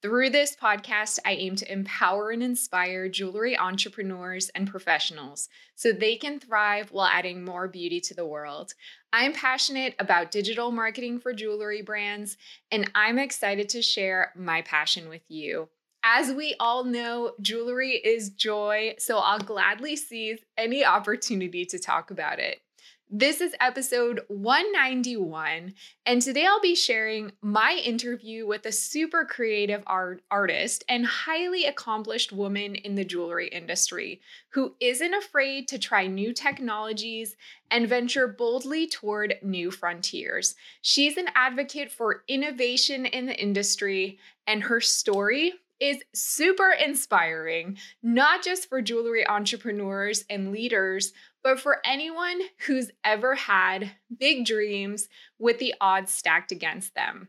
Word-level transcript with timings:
Through 0.00 0.30
this 0.30 0.54
podcast, 0.54 1.18
I 1.26 1.32
aim 1.32 1.56
to 1.56 1.72
empower 1.72 2.30
and 2.30 2.40
inspire 2.40 3.08
jewelry 3.08 3.58
entrepreneurs 3.58 4.48
and 4.50 4.70
professionals 4.70 5.48
so 5.74 5.90
they 5.90 6.14
can 6.14 6.38
thrive 6.38 6.92
while 6.92 7.08
adding 7.08 7.44
more 7.44 7.66
beauty 7.66 8.00
to 8.02 8.14
the 8.14 8.24
world. 8.24 8.74
I'm 9.12 9.32
passionate 9.32 9.96
about 9.98 10.30
digital 10.30 10.70
marketing 10.70 11.18
for 11.18 11.32
jewelry 11.32 11.82
brands, 11.82 12.36
and 12.70 12.88
I'm 12.94 13.18
excited 13.18 13.68
to 13.70 13.82
share 13.82 14.32
my 14.36 14.62
passion 14.62 15.08
with 15.08 15.22
you. 15.26 15.68
As 16.04 16.32
we 16.32 16.54
all 16.60 16.84
know, 16.84 17.32
jewelry 17.40 17.96
is 17.96 18.30
joy, 18.30 18.94
so 18.98 19.18
I'll 19.18 19.40
gladly 19.40 19.96
seize 19.96 20.38
any 20.56 20.84
opportunity 20.84 21.66
to 21.66 21.78
talk 21.80 22.12
about 22.12 22.38
it. 22.38 22.60
This 23.10 23.40
is 23.40 23.54
episode 23.58 24.20
191, 24.28 25.72
and 26.04 26.20
today 26.20 26.44
I'll 26.44 26.60
be 26.60 26.74
sharing 26.74 27.32
my 27.40 27.80
interview 27.82 28.46
with 28.46 28.66
a 28.66 28.72
super 28.72 29.24
creative 29.24 29.82
art 29.86 30.20
artist 30.30 30.84
and 30.90 31.06
highly 31.06 31.64
accomplished 31.64 32.32
woman 32.32 32.74
in 32.74 32.96
the 32.96 33.06
jewelry 33.06 33.48
industry 33.48 34.20
who 34.50 34.74
isn't 34.78 35.14
afraid 35.14 35.68
to 35.68 35.78
try 35.78 36.06
new 36.06 36.34
technologies 36.34 37.34
and 37.70 37.88
venture 37.88 38.28
boldly 38.28 38.86
toward 38.86 39.36
new 39.42 39.70
frontiers. 39.70 40.54
She's 40.82 41.16
an 41.16 41.28
advocate 41.34 41.90
for 41.90 42.24
innovation 42.28 43.06
in 43.06 43.24
the 43.24 43.40
industry, 43.40 44.18
and 44.46 44.62
her 44.64 44.82
story 44.82 45.54
is 45.80 46.02
super 46.12 46.72
inspiring, 46.72 47.78
not 48.02 48.42
just 48.42 48.68
for 48.68 48.82
jewelry 48.82 49.26
entrepreneurs 49.26 50.24
and 50.28 50.50
leaders, 50.50 51.12
but 51.48 51.58
for 51.58 51.78
anyone 51.82 52.42
who's 52.66 52.90
ever 53.02 53.34
had 53.34 53.92
big 54.14 54.44
dreams 54.44 55.08
with 55.38 55.58
the 55.58 55.72
odds 55.80 56.12
stacked 56.12 56.52
against 56.52 56.94
them. 56.94 57.28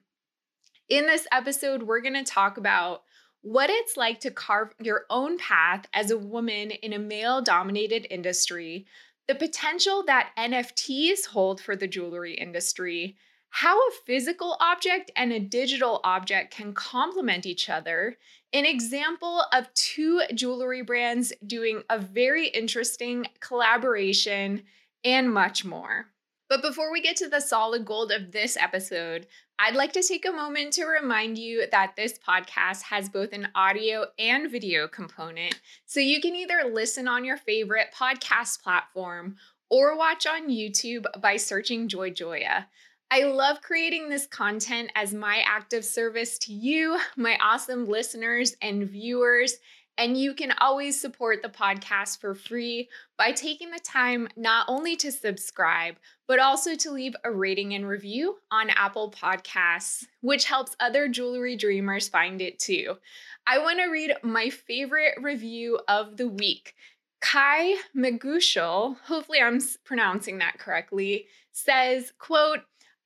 In 0.89 1.05
this 1.05 1.25
episode, 1.31 1.83
we're 1.83 2.01
going 2.01 2.15
to 2.15 2.25
talk 2.25 2.57
about 2.57 3.03
what 3.43 3.69
it's 3.69 3.95
like 3.95 4.19
to 4.19 4.29
carve 4.29 4.73
your 4.77 5.05
own 5.09 5.37
path 5.37 5.85
as 5.93 6.11
a 6.11 6.17
woman 6.17 6.71
in 6.71 6.91
a 6.91 6.99
male 6.99 7.41
dominated 7.41 8.07
industry, 8.09 8.85
the 9.29 9.35
potential 9.35 10.03
that 10.05 10.31
NFTs 10.37 11.27
hold 11.27 11.61
for 11.61 11.77
the 11.77 11.87
jewelry 11.87 12.33
industry, 12.33 13.15
how 13.49 13.77
a 13.77 13.91
physical 14.05 14.55
object 14.59 15.11
and 15.15 15.33
a 15.33 15.39
digital 15.39 15.99
object 16.03 16.53
can 16.53 16.73
complement 16.73 17.45
each 17.45 17.69
other, 17.69 18.17
an 18.53 18.65
example 18.65 19.43
of 19.53 19.73
two 19.73 20.21
jewelry 20.33 20.81
brands 20.81 21.33
doing 21.45 21.83
a 21.89 21.99
very 21.99 22.47
interesting 22.47 23.27
collaboration, 23.39 24.63
and 25.03 25.33
much 25.33 25.63
more. 25.63 26.07
But 26.49 26.61
before 26.61 26.91
we 26.91 27.01
get 27.01 27.15
to 27.17 27.29
the 27.29 27.39
solid 27.39 27.85
gold 27.85 28.11
of 28.11 28.31
this 28.31 28.57
episode, 28.57 29.27
I'd 29.59 29.75
like 29.75 29.93
to 29.93 30.01
take 30.01 30.25
a 30.25 30.31
moment 30.31 30.73
to 30.73 30.85
remind 30.85 31.37
you 31.37 31.65
that 31.71 31.95
this 31.95 32.17
podcast 32.17 32.83
has 32.83 33.09
both 33.09 33.33
an 33.33 33.49
audio 33.53 34.05
and 34.17 34.49
video 34.49 34.87
component. 34.87 35.59
So 35.85 35.99
you 35.99 36.19
can 36.21 36.35
either 36.35 36.71
listen 36.71 37.07
on 37.07 37.23
your 37.23 37.37
favorite 37.37 37.93
podcast 37.95 38.63
platform 38.63 39.35
or 39.69 39.97
watch 39.97 40.25
on 40.25 40.49
YouTube 40.49 41.05
by 41.21 41.37
searching 41.37 41.87
Joy 41.87 42.09
Joya. 42.09 42.67
I 43.11 43.23
love 43.23 43.61
creating 43.61 44.07
this 44.07 44.27
content 44.27 44.91
as 44.93 45.15
my 45.15 45.43
active 45.43 45.83
service 45.83 46.37
to 46.39 46.53
you, 46.53 46.99
my 47.17 47.39
awesome 47.41 47.87
listeners 47.87 48.55
and 48.61 48.87
viewers. 48.87 49.57
And 49.97 50.15
you 50.15 50.35
can 50.35 50.53
always 50.59 51.01
support 51.01 51.41
the 51.41 51.49
podcast 51.49 52.21
for 52.21 52.35
free 52.35 52.87
by 53.17 53.31
taking 53.31 53.71
the 53.71 53.79
time 53.79 54.29
not 54.37 54.65
only 54.69 54.95
to 54.97 55.11
subscribe, 55.11 55.95
but 56.27 56.39
also 56.39 56.75
to 56.75 56.91
leave 56.91 57.15
a 57.23 57.31
rating 57.31 57.73
and 57.73 57.87
review 57.87 58.37
on 58.51 58.69
Apple 58.69 59.11
Podcasts, 59.11 60.05
which 60.21 60.45
helps 60.45 60.75
other 60.79 61.07
jewelry 61.07 61.57
dreamers 61.57 62.07
find 62.07 62.41
it 62.41 62.59
too. 62.59 62.95
I 63.47 63.57
want 63.57 63.79
to 63.79 63.89
read 63.89 64.13
my 64.21 64.51
favorite 64.51 65.15
review 65.19 65.79
of 65.87 66.15
the 66.15 66.29
week. 66.29 66.75
Kai 67.21 67.75
Megushal, 67.97 68.97
hopefully 69.05 69.41
I'm 69.41 69.59
pronouncing 69.83 70.37
that 70.37 70.59
correctly, 70.59 71.25
says, 71.51 72.13
quote, 72.17 72.59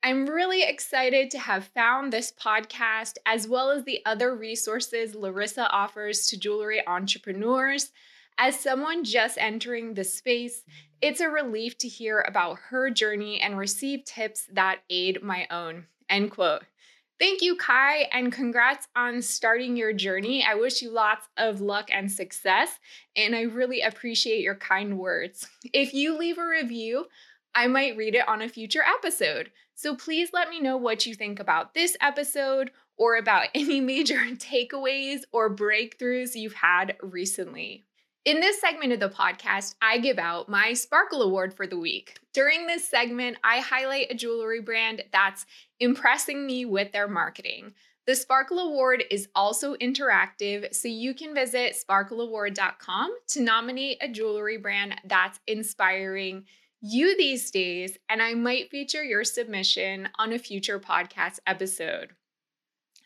I'm 0.06 0.26
really 0.26 0.62
excited 0.62 1.30
to 1.30 1.38
have 1.38 1.68
found 1.68 2.12
this 2.12 2.30
podcast 2.30 3.14
as 3.24 3.48
well 3.48 3.70
as 3.70 3.84
the 3.84 4.00
other 4.04 4.36
resources 4.36 5.14
Larissa 5.14 5.66
offers 5.70 6.26
to 6.26 6.38
jewelry 6.38 6.86
entrepreneurs. 6.86 7.90
As 8.36 8.60
someone 8.60 9.04
just 9.04 9.38
entering 9.38 9.94
the 9.94 10.04
space, 10.04 10.62
it's 11.00 11.22
a 11.22 11.30
relief 11.30 11.78
to 11.78 11.88
hear 11.88 12.20
about 12.20 12.58
her 12.68 12.90
journey 12.90 13.40
and 13.40 13.56
receive 13.56 14.04
tips 14.04 14.46
that 14.52 14.80
aid 14.90 15.22
my 15.22 15.46
own. 15.50 15.86
End 16.10 16.30
quote. 16.32 16.64
Thank 17.18 17.40
you, 17.40 17.56
Kai, 17.56 18.06
and 18.12 18.30
congrats 18.30 18.88
on 18.94 19.22
starting 19.22 19.74
your 19.74 19.94
journey. 19.94 20.44
I 20.46 20.54
wish 20.54 20.82
you 20.82 20.90
lots 20.90 21.28
of 21.38 21.62
luck 21.62 21.88
and 21.90 22.12
success, 22.12 22.78
and 23.16 23.34
I 23.34 23.42
really 23.42 23.80
appreciate 23.80 24.42
your 24.42 24.56
kind 24.56 24.98
words. 24.98 25.48
If 25.72 25.94
you 25.94 26.18
leave 26.18 26.36
a 26.36 26.46
review, 26.46 27.06
I 27.54 27.68
might 27.68 27.96
read 27.96 28.16
it 28.16 28.28
on 28.28 28.42
a 28.42 28.48
future 28.48 28.82
episode. 28.82 29.50
So 29.74 29.94
please 29.94 30.30
let 30.32 30.48
me 30.48 30.60
know 30.60 30.76
what 30.76 31.06
you 31.06 31.14
think 31.14 31.40
about 31.40 31.74
this 31.74 31.96
episode 32.00 32.70
or 32.96 33.16
about 33.16 33.48
any 33.54 33.80
major 33.80 34.16
takeaways 34.16 35.22
or 35.32 35.54
breakthroughs 35.54 36.34
you've 36.34 36.54
had 36.54 36.96
recently. 37.02 37.84
In 38.24 38.40
this 38.40 38.58
segment 38.58 38.94
of 38.94 39.00
the 39.00 39.10
podcast, 39.10 39.74
I 39.82 39.98
give 39.98 40.18
out 40.18 40.48
my 40.48 40.72
Sparkle 40.72 41.20
Award 41.20 41.52
for 41.52 41.66
the 41.66 41.78
week. 41.78 42.18
During 42.32 42.66
this 42.66 42.88
segment, 42.88 43.36
I 43.44 43.60
highlight 43.60 44.10
a 44.10 44.14
jewelry 44.14 44.62
brand 44.62 45.02
that's 45.12 45.44
impressing 45.78 46.46
me 46.46 46.64
with 46.64 46.92
their 46.92 47.06
marketing. 47.06 47.74
The 48.06 48.14
Sparkle 48.14 48.60
Award 48.60 49.04
is 49.10 49.28
also 49.34 49.76
interactive, 49.76 50.74
so 50.74 50.88
you 50.88 51.12
can 51.12 51.34
visit 51.34 51.74
sparkleaward.com 51.74 53.14
to 53.28 53.40
nominate 53.42 53.98
a 54.00 54.08
jewelry 54.08 54.56
brand 54.56 54.94
that's 55.04 55.40
inspiring 55.46 56.44
you 56.86 57.16
these 57.16 57.50
days, 57.50 57.96
and 58.10 58.22
I 58.22 58.34
might 58.34 58.70
feature 58.70 59.02
your 59.02 59.24
submission 59.24 60.10
on 60.18 60.34
a 60.34 60.38
future 60.38 60.78
podcast 60.78 61.38
episode. 61.46 62.10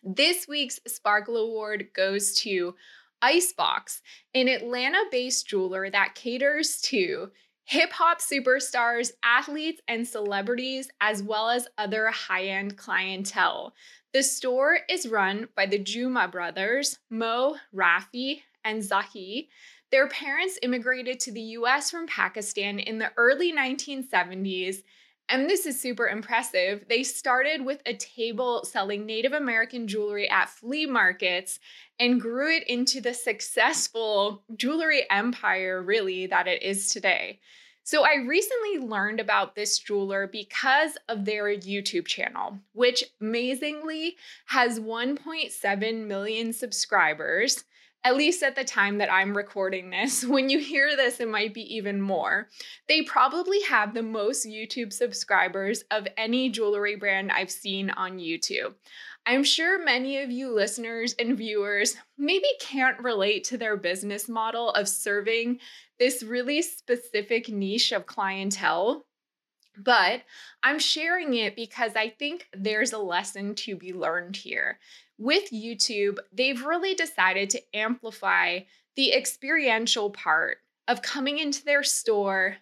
This 0.03 0.49
week's 0.49 0.81
Sparkle 0.89 1.37
Award 1.37 1.91
goes 1.95 2.35
to 2.41 2.75
Icebox, 3.23 4.03
an 4.35 4.49
Atlanta 4.49 5.05
based 5.13 5.47
jeweler 5.47 5.89
that 5.91 6.17
caters 6.17 6.81
to 6.87 7.31
hip 7.67 7.93
hop 7.93 8.21
superstars, 8.21 9.13
athletes, 9.23 9.81
and 9.87 10.09
celebrities, 10.09 10.89
as 11.01 11.23
well 11.23 11.49
as 11.49 11.69
other 11.79 12.09
high 12.09 12.47
end 12.47 12.77
clientele. 12.77 13.75
The 14.13 14.25
store 14.25 14.81
is 14.91 15.07
run 15.07 15.47
by 15.55 15.67
the 15.67 15.79
Juma 15.79 16.27
brothers, 16.27 16.99
Mo, 17.11 17.55
Rafi, 17.73 18.41
and 18.65 18.83
Zahi. 18.83 19.47
Their 19.91 20.09
parents 20.09 20.59
immigrated 20.63 21.19
to 21.21 21.33
the 21.33 21.41
US 21.41 21.91
from 21.91 22.07
Pakistan 22.07 22.79
in 22.79 22.99
the 22.99 23.13
early 23.17 23.53
1970s. 23.53 24.83
And 25.31 25.49
this 25.49 25.67
is 25.67 25.81
super 25.81 26.09
impressive. 26.09 26.87
They 26.89 27.03
started 27.03 27.65
with 27.65 27.83
a 27.85 27.95
table 27.95 28.65
selling 28.65 29.05
Native 29.05 29.33
American 29.33 29.87
jewelry 29.87 30.29
at 30.29 30.49
flea 30.49 30.87
markets 30.87 31.59
and 31.99 32.21
grew 32.21 32.55
it 32.55 32.67
into 32.67 33.01
the 33.01 33.13
successful 33.13 34.43
jewelry 34.57 35.05
empire, 35.11 35.83
really, 35.83 36.27
that 36.27 36.49
it 36.49 36.63
is 36.63 36.91
today. 36.93 37.41
So, 37.83 38.05
I 38.05 38.17
recently 38.17 38.87
learned 38.87 39.21
about 39.21 39.55
this 39.55 39.79
jeweler 39.79 40.27
because 40.27 40.99
of 41.09 41.25
their 41.25 41.45
YouTube 41.45 42.07
channel, 42.07 42.59
which 42.75 43.03
amazingly 43.19 44.17
has 44.47 44.79
1.7 44.79 46.07
million 46.07 46.53
subscribers 46.53 47.65
at 48.05 48.17
least 48.17 48.43
at 48.43 48.55
the 48.55 48.65
time 48.65 48.99
that 48.99 49.13
I'm 49.13 49.37
recording 49.37 49.91
this. 49.91 50.25
When 50.39 50.49
you 50.49 50.59
hear 50.59 50.97
this, 50.97 51.21
it 51.21 51.29
might 51.29 51.53
be 51.53 51.75
even 51.75 52.01
more. 52.01 52.49
They 52.89 53.03
probably 53.03 53.61
have 53.63 53.93
the 53.95 54.03
most 54.03 54.47
YouTube 54.47 54.93
subscribers 54.93 55.83
of 55.91 56.07
any 56.17 56.49
jewelry 56.49 56.97
brand 56.97 57.33
I've 57.33 57.51
seen 57.51 57.91
on 57.91 58.19
YouTube. 58.19 58.75
I'm 59.27 59.45
sure 59.45 59.85
many 59.85 60.23
of 60.23 60.31
you 60.31 60.55
listeners 60.55 61.15
and 61.19 61.37
viewers 61.37 61.97
maybe 62.17 62.47
can't 62.61 62.99
relate 63.01 63.45
to 63.45 63.59
their 63.59 63.77
business 63.77 64.29
model 64.29 64.71
of 64.71 64.89
serving 64.89 65.59
this 65.99 66.23
really 66.23 66.63
specific 66.63 67.49
niche 67.49 67.93
of 67.93 68.07
clientele. 68.07 69.05
But 69.77 70.23
I'm 70.63 70.79
sharing 70.79 71.35
it 71.35 71.57
because 71.57 71.93
I 71.95 72.09
think 72.09 72.49
there's 72.53 72.93
a 72.93 72.99
lesson 72.99 73.55
to 73.57 73.77
be 73.77 73.93
learned 73.93 74.35
here. 74.37 74.79
With 75.19 75.51
YouTube, 75.51 76.19
they've 76.33 76.65
really 76.65 76.95
decided 76.95 77.51
to 77.51 77.77
amplify 77.77 78.61
the 78.97 79.13
experiential 79.13 80.11
part 80.11 80.59
of 80.87 81.03
coming 81.03 81.39
into 81.39 81.65
their 81.65 81.83
store, 81.83 82.57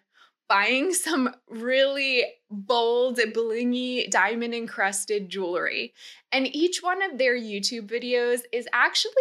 buying 0.48 0.92
some 0.94 1.34
really 1.48 2.24
bold, 2.50 3.18
blingy, 3.18 4.10
diamond 4.10 4.54
encrusted 4.54 5.28
jewelry. 5.28 5.92
And 6.32 6.54
each 6.54 6.82
one 6.82 7.02
of 7.02 7.18
their 7.18 7.36
YouTube 7.36 7.88
videos 7.88 8.40
is 8.52 8.66
actually 8.72 9.12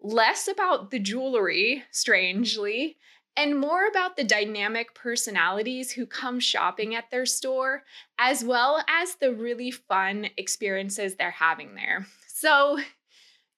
less 0.00 0.48
about 0.48 0.90
the 0.90 0.98
jewelry, 0.98 1.82
strangely, 1.90 2.96
and 3.36 3.58
more 3.58 3.86
about 3.88 4.16
the 4.16 4.24
dynamic 4.24 4.94
personalities 4.94 5.90
who 5.90 6.06
come 6.06 6.38
shopping 6.38 6.94
at 6.94 7.10
their 7.10 7.26
store, 7.26 7.82
as 8.18 8.44
well 8.44 8.84
as 8.88 9.16
the 9.16 9.32
really 9.32 9.70
fun 9.70 10.28
experiences 10.36 11.16
they're 11.16 11.30
having 11.32 11.74
there. 11.74 12.06
So, 12.44 12.78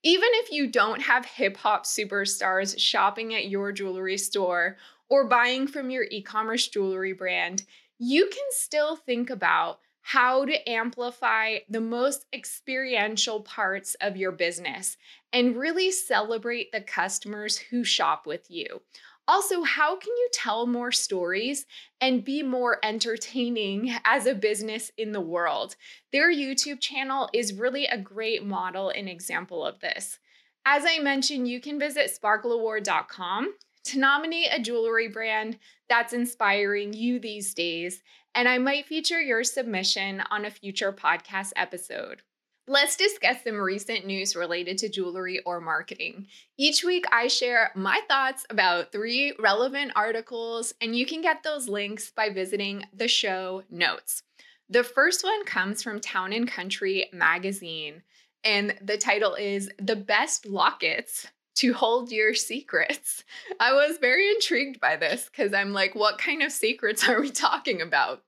even 0.04 0.28
if 0.34 0.52
you 0.52 0.70
don't 0.70 1.02
have 1.02 1.26
hip 1.26 1.56
hop 1.56 1.86
superstars 1.86 2.78
shopping 2.78 3.34
at 3.34 3.48
your 3.48 3.72
jewelry 3.72 4.16
store 4.16 4.76
or 5.08 5.26
buying 5.26 5.66
from 5.66 5.90
your 5.90 6.06
e 6.08 6.22
commerce 6.22 6.68
jewelry 6.68 7.12
brand, 7.12 7.64
you 7.98 8.26
can 8.26 8.44
still 8.50 8.94
think 8.94 9.28
about 9.28 9.80
how 10.02 10.44
to 10.44 10.70
amplify 10.70 11.56
the 11.68 11.80
most 11.80 12.26
experiential 12.32 13.40
parts 13.40 13.96
of 14.00 14.16
your 14.16 14.30
business 14.30 14.96
and 15.32 15.56
really 15.56 15.90
celebrate 15.90 16.70
the 16.70 16.80
customers 16.80 17.58
who 17.58 17.82
shop 17.82 18.24
with 18.24 18.48
you. 18.48 18.82
Also, 19.28 19.62
how 19.62 19.96
can 19.96 20.12
you 20.16 20.28
tell 20.32 20.66
more 20.66 20.92
stories 20.92 21.66
and 22.00 22.24
be 22.24 22.42
more 22.42 22.78
entertaining 22.84 23.92
as 24.04 24.26
a 24.26 24.34
business 24.34 24.92
in 24.96 25.12
the 25.12 25.20
world? 25.20 25.76
Their 26.12 26.32
YouTube 26.32 26.80
channel 26.80 27.28
is 27.32 27.52
really 27.52 27.86
a 27.86 27.98
great 27.98 28.44
model 28.44 28.90
and 28.90 29.08
example 29.08 29.66
of 29.66 29.80
this. 29.80 30.18
As 30.64 30.84
I 30.86 30.98
mentioned, 30.98 31.48
you 31.48 31.60
can 31.60 31.78
visit 31.78 32.10
sparkleaward.com 32.10 33.54
to 33.84 33.98
nominate 33.98 34.48
a 34.52 34.60
jewelry 34.60 35.08
brand 35.08 35.58
that's 35.88 36.12
inspiring 36.12 36.92
you 36.92 37.20
these 37.20 37.54
days, 37.54 38.02
and 38.34 38.48
I 38.48 38.58
might 38.58 38.86
feature 38.86 39.20
your 39.20 39.44
submission 39.44 40.22
on 40.30 40.44
a 40.44 40.50
future 40.50 40.92
podcast 40.92 41.52
episode. 41.56 42.22
Let's 42.68 42.96
discuss 42.96 43.44
some 43.44 43.60
recent 43.60 44.06
news 44.06 44.34
related 44.34 44.78
to 44.78 44.88
jewelry 44.88 45.38
or 45.46 45.60
marketing. 45.60 46.26
Each 46.58 46.82
week, 46.82 47.04
I 47.12 47.28
share 47.28 47.70
my 47.76 48.00
thoughts 48.08 48.44
about 48.50 48.90
three 48.90 49.36
relevant 49.38 49.92
articles, 49.94 50.74
and 50.80 50.96
you 50.96 51.06
can 51.06 51.22
get 51.22 51.44
those 51.44 51.68
links 51.68 52.10
by 52.10 52.28
visiting 52.30 52.82
the 52.92 53.06
show 53.06 53.62
notes. 53.70 54.24
The 54.68 54.82
first 54.82 55.22
one 55.22 55.44
comes 55.44 55.80
from 55.80 56.00
Town 56.00 56.32
and 56.32 56.48
Country 56.48 57.08
magazine, 57.12 58.02
and 58.42 58.76
the 58.82 58.98
title 58.98 59.34
is 59.34 59.70
The 59.78 59.94
Best 59.94 60.44
Lockets 60.44 61.28
to 61.56 61.72
Hold 61.72 62.10
Your 62.10 62.34
Secrets. 62.34 63.22
I 63.60 63.74
was 63.74 63.98
very 63.98 64.28
intrigued 64.28 64.80
by 64.80 64.96
this 64.96 65.30
because 65.30 65.54
I'm 65.54 65.72
like, 65.72 65.94
what 65.94 66.18
kind 66.18 66.42
of 66.42 66.50
secrets 66.50 67.08
are 67.08 67.20
we 67.20 67.30
talking 67.30 67.80
about? 67.80 68.24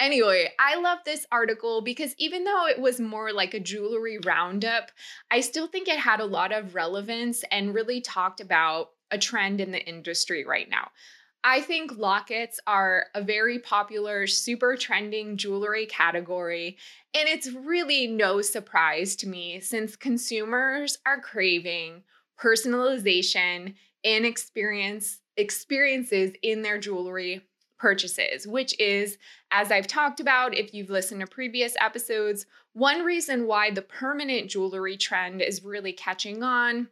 Anyway, 0.00 0.50
I 0.58 0.76
love 0.76 1.00
this 1.04 1.26
article 1.30 1.82
because 1.82 2.14
even 2.16 2.44
though 2.44 2.66
it 2.66 2.80
was 2.80 2.98
more 2.98 3.34
like 3.34 3.52
a 3.52 3.60
jewelry 3.60 4.18
roundup, 4.24 4.90
I 5.30 5.40
still 5.40 5.66
think 5.66 5.88
it 5.88 5.98
had 5.98 6.20
a 6.20 6.24
lot 6.24 6.52
of 6.52 6.74
relevance 6.74 7.44
and 7.50 7.74
really 7.74 8.00
talked 8.00 8.40
about 8.40 8.92
a 9.10 9.18
trend 9.18 9.60
in 9.60 9.72
the 9.72 9.86
industry 9.86 10.42
right 10.42 10.70
now. 10.70 10.88
I 11.44 11.60
think 11.60 11.98
lockets 11.98 12.60
are 12.66 13.06
a 13.14 13.22
very 13.22 13.58
popular, 13.58 14.26
super 14.26 14.74
trending 14.74 15.36
jewelry 15.36 15.84
category. 15.84 16.78
And 17.14 17.28
it's 17.28 17.50
really 17.50 18.06
no 18.06 18.40
surprise 18.40 19.16
to 19.16 19.28
me 19.28 19.60
since 19.60 19.96
consumers 19.96 20.96
are 21.04 21.20
craving 21.20 22.04
personalization 22.40 23.74
and 24.02 24.24
experience 24.24 25.20
experiences 25.36 26.32
in 26.42 26.62
their 26.62 26.78
jewelry 26.78 27.42
purchases, 27.80 28.46
which 28.46 28.78
is, 28.78 29.16
as 29.50 29.72
I've 29.72 29.86
talked 29.86 30.20
about, 30.20 30.54
if 30.54 30.74
you've 30.74 30.90
listened 30.90 31.22
to 31.22 31.26
previous 31.26 31.74
episodes, 31.80 32.44
one 32.74 33.02
reason 33.02 33.46
why 33.46 33.70
the 33.70 33.82
permanent 33.82 34.50
jewelry 34.50 34.96
trend 34.96 35.40
is 35.40 35.64
really 35.64 35.92
catching 35.92 36.42
on. 36.42 36.88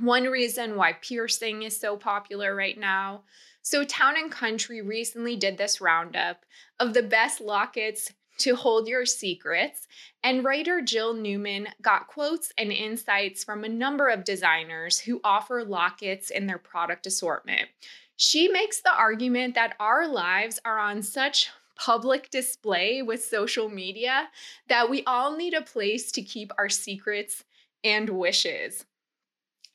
One 0.00 0.24
reason 0.24 0.76
why 0.76 0.94
piercing 0.94 1.62
is 1.62 1.78
so 1.78 1.96
popular 1.96 2.54
right 2.54 2.78
now. 2.78 3.24
So, 3.62 3.84
Town 3.84 4.14
and 4.16 4.30
Country 4.30 4.80
recently 4.80 5.36
did 5.36 5.58
this 5.58 5.80
roundup 5.80 6.44
of 6.80 6.94
the 6.94 7.02
best 7.02 7.40
lockets 7.40 8.12
to 8.38 8.54
hold 8.54 8.86
your 8.86 9.06
secrets, 9.06 9.88
and 10.22 10.44
writer 10.44 10.82
Jill 10.82 11.14
Newman 11.14 11.68
got 11.80 12.06
quotes 12.06 12.52
and 12.58 12.70
insights 12.70 13.42
from 13.42 13.64
a 13.64 13.68
number 13.68 14.08
of 14.08 14.24
designers 14.24 14.98
who 14.98 15.20
offer 15.24 15.64
lockets 15.64 16.30
in 16.30 16.46
their 16.46 16.58
product 16.58 17.06
assortment. 17.06 17.68
She 18.16 18.48
makes 18.48 18.80
the 18.80 18.92
argument 18.92 19.54
that 19.54 19.76
our 19.78 20.08
lives 20.08 20.58
are 20.64 20.78
on 20.78 21.02
such 21.02 21.50
public 21.76 22.30
display 22.30 23.02
with 23.02 23.22
social 23.22 23.68
media 23.68 24.28
that 24.68 24.88
we 24.88 25.04
all 25.04 25.36
need 25.36 25.52
a 25.52 25.60
place 25.60 26.10
to 26.12 26.22
keep 26.22 26.50
our 26.56 26.70
secrets 26.70 27.44
and 27.84 28.08
wishes. 28.08 28.86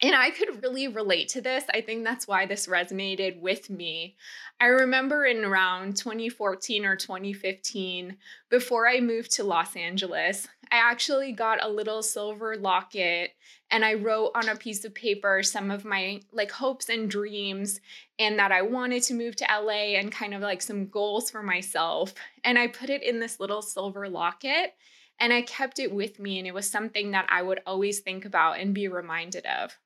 And 0.03 0.15
I 0.15 0.31
could 0.31 0.63
really 0.63 0.88
relate 0.88 1.30
to 1.30 1.42
this. 1.42 1.63
I 1.71 1.81
think 1.81 2.03
that's 2.03 2.27
why 2.27 2.48
this 2.48 2.65
resonated 2.65 3.39
with 3.39 3.69
me. 3.69 4.15
I 4.59 4.65
remember 4.65 5.25
in 5.25 5.45
around 5.45 5.95
2014 5.95 6.86
or 6.86 6.95
2015, 6.95 8.18
before 8.50 8.88
I 8.88 9.00
moved 9.00 9.31
to 9.33 9.44
Los 9.44 9.75
Angeles, 9.75 10.48
I 10.71 10.77
actually 10.77 11.33
got 11.33 11.63
a 11.63 11.69
little 11.69 12.01
silver 12.01 12.56
locket 12.56 13.31
and 13.69 13.86
I 13.86 13.94
wrote 13.94 14.31
on 14.33 14.50
a 14.50 14.56
piece 14.56 14.86
of 14.86 14.95
paper 14.95 15.44
some 15.44 15.69
of 15.69 15.86
my 15.86 16.21
like 16.31 16.51
hopes 16.51 16.89
and 16.89 17.09
dreams 17.09 17.80
and 18.18 18.39
that 18.39 18.51
I 18.51 18.63
wanted 18.63 19.03
to 19.03 19.13
move 19.13 19.36
to 19.36 19.48
LA 19.51 19.98
and 20.00 20.12
kind 20.12 20.33
of 20.33 20.42
like 20.42 20.63
some 20.63 20.88
goals 20.88 21.30
for 21.30 21.44
myself. 21.44 22.15
And 22.44 22.57
I 22.57 22.68
put 22.68 22.89
it 22.89 23.03
in 23.03 23.19
this 23.19 23.39
little 23.39 23.62
silver 23.62 24.09
locket 24.09 24.74
and 25.19 25.31
I 25.31 25.44
kept 25.44 25.77
it 25.77 25.94
with 25.94 26.19
me 26.19 26.39
and 26.39 26.48
it 26.48 26.53
was 26.53 26.69
something 26.69 27.12
that 27.12 27.27
I 27.30 27.44
would 27.44 27.62
always 27.68 28.00
think 28.00 28.25
about 28.25 28.59
and 28.59 28.74
be 28.74 28.88
reminded 28.88 29.45
of. 29.45 29.77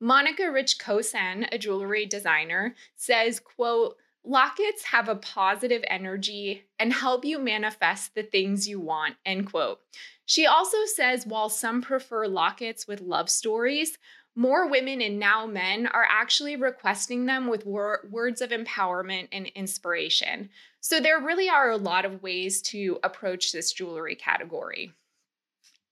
Monica 0.00 0.50
Rich 0.50 0.78
Kosann, 0.78 1.46
a 1.52 1.58
jewelry 1.58 2.06
designer, 2.06 2.74
says, 2.96 3.38
quote, 3.38 3.96
lockets 4.24 4.84
have 4.84 5.08
a 5.08 5.16
positive 5.16 5.82
energy 5.88 6.64
and 6.78 6.92
help 6.92 7.24
you 7.24 7.38
manifest 7.38 8.14
the 8.14 8.22
things 8.22 8.66
you 8.66 8.80
want, 8.80 9.16
end 9.26 9.50
quote. 9.50 9.80
She 10.24 10.46
also 10.46 10.78
says 10.86 11.26
while 11.26 11.48
some 11.48 11.82
prefer 11.82 12.26
lockets 12.26 12.86
with 12.86 13.00
love 13.00 13.28
stories, 13.28 13.98
more 14.36 14.68
women 14.68 15.02
and 15.02 15.18
now 15.18 15.44
men 15.46 15.86
are 15.88 16.06
actually 16.08 16.56
requesting 16.56 17.26
them 17.26 17.48
with 17.48 17.66
wor- 17.66 18.08
words 18.10 18.40
of 18.40 18.50
empowerment 18.50 19.28
and 19.32 19.46
inspiration. 19.48 20.48
So 20.80 21.00
there 21.00 21.20
really 21.20 21.48
are 21.48 21.70
a 21.70 21.76
lot 21.76 22.04
of 22.04 22.22
ways 22.22 22.62
to 22.62 22.98
approach 23.02 23.52
this 23.52 23.72
jewelry 23.72 24.14
category. 24.14 24.92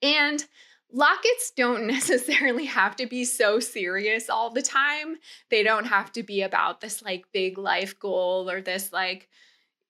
And 0.00 0.44
Lockets 0.92 1.52
don't 1.56 1.86
necessarily 1.86 2.64
have 2.66 2.96
to 2.96 3.06
be 3.06 3.24
so 3.24 3.60
serious 3.60 4.30
all 4.30 4.50
the 4.50 4.62
time. 4.62 5.16
They 5.50 5.62
don't 5.62 5.86
have 5.86 6.12
to 6.12 6.22
be 6.22 6.42
about 6.42 6.80
this 6.80 7.02
like 7.02 7.26
big 7.32 7.58
life 7.58 7.98
goal 7.98 8.50
or 8.50 8.60
this 8.60 8.92
like 8.92 9.28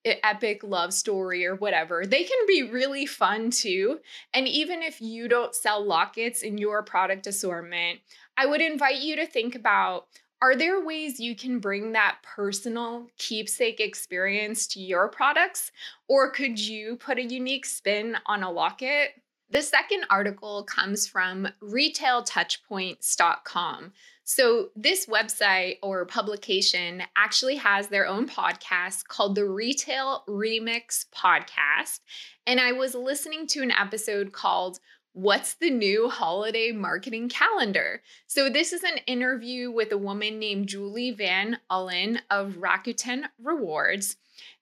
epic 0.04 0.62
love 0.62 0.92
story 0.94 1.46
or 1.46 1.54
whatever. 1.54 2.06
They 2.06 2.24
can 2.24 2.46
be 2.46 2.62
really 2.62 3.06
fun 3.06 3.50
too. 3.50 4.00
And 4.32 4.48
even 4.48 4.82
if 4.82 5.00
you 5.00 5.28
don't 5.28 5.54
sell 5.54 5.84
lockets 5.84 6.42
in 6.42 6.58
your 6.58 6.82
product 6.82 7.26
assortment, 7.26 8.00
I 8.36 8.46
would 8.46 8.60
invite 8.60 9.00
you 9.00 9.16
to 9.16 9.26
think 9.26 9.54
about 9.54 10.06
are 10.40 10.54
there 10.54 10.84
ways 10.84 11.18
you 11.18 11.34
can 11.34 11.58
bring 11.58 11.92
that 11.92 12.18
personal 12.22 13.08
keepsake 13.18 13.80
experience 13.80 14.68
to 14.68 14.80
your 14.80 15.08
products? 15.08 15.72
Or 16.06 16.30
could 16.30 16.60
you 16.60 16.94
put 16.94 17.18
a 17.18 17.24
unique 17.24 17.66
spin 17.66 18.16
on 18.24 18.44
a 18.44 18.50
locket? 18.50 19.20
The 19.50 19.62
second 19.62 20.04
article 20.10 20.64
comes 20.64 21.06
from 21.06 21.48
retailtouchpoints.com. 21.62 23.92
So, 24.24 24.68
this 24.76 25.06
website 25.06 25.78
or 25.82 26.04
publication 26.04 27.04
actually 27.16 27.56
has 27.56 27.88
their 27.88 28.06
own 28.06 28.28
podcast 28.28 29.08
called 29.08 29.34
the 29.34 29.46
Retail 29.46 30.24
Remix 30.28 31.06
Podcast. 31.16 32.00
And 32.46 32.60
I 32.60 32.72
was 32.72 32.94
listening 32.94 33.46
to 33.48 33.62
an 33.62 33.70
episode 33.70 34.32
called 34.32 34.80
What's 35.14 35.54
the 35.54 35.70
New 35.70 36.10
Holiday 36.10 36.72
Marketing 36.72 37.30
Calendar? 37.30 38.02
So, 38.26 38.50
this 38.50 38.74
is 38.74 38.84
an 38.84 38.98
interview 39.06 39.70
with 39.70 39.92
a 39.92 39.98
woman 39.98 40.38
named 40.38 40.68
Julie 40.68 41.12
Van 41.12 41.56
Ullen 41.70 42.20
of 42.30 42.58
Rakuten 42.58 43.22
Rewards. 43.42 44.18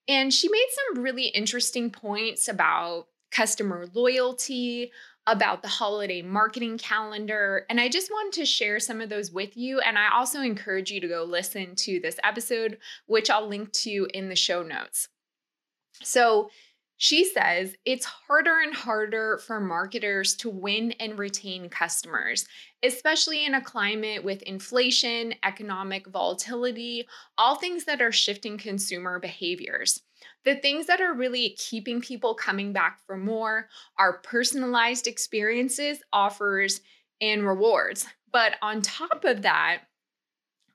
And 0.07 0.33
she 0.33 0.47
made 0.47 0.69
some 0.71 1.03
really 1.03 1.25
interesting 1.25 1.89
points 1.89 2.47
about 2.47 3.07
customer 3.37 3.85
loyalty, 3.93 4.91
about 5.29 5.61
the 5.61 5.67
holiday 5.67 6.21
marketing 6.21 6.77
calendar. 6.77 7.65
And 7.69 7.81
I 7.81 7.89
just 7.89 8.09
wanted 8.09 8.39
to 8.39 8.45
share 8.45 8.79
some 8.79 9.01
of 9.01 9.09
those 9.09 9.29
with 9.29 9.57
you. 9.57 9.81
And 9.81 9.97
I 9.97 10.07
also 10.15 10.39
encourage 10.41 10.89
you 10.89 11.01
to 11.01 11.07
go 11.15 11.25
listen 11.25 11.75
to 11.75 11.99
this 11.99 12.17
episode, 12.23 12.77
which 13.07 13.29
I'll 13.29 13.49
link 13.49 13.73
to 13.83 14.07
in 14.13 14.29
the 14.29 14.37
show 14.37 14.63
notes. 14.63 15.09
So, 16.01 16.49
She 16.99 17.25
says 17.25 17.75
it's 17.85 18.05
harder 18.05 18.59
and 18.59 18.73
harder 18.73 19.37
for 19.45 19.59
marketers 19.59 20.35
to 20.37 20.49
win 20.49 20.93
and 20.93 21.19
retain 21.19 21.69
customers, 21.69 22.47
especially 22.81 23.45
in 23.45 23.53
a 23.53 23.61
climate 23.61 24.23
with 24.23 24.41
inflation, 24.41 25.35
economic 25.43 26.07
volatility, 26.07 27.07
all 27.37 27.55
things 27.55 27.85
that 27.85 28.01
are 28.01 28.11
shifting 28.11 28.57
consumer 28.57 29.19
behaviors. 29.19 30.01
The 30.45 30.55
things 30.55 30.87
that 30.87 31.01
are 31.01 31.13
really 31.13 31.55
keeping 31.57 32.01
people 32.01 32.33
coming 32.33 32.73
back 32.73 32.99
for 33.05 33.17
more 33.17 33.67
are 33.97 34.19
personalized 34.19 35.07
experiences, 35.07 35.99
offers, 36.13 36.81
and 37.21 37.45
rewards. 37.45 38.05
But 38.31 38.55
on 38.61 38.81
top 38.81 39.25
of 39.25 39.41
that, 39.43 39.83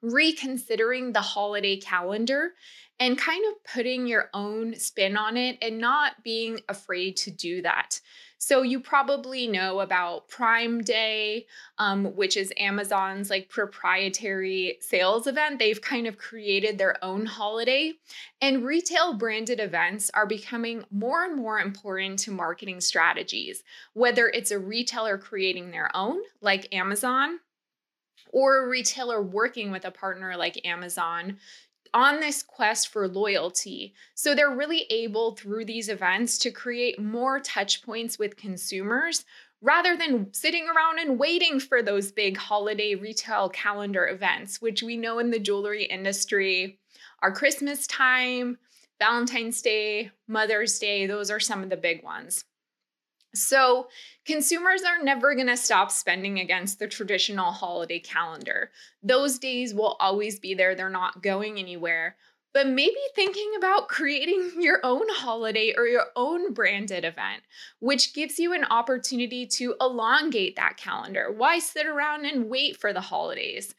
reconsidering 0.03 1.13
the 1.13 1.21
holiday 1.21 1.77
calendar 1.77 2.53
and 3.03 3.19
kind 3.19 3.45
of 3.51 3.65
putting 3.65 4.07
your 4.07 4.31
own 4.33 4.77
spin 4.77 5.17
on 5.17 5.37
it 5.37 5.59
and 5.61 5.77
not 5.79 6.23
being 6.23 6.61
afraid 6.69 7.17
to 7.17 7.33
do 7.33 7.61
that. 7.61 8.01
So 8.39 8.63
you 8.63 8.79
probably 8.79 9.49
know 9.49 9.81
about 9.81 10.29
Prime 10.29 10.83
Day, 10.83 11.47
um, 11.79 12.15
which 12.15 12.37
is 12.37 12.53
Amazon's 12.57 13.29
like 13.29 13.49
proprietary 13.49 14.79
sales 14.81 15.27
event. 15.27 15.59
They've 15.59 15.81
kind 15.81 16.07
of 16.07 16.17
created 16.17 16.79
their 16.79 17.05
own 17.05 17.27
holiday, 17.27 17.95
and 18.41 18.65
retail 18.65 19.15
branded 19.15 19.59
events 19.59 20.09
are 20.15 20.27
becoming 20.27 20.85
more 20.93 21.25
and 21.25 21.37
more 21.37 21.59
important 21.59 22.21
to 22.21 22.31
marketing 22.31 22.81
strategies. 22.81 23.65
Whether 23.95 24.29
it's 24.29 24.53
a 24.53 24.61
retailer 24.61 25.19
creating 25.19 25.73
their 25.73 25.91
own, 25.97 26.21
like 26.41 26.73
Amazon, 26.73 27.41
or 28.33 28.65
a 28.65 28.69
retailer 28.69 29.21
working 29.21 29.73
with 29.73 29.85
a 29.85 29.91
partner 29.91 30.37
like 30.37 30.65
Amazon 30.65 31.39
on 31.95 32.21
this 32.21 32.43
quest 32.43 32.89
for 32.89 33.07
loyalty. 33.07 33.95
So 34.15 34.35
they're 34.35 34.55
really 34.55 34.87
able 34.91 35.37
through 35.37 35.67
these 35.67 35.89
events 35.89 36.39
to 36.39 36.51
create 36.51 37.01
more 37.01 37.41
touch 37.41 37.83
points 37.83 38.19
with 38.19 38.37
consumers 38.37 39.25
rather 39.61 39.97
than 39.97 40.33
sitting 40.35 40.67
around 40.69 40.99
and 40.99 41.19
waiting 41.19 41.61
for 41.61 41.83
those 41.83 42.11
big 42.11 42.37
holiday 42.37 42.95
retail 42.95 43.49
calendar 43.49 44.09
events, 44.09 44.61
which 44.61 44.83
we 44.83 44.97
know 44.97 45.19
in 45.19 45.31
the 45.31 45.39
jewelry 45.39 45.85
industry 45.85 46.79
are 47.21 47.33
Christmas 47.33 47.87
time, 47.87 48.59
Valentine's 48.99 49.63
Day, 49.63 50.11
Mother's 50.27 50.79
Day. 50.79 51.07
Those 51.07 51.31
are 51.31 51.41
some 51.41 51.63
of 51.63 51.71
the 51.71 51.77
big 51.77 52.03
ones. 52.03 52.45
So, 53.35 53.89
consumers 54.27 54.83
are 54.83 55.03
never 55.03 55.35
going 55.35 55.47
to 55.47 55.57
stop 55.57 55.91
spending 55.91 56.39
against 56.39 56.79
the 56.79 56.87
traditional 56.87 57.51
holiday 57.51 57.99
calendar. 57.99 58.71
Those 59.03 59.39
days 59.39 59.73
will 59.73 59.97
always 60.01 60.39
be 60.39 60.55
there, 60.55 60.75
they're 60.75 60.91
not 60.91 61.23
going 61.23 61.59
anywhere. 61.59 62.17
But 62.55 62.69
maybe 62.69 63.01
thinking 63.15 63.53
about 63.57 63.89
creating 63.89 64.53
your 64.59 64.81
own 64.83 65.07
holiday 65.09 65.75
or 65.77 65.87
your 65.87 66.07
own 66.17 66.53
branded 66.53 67.05
event, 67.05 67.43
which 67.81 68.15
gives 68.15 68.39
you 68.39 68.53
an 68.53 68.65
opportunity 68.65 69.47
to 69.47 69.75
elongate 69.81 70.57
that 70.57 70.77
calendar. 70.77 71.33
Why 71.33 71.59
sit 71.59 71.87
around 71.87 72.27
and 72.27 72.51
wait 72.51 72.77
for 72.77 72.93
the 72.93 73.01
holidays? 73.01 73.75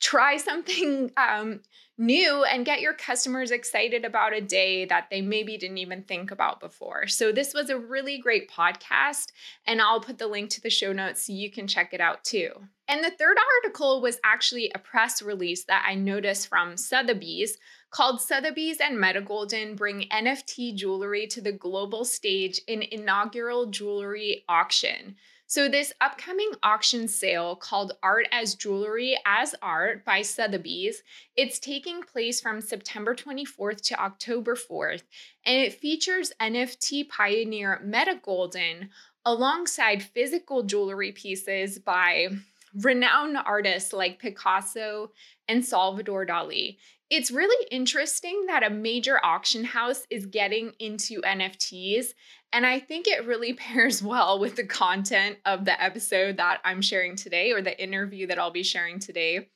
Try 0.00 0.36
something 0.36 1.12
um, 1.16 1.60
new 1.98 2.44
and 2.44 2.64
get 2.64 2.80
your 2.80 2.94
customers 2.94 3.50
excited 3.50 4.04
about 4.04 4.34
a 4.34 4.40
day 4.40 4.84
that 4.86 5.08
they 5.10 5.20
maybe 5.20 5.56
didn't 5.56 5.78
even 5.78 6.02
think 6.02 6.30
about 6.30 6.60
before. 6.60 7.06
So, 7.06 7.32
this 7.32 7.54
was 7.54 7.70
a 7.70 7.78
really 7.78 8.18
great 8.18 8.50
podcast, 8.50 9.32
and 9.66 9.80
I'll 9.80 10.00
put 10.00 10.18
the 10.18 10.26
link 10.26 10.50
to 10.50 10.60
the 10.60 10.70
show 10.70 10.92
notes 10.92 11.26
so 11.26 11.32
you 11.32 11.50
can 11.50 11.66
check 11.66 11.92
it 11.92 12.00
out 12.00 12.24
too. 12.24 12.50
And 12.88 13.02
the 13.02 13.10
third 13.10 13.36
article 13.64 14.02
was 14.02 14.18
actually 14.24 14.70
a 14.74 14.78
press 14.78 15.22
release 15.22 15.64
that 15.64 15.84
I 15.86 15.94
noticed 15.94 16.48
from 16.48 16.76
Sotheby's 16.76 17.56
called 17.90 18.20
Sotheby's 18.20 18.78
and 18.80 18.98
Metagolden 18.98 19.76
bring 19.76 20.08
NFT 20.08 20.74
jewelry 20.74 21.26
to 21.28 21.40
the 21.40 21.52
global 21.52 22.04
stage 22.04 22.60
in 22.66 22.82
inaugural 22.82 23.66
jewelry 23.66 24.44
auction. 24.48 25.16
So, 25.52 25.68
this 25.68 25.92
upcoming 26.00 26.50
auction 26.62 27.08
sale 27.08 27.56
called 27.56 27.92
Art 28.02 28.26
as 28.32 28.54
Jewelry 28.54 29.18
as 29.26 29.54
Art 29.60 30.02
by 30.02 30.22
Sotheby's, 30.22 31.02
it's 31.36 31.58
taking 31.58 32.00
place 32.00 32.40
from 32.40 32.62
September 32.62 33.14
24th 33.14 33.82
to 33.82 34.02
October 34.02 34.56
4th, 34.56 35.02
and 35.44 35.58
it 35.58 35.74
features 35.74 36.32
NFT 36.40 37.06
pioneer 37.06 37.82
Meta 37.84 38.18
Golden 38.24 38.88
alongside 39.26 40.02
physical 40.02 40.62
jewelry 40.62 41.12
pieces 41.12 41.78
by 41.78 42.28
renowned 42.74 43.36
artists 43.36 43.92
like 43.92 44.18
Picasso 44.18 45.10
and 45.48 45.62
Salvador 45.62 46.24
Dali. 46.24 46.78
It's 47.14 47.30
really 47.30 47.66
interesting 47.70 48.46
that 48.46 48.62
a 48.62 48.70
major 48.70 49.22
auction 49.22 49.64
house 49.64 50.06
is 50.08 50.24
getting 50.24 50.72
into 50.78 51.20
NFTs 51.20 52.14
and 52.54 52.64
I 52.64 52.80
think 52.80 53.06
it 53.06 53.26
really 53.26 53.52
pairs 53.52 54.02
well 54.02 54.38
with 54.38 54.56
the 54.56 54.64
content 54.64 55.36
of 55.44 55.66
the 55.66 55.78
episode 55.78 56.38
that 56.38 56.62
I'm 56.64 56.80
sharing 56.80 57.14
today 57.14 57.52
or 57.52 57.60
the 57.60 57.78
interview 57.78 58.26
that 58.28 58.38
I'll 58.38 58.50
be 58.50 58.62
sharing 58.62 58.98
today. 58.98 59.50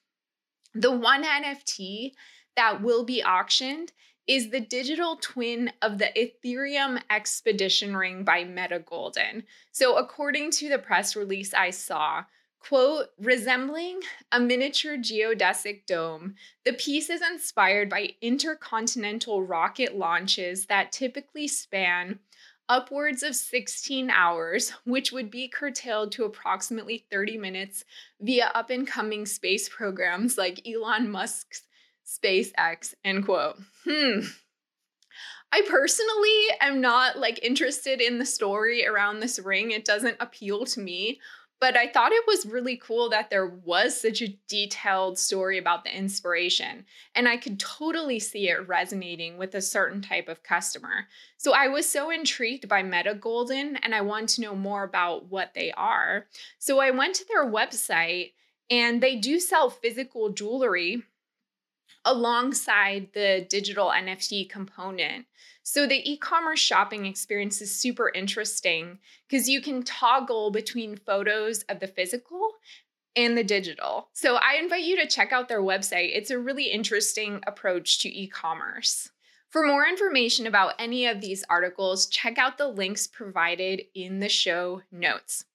The 0.74 0.92
one 0.92 1.24
NFT 1.24 2.12
that 2.56 2.82
will 2.82 3.06
be 3.06 3.24
auctioned 3.24 3.90
is 4.26 4.50
the 4.50 4.60
digital 4.60 5.16
twin 5.16 5.72
of 5.80 5.96
the 5.96 6.10
Ethereum 6.14 7.00
Expedition 7.08 7.96
Ring 7.96 8.22
by 8.22 8.44
Meta 8.44 8.80
Golden. 8.80 9.44
So, 9.72 9.96
according 9.96 10.50
to 10.52 10.68
the 10.68 10.78
press 10.78 11.16
release 11.16 11.54
I 11.54 11.70
saw, 11.70 12.24
quote, 12.68 13.08
resembling 13.18 14.00
a 14.32 14.40
miniature 14.40 14.96
geodesic 14.96 15.86
dome, 15.86 16.34
the 16.64 16.72
piece 16.72 17.10
is 17.10 17.22
inspired 17.22 17.88
by 17.88 18.10
intercontinental 18.20 19.42
rocket 19.42 19.96
launches 19.96 20.66
that 20.66 20.92
typically 20.92 21.46
span 21.46 22.18
upwards 22.68 23.22
of 23.22 23.36
16 23.36 24.10
hours, 24.10 24.72
which 24.84 25.12
would 25.12 25.30
be 25.30 25.48
curtailed 25.48 26.10
to 26.12 26.24
approximately 26.24 27.04
30 27.10 27.38
minutes 27.38 27.84
via 28.20 28.50
up 28.54 28.70
and 28.70 28.86
coming 28.86 29.26
space 29.26 29.68
programs 29.68 30.36
like 30.36 30.66
Elon 30.66 31.10
Musk's 31.10 31.62
SpaceX, 32.04 32.94
end 33.04 33.24
quote. 33.24 33.56
Hmm. 33.84 34.20
I 35.52 35.62
personally 35.68 36.58
am 36.60 36.80
not 36.80 37.18
like 37.18 37.42
interested 37.42 38.00
in 38.00 38.18
the 38.18 38.26
story 38.26 38.86
around 38.86 39.20
this 39.20 39.38
ring. 39.38 39.70
It 39.70 39.84
doesn't 39.84 40.16
appeal 40.20 40.64
to 40.66 40.80
me. 40.80 41.20
But 41.58 41.76
I 41.76 41.88
thought 41.88 42.12
it 42.12 42.24
was 42.26 42.44
really 42.44 42.76
cool 42.76 43.08
that 43.10 43.30
there 43.30 43.46
was 43.46 43.98
such 43.98 44.20
a 44.20 44.36
detailed 44.46 45.18
story 45.18 45.56
about 45.56 45.84
the 45.84 45.96
inspiration. 45.96 46.84
And 47.14 47.26
I 47.26 47.38
could 47.38 47.58
totally 47.58 48.18
see 48.18 48.50
it 48.50 48.68
resonating 48.68 49.38
with 49.38 49.54
a 49.54 49.62
certain 49.62 50.02
type 50.02 50.28
of 50.28 50.42
customer. 50.42 51.06
So 51.38 51.54
I 51.54 51.68
was 51.68 51.88
so 51.88 52.10
intrigued 52.10 52.68
by 52.68 52.82
Meta 52.82 53.14
Golden 53.14 53.76
and 53.76 53.94
I 53.94 54.02
wanted 54.02 54.28
to 54.30 54.42
know 54.42 54.54
more 54.54 54.84
about 54.84 55.30
what 55.30 55.54
they 55.54 55.72
are. 55.72 56.26
So 56.58 56.78
I 56.78 56.90
went 56.90 57.14
to 57.16 57.26
their 57.26 57.46
website 57.46 58.32
and 58.68 59.02
they 59.02 59.16
do 59.16 59.40
sell 59.40 59.70
physical 59.70 60.30
jewelry 60.30 61.04
alongside 62.04 63.08
the 63.14 63.46
digital 63.48 63.88
NFT 63.88 64.48
component. 64.48 65.26
So 65.68 65.84
the 65.84 66.08
e-commerce 66.08 66.60
shopping 66.60 67.06
experience 67.06 67.60
is 67.60 67.74
super 67.74 68.08
interesting 68.14 69.00
because 69.28 69.48
you 69.48 69.60
can 69.60 69.82
toggle 69.82 70.52
between 70.52 70.96
photos 70.96 71.64
of 71.64 71.80
the 71.80 71.88
physical 71.88 72.52
and 73.16 73.36
the 73.36 73.42
digital. 73.42 74.08
So 74.12 74.36
I 74.36 74.60
invite 74.62 74.84
you 74.84 74.96
to 74.98 75.08
check 75.08 75.32
out 75.32 75.48
their 75.48 75.60
website. 75.60 76.10
It's 76.14 76.30
a 76.30 76.38
really 76.38 76.70
interesting 76.70 77.40
approach 77.48 77.98
to 77.98 78.08
e-commerce. 78.08 79.10
For 79.48 79.66
more 79.66 79.84
information 79.84 80.46
about 80.46 80.74
any 80.78 81.04
of 81.04 81.20
these 81.20 81.42
articles, 81.50 82.06
check 82.06 82.38
out 82.38 82.58
the 82.58 82.68
links 82.68 83.08
provided 83.08 83.82
in 83.92 84.20
the 84.20 84.28
show 84.28 84.82
notes. 84.92 85.46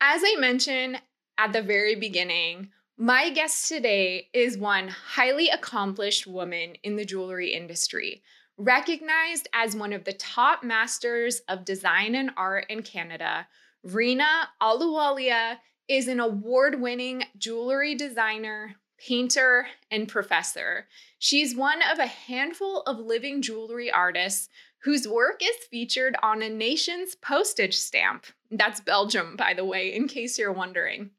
As 0.00 0.22
I 0.24 0.36
mentioned 0.38 1.02
at 1.36 1.52
the 1.52 1.60
very 1.60 1.96
beginning, 1.96 2.70
my 2.96 3.28
guest 3.28 3.68
today 3.68 4.30
is 4.32 4.56
one 4.56 4.88
highly 4.88 5.50
accomplished 5.50 6.26
woman 6.26 6.76
in 6.82 6.96
the 6.96 7.04
jewelry 7.04 7.52
industry 7.52 8.22
Recognized 8.64 9.48
as 9.52 9.74
one 9.74 9.92
of 9.92 10.04
the 10.04 10.12
top 10.12 10.62
masters 10.62 11.40
of 11.48 11.64
design 11.64 12.14
and 12.14 12.30
art 12.36 12.66
in 12.68 12.84
Canada, 12.84 13.48
Reena 13.84 14.44
Ahluwalia 14.62 15.56
is 15.88 16.06
an 16.06 16.20
award 16.20 16.80
winning 16.80 17.24
jewelry 17.36 17.96
designer, 17.96 18.76
painter, 19.04 19.66
and 19.90 20.06
professor. 20.06 20.86
She's 21.18 21.56
one 21.56 21.80
of 21.90 21.98
a 21.98 22.06
handful 22.06 22.82
of 22.82 23.00
living 23.00 23.42
jewelry 23.42 23.90
artists 23.90 24.48
whose 24.84 25.08
work 25.08 25.42
is 25.42 25.56
featured 25.68 26.14
on 26.22 26.40
a 26.40 26.48
nation's 26.48 27.16
postage 27.16 27.76
stamp. 27.76 28.26
That's 28.52 28.80
Belgium, 28.80 29.34
by 29.34 29.54
the 29.54 29.64
way, 29.64 29.92
in 29.92 30.06
case 30.06 30.38
you're 30.38 30.52
wondering. 30.52 31.10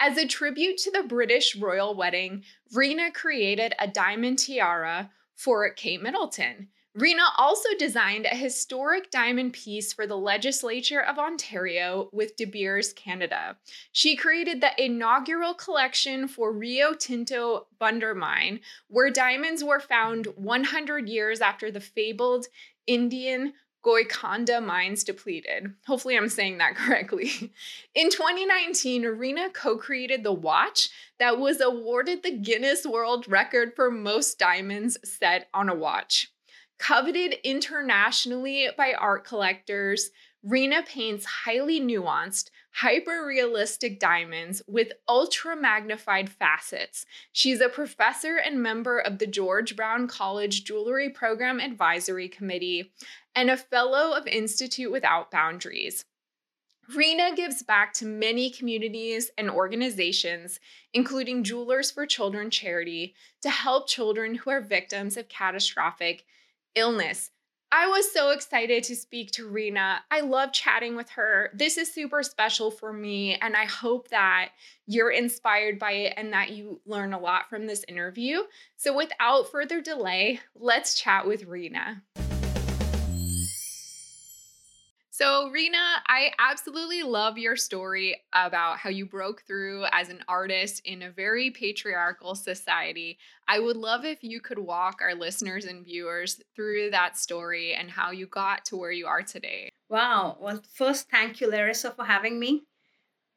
As 0.00 0.18
a 0.18 0.26
tribute 0.26 0.78
to 0.78 0.90
the 0.90 1.04
British 1.04 1.54
royal 1.54 1.94
wedding, 1.94 2.42
Reena 2.74 3.14
created 3.14 3.74
a 3.78 3.86
diamond 3.86 4.40
tiara 4.40 5.12
for 5.36 5.70
Kate 5.70 6.02
Middleton. 6.02 6.66
Reena 6.98 7.28
also 7.38 7.68
designed 7.78 8.26
a 8.26 8.34
historic 8.34 9.12
diamond 9.12 9.52
piece 9.52 9.92
for 9.92 10.08
the 10.08 10.16
legislature 10.16 11.00
of 11.00 11.20
Ontario 11.20 12.08
with 12.12 12.34
De 12.34 12.44
Beers 12.44 12.92
Canada. 12.92 13.56
She 13.92 14.16
created 14.16 14.60
the 14.60 14.72
inaugural 14.82 15.54
collection 15.54 16.26
for 16.26 16.52
Rio 16.52 16.92
Tinto 16.94 17.68
Bunder 17.78 18.12
Mine, 18.12 18.58
where 18.88 19.08
diamonds 19.08 19.62
were 19.62 19.78
found 19.78 20.26
100 20.34 21.08
years 21.08 21.40
after 21.40 21.70
the 21.70 21.78
fabled 21.78 22.46
Indian 22.88 23.52
Golconda 23.82 24.60
mines 24.60 25.04
depleted. 25.04 25.72
Hopefully, 25.86 26.16
I'm 26.16 26.28
saying 26.28 26.58
that 26.58 26.74
correctly. 26.76 27.52
In 27.94 28.10
2019, 28.10 29.04
Reena 29.04 29.52
co 29.54 29.76
created 29.78 30.24
the 30.24 30.32
watch 30.32 30.90
that 31.20 31.38
was 31.38 31.60
awarded 31.60 32.24
the 32.24 32.36
Guinness 32.36 32.84
World 32.84 33.28
Record 33.28 33.74
for 33.76 33.92
most 33.92 34.40
diamonds 34.40 34.98
set 35.04 35.48
on 35.54 35.68
a 35.68 35.74
watch. 35.74 36.32
Coveted 36.80 37.34
internationally 37.44 38.70
by 38.74 38.94
art 38.94 39.22
collectors, 39.22 40.10
Reena 40.42 40.84
paints 40.86 41.26
highly 41.26 41.78
nuanced, 41.78 42.48
hyper 42.72 43.26
realistic 43.26 44.00
diamonds 44.00 44.62
with 44.66 44.94
ultra 45.06 45.54
magnified 45.54 46.30
facets. 46.30 47.04
She's 47.32 47.60
a 47.60 47.68
professor 47.68 48.36
and 48.36 48.62
member 48.62 48.98
of 48.98 49.18
the 49.18 49.26
George 49.26 49.76
Brown 49.76 50.08
College 50.08 50.64
Jewelry 50.64 51.10
Program 51.10 51.60
Advisory 51.60 52.30
Committee 52.30 52.90
and 53.36 53.50
a 53.50 53.58
fellow 53.58 54.16
of 54.16 54.26
Institute 54.26 54.90
Without 54.90 55.30
Boundaries. 55.30 56.06
Reena 56.96 57.36
gives 57.36 57.62
back 57.62 57.92
to 57.92 58.06
many 58.06 58.48
communities 58.48 59.30
and 59.36 59.50
organizations, 59.50 60.58
including 60.94 61.44
Jewelers 61.44 61.90
for 61.90 62.06
Children 62.06 62.48
charity, 62.48 63.14
to 63.42 63.50
help 63.50 63.86
children 63.86 64.36
who 64.36 64.48
are 64.48 64.62
victims 64.62 65.18
of 65.18 65.28
catastrophic 65.28 66.24
illness. 66.74 67.30
I 67.72 67.86
was 67.86 68.12
so 68.12 68.30
excited 68.30 68.82
to 68.84 68.96
speak 68.96 69.30
to 69.32 69.48
Reena. 69.48 69.98
I 70.10 70.22
love 70.22 70.52
chatting 70.52 70.96
with 70.96 71.08
her. 71.10 71.50
This 71.54 71.78
is 71.78 71.92
super 71.92 72.24
special 72.24 72.72
for 72.72 72.92
me, 72.92 73.36
and 73.36 73.54
I 73.54 73.64
hope 73.64 74.08
that 74.08 74.50
you're 74.86 75.12
inspired 75.12 75.78
by 75.78 75.92
it 75.92 76.14
and 76.16 76.32
that 76.32 76.50
you 76.50 76.80
learn 76.84 77.12
a 77.12 77.20
lot 77.20 77.48
from 77.48 77.68
this 77.68 77.84
interview. 77.86 78.40
So, 78.76 78.96
without 78.96 79.52
further 79.52 79.80
delay, 79.80 80.40
let's 80.56 81.00
chat 81.00 81.28
with 81.28 81.46
Reena. 81.46 82.02
So, 85.20 85.50
Reena, 85.50 85.98
I 86.06 86.32
absolutely 86.38 87.02
love 87.02 87.36
your 87.36 87.54
story 87.54 88.22
about 88.32 88.78
how 88.78 88.88
you 88.88 89.04
broke 89.04 89.42
through 89.42 89.84
as 89.92 90.08
an 90.08 90.24
artist 90.26 90.80
in 90.86 91.02
a 91.02 91.10
very 91.10 91.50
patriarchal 91.50 92.34
society. 92.34 93.18
I 93.46 93.58
would 93.58 93.76
love 93.76 94.06
if 94.06 94.24
you 94.24 94.40
could 94.40 94.58
walk 94.58 95.00
our 95.02 95.14
listeners 95.14 95.66
and 95.66 95.84
viewers 95.84 96.40
through 96.56 96.92
that 96.92 97.18
story 97.18 97.74
and 97.74 97.90
how 97.90 98.12
you 98.12 98.28
got 98.28 98.64
to 98.66 98.78
where 98.78 98.92
you 98.92 99.06
are 99.06 99.22
today. 99.22 99.68
Wow. 99.90 100.38
Well, 100.40 100.62
first, 100.72 101.10
thank 101.10 101.42
you, 101.42 101.50
Larissa, 101.50 101.90
for 101.90 102.06
having 102.06 102.40
me. 102.40 102.62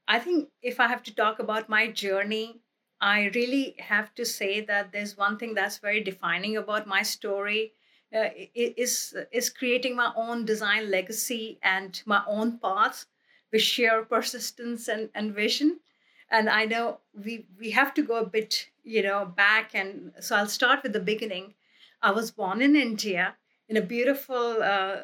I 0.07 0.19
think 0.19 0.47
if 0.61 0.79
I 0.79 0.87
have 0.87 1.03
to 1.03 1.15
talk 1.15 1.39
about 1.39 1.67
my 1.67 1.91
journey, 1.91 2.61
I 3.01 3.31
really 3.35 3.75
have 3.79 4.15
to 4.15 4.25
say 4.25 4.61
that 4.61 4.93
there's 4.93 5.17
one 5.17 5.37
thing 5.37 5.53
that's 5.53 5.79
very 5.79 6.01
defining 6.01 6.55
about 6.55 6.87
my 6.87 7.03
story 7.03 7.73
uh, 8.13 8.29
is 8.55 9.15
is 9.31 9.49
creating 9.49 9.95
my 9.95 10.11
own 10.15 10.45
design 10.45 10.91
legacy 10.91 11.59
and 11.63 12.01
my 12.05 12.23
own 12.27 12.59
path 12.59 13.05
with 13.51 13.61
sheer 13.61 14.03
persistence 14.03 14.87
and, 14.87 15.09
and 15.15 15.33
vision. 15.33 15.79
And 16.29 16.49
i 16.49 16.65
know 16.65 16.99
we 17.13 17.45
we 17.59 17.71
have 17.71 17.93
to 17.95 18.01
go 18.03 18.17
a 18.17 18.25
bit 18.25 18.69
you 18.83 19.01
know 19.03 19.25
back 19.25 19.75
and 19.75 20.11
so 20.19 20.35
i'll 20.35 20.47
start 20.47 20.83
with 20.83 20.93
the 20.93 20.99
beginning. 20.99 21.53
I 22.01 22.11
was 22.11 22.31
born 22.31 22.61
in 22.61 22.75
india 22.75 23.35
in 23.69 23.77
a 23.77 23.81
beautiful 23.81 24.61
uh, 24.61 24.97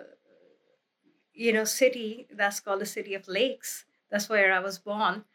you 1.34 1.54
know 1.54 1.63
city 1.63 2.28
that's 2.32 2.60
called 2.60 2.82
the 2.82 2.86
city 2.86 3.13
of 3.13 3.28
lakes. 3.28 3.86
That's 4.12 4.30
where 4.30 4.54
i 4.54 4.60
was 4.60 4.78
born. 4.80 5.25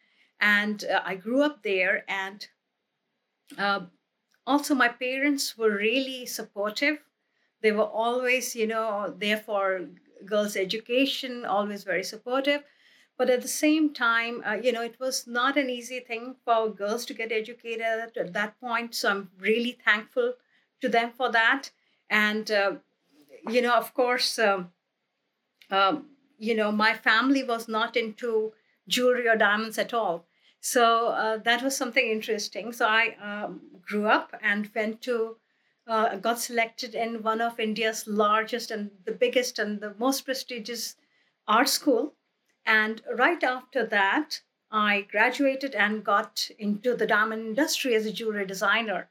And 0.41 0.85
uh, 0.85 1.01
i 1.05 1.15
grew 1.15 1.43
up 1.43 1.63
there 1.63 2.05
and 2.09 2.47
uh, 3.59 3.81
also 4.47 4.75
my 4.75 4.89
parents 4.89 5.57
were 5.57 5.71
really 5.77 6.27
supportive 6.27 6.99
they 7.65 7.73
were 7.73 7.91
always, 8.05 8.55
you 8.55 8.67
know, 8.67 9.15
there 9.19 9.39
for 9.39 9.89
girls' 10.27 10.55
education, 10.55 11.47
always 11.47 11.83
very 11.83 12.05
supportive. 12.05 12.63
But 13.17 13.31
at 13.31 13.41
the 13.41 13.49
same 13.49 13.95
time, 13.95 14.43
uh, 14.45 14.59
you 14.63 14.71
know, 14.71 14.83
it 14.83 15.01
was 15.01 15.27
not 15.27 15.57
an 15.57 15.71
easy 15.71 16.01
thing 16.01 16.37
for 16.45 16.69
girls 16.69 17.07
to 17.07 17.15
get 17.15 17.33
educated 17.33 17.87
at 18.19 18.35
that 18.35 18.61
point. 18.61 18.95
So 18.95 19.11
I'm 19.11 19.31
really 19.39 19.79
thankful 19.83 20.35
to 20.83 20.89
them 20.91 21.13
for 21.17 21.33
that. 21.33 21.71
And, 22.11 22.51
uh, 22.51 22.73
you 23.49 23.63
know, 23.63 23.75
of 23.75 23.95
course, 23.95 24.39
um, 24.39 24.73
um, 25.71 26.11
you 26.39 26.55
know, 26.55 26.71
my 26.71 26.93
family 26.93 27.45
was 27.45 27.67
not 27.67 27.97
into 27.97 28.53
jewelry 28.87 29.27
or 29.27 29.37
diamonds 29.37 29.79
at 29.79 29.95
all. 29.95 30.27
So 30.61 31.09
uh, 31.09 31.39
that 31.39 31.63
was 31.63 31.75
something 31.75 32.07
interesting. 32.11 32.73
So 32.73 32.87
I 32.87 33.17
um, 33.23 33.63
grew 33.81 34.07
up 34.07 34.35
and 34.43 34.71
went 34.75 35.01
to 35.09 35.39
uh, 35.87 36.17
got 36.17 36.41
selected 36.41 36.95
in 36.95 37.23
one 37.23 37.41
of 37.41 37.61
India's 37.61 38.07
largest 38.07 38.71
and 38.71 38.91
the 39.05 39.13
biggest 39.13 39.59
and 39.59 39.81
the 39.81 39.95
most 39.99 40.23
prestigious 40.23 40.97
art 41.47 41.69
school. 41.69 42.15
And 42.65 43.03
right 43.15 43.43
after 43.43 43.85
that, 43.87 44.41
I 44.71 45.03
graduated 45.03 45.75
and 45.75 46.03
got 46.03 46.51
into 46.59 46.97
the 46.97 47.07
diamond 47.07 47.47
industry 47.47 47.95
as 47.95 48.07
a 48.07 48.13
jewelry 48.13 48.47
designer. 48.47 49.11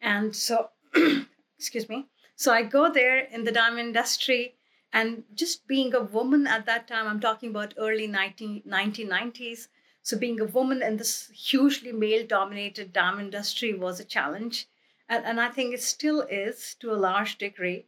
And 0.00 0.34
so, 0.34 0.70
excuse 1.58 1.88
me. 1.88 2.06
So 2.36 2.52
I 2.52 2.62
go 2.62 2.90
there 2.90 3.18
in 3.18 3.44
the 3.44 3.52
diamond 3.52 3.88
industry 3.88 4.54
and 4.92 5.24
just 5.34 5.66
being 5.66 5.94
a 5.94 6.02
woman 6.02 6.46
at 6.46 6.66
that 6.66 6.88
time, 6.88 7.06
I'm 7.06 7.20
talking 7.20 7.50
about 7.50 7.74
early 7.76 8.06
19, 8.06 8.62
1990s. 8.66 9.68
So 10.02 10.16
being 10.16 10.40
a 10.40 10.46
woman 10.46 10.82
in 10.82 10.96
this 10.96 11.30
hugely 11.30 11.92
male 11.92 12.26
dominated 12.26 12.92
diamond 12.92 13.34
industry 13.34 13.74
was 13.74 14.00
a 14.00 14.04
challenge 14.04 14.68
and, 15.10 15.24
and 15.26 15.40
I 15.40 15.48
think 15.48 15.74
it 15.74 15.82
still 15.82 16.22
is 16.22 16.76
to 16.80 16.92
a 16.92 17.02
large 17.08 17.36
degree. 17.36 17.86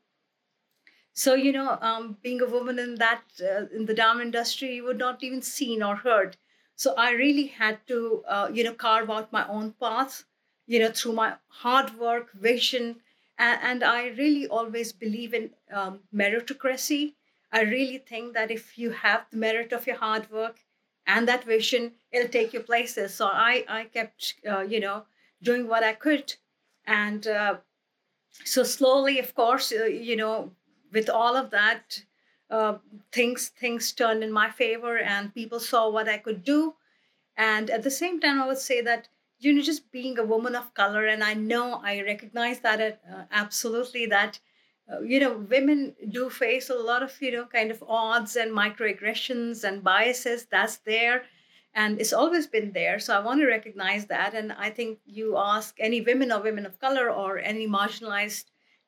So 1.14 1.34
you 1.34 1.52
know, 1.52 1.78
um, 1.80 2.18
being 2.22 2.42
a 2.42 2.46
woman 2.46 2.78
in 2.78 2.96
that 2.96 3.22
uh, 3.40 3.66
in 3.74 3.86
the 3.86 3.94
dam 3.94 4.20
industry, 4.20 4.76
you 4.76 4.84
would 4.84 4.98
not 4.98 5.22
even 5.22 5.40
seen 5.42 5.82
or 5.82 5.96
heard. 5.96 6.36
So 6.74 6.94
I 6.96 7.12
really 7.12 7.46
had 7.46 7.86
to, 7.88 8.24
uh, 8.26 8.50
you 8.52 8.64
know, 8.64 8.74
carve 8.74 9.10
out 9.10 9.32
my 9.32 9.46
own 9.46 9.74
path, 9.80 10.24
you 10.66 10.80
know, 10.80 10.90
through 10.90 11.12
my 11.12 11.34
hard 11.48 11.98
work, 11.98 12.32
vision, 12.32 12.96
and, 13.38 13.60
and 13.62 13.84
I 13.84 14.08
really 14.08 14.48
always 14.48 14.92
believe 14.92 15.34
in 15.34 15.50
um, 15.70 16.00
meritocracy. 16.12 17.14
I 17.52 17.60
really 17.62 17.98
think 17.98 18.32
that 18.34 18.50
if 18.50 18.78
you 18.78 18.90
have 18.90 19.26
the 19.30 19.36
merit 19.36 19.72
of 19.72 19.86
your 19.86 19.96
hard 19.96 20.30
work 20.30 20.60
and 21.06 21.28
that 21.28 21.44
vision, 21.44 21.92
it'll 22.10 22.28
take 22.28 22.54
you 22.54 22.60
places. 22.60 23.14
So 23.14 23.26
I, 23.26 23.64
I 23.68 23.84
kept, 23.84 24.34
uh, 24.50 24.60
you 24.60 24.80
know, 24.80 25.04
doing 25.42 25.68
what 25.68 25.84
I 25.84 25.92
could 25.92 26.34
and 26.86 27.26
uh, 27.26 27.58
so 28.44 28.62
slowly 28.62 29.18
of 29.18 29.34
course 29.34 29.72
uh, 29.72 29.84
you 29.84 30.16
know 30.16 30.52
with 30.92 31.08
all 31.08 31.36
of 31.36 31.50
that 31.50 32.02
uh, 32.50 32.78
things 33.12 33.48
things 33.48 33.92
turned 33.92 34.22
in 34.22 34.32
my 34.32 34.50
favor 34.50 34.98
and 34.98 35.34
people 35.34 35.60
saw 35.60 35.88
what 35.88 36.08
i 36.08 36.18
could 36.18 36.44
do. 36.44 36.74
And 37.36 37.70
at 37.70 37.82
the 37.82 37.90
same 37.90 38.20
time 38.20 38.40
i 38.40 38.46
would 38.46 38.58
say 38.58 38.80
that 38.82 39.08
you 39.40 39.52
know 39.52 39.62
just 39.62 39.90
being 39.92 40.18
a 40.18 40.24
woman 40.24 40.54
of 40.54 40.74
color 40.74 41.06
and 41.06 41.24
i 41.24 41.34
know 41.34 41.80
i 41.82 42.00
recognize 42.02 42.60
that 42.60 42.80
uh, 43.12 43.24
absolutely 43.30 44.06
that 44.06 44.40
uh, 44.92 45.00
you 45.00 45.18
know 45.20 45.38
women 45.38 45.94
do 46.10 46.28
face 46.30 46.70
a 46.70 46.74
lot 46.74 47.02
of 47.02 47.20
you 47.20 47.32
know 47.32 47.46
kind 47.46 47.70
of 47.70 47.82
odds 47.88 48.36
and 48.36 48.52
microaggressions 48.52 49.64
and 49.64 49.82
biases 49.84 50.46
that's 50.46 50.76
there 50.78 51.24
and 51.74 52.00
it's 52.00 52.12
always 52.12 52.46
been 52.46 52.72
there 52.72 52.98
so 52.98 53.14
i 53.16 53.20
want 53.20 53.40
to 53.40 53.46
recognize 53.46 54.06
that 54.06 54.34
and 54.34 54.52
i 54.52 54.68
think 54.70 54.98
you 55.04 55.36
ask 55.36 55.74
any 55.78 56.00
women 56.00 56.30
or 56.32 56.40
women 56.42 56.66
of 56.66 56.78
color 56.78 57.10
or 57.10 57.38
any 57.38 57.66
marginalized 57.66 58.44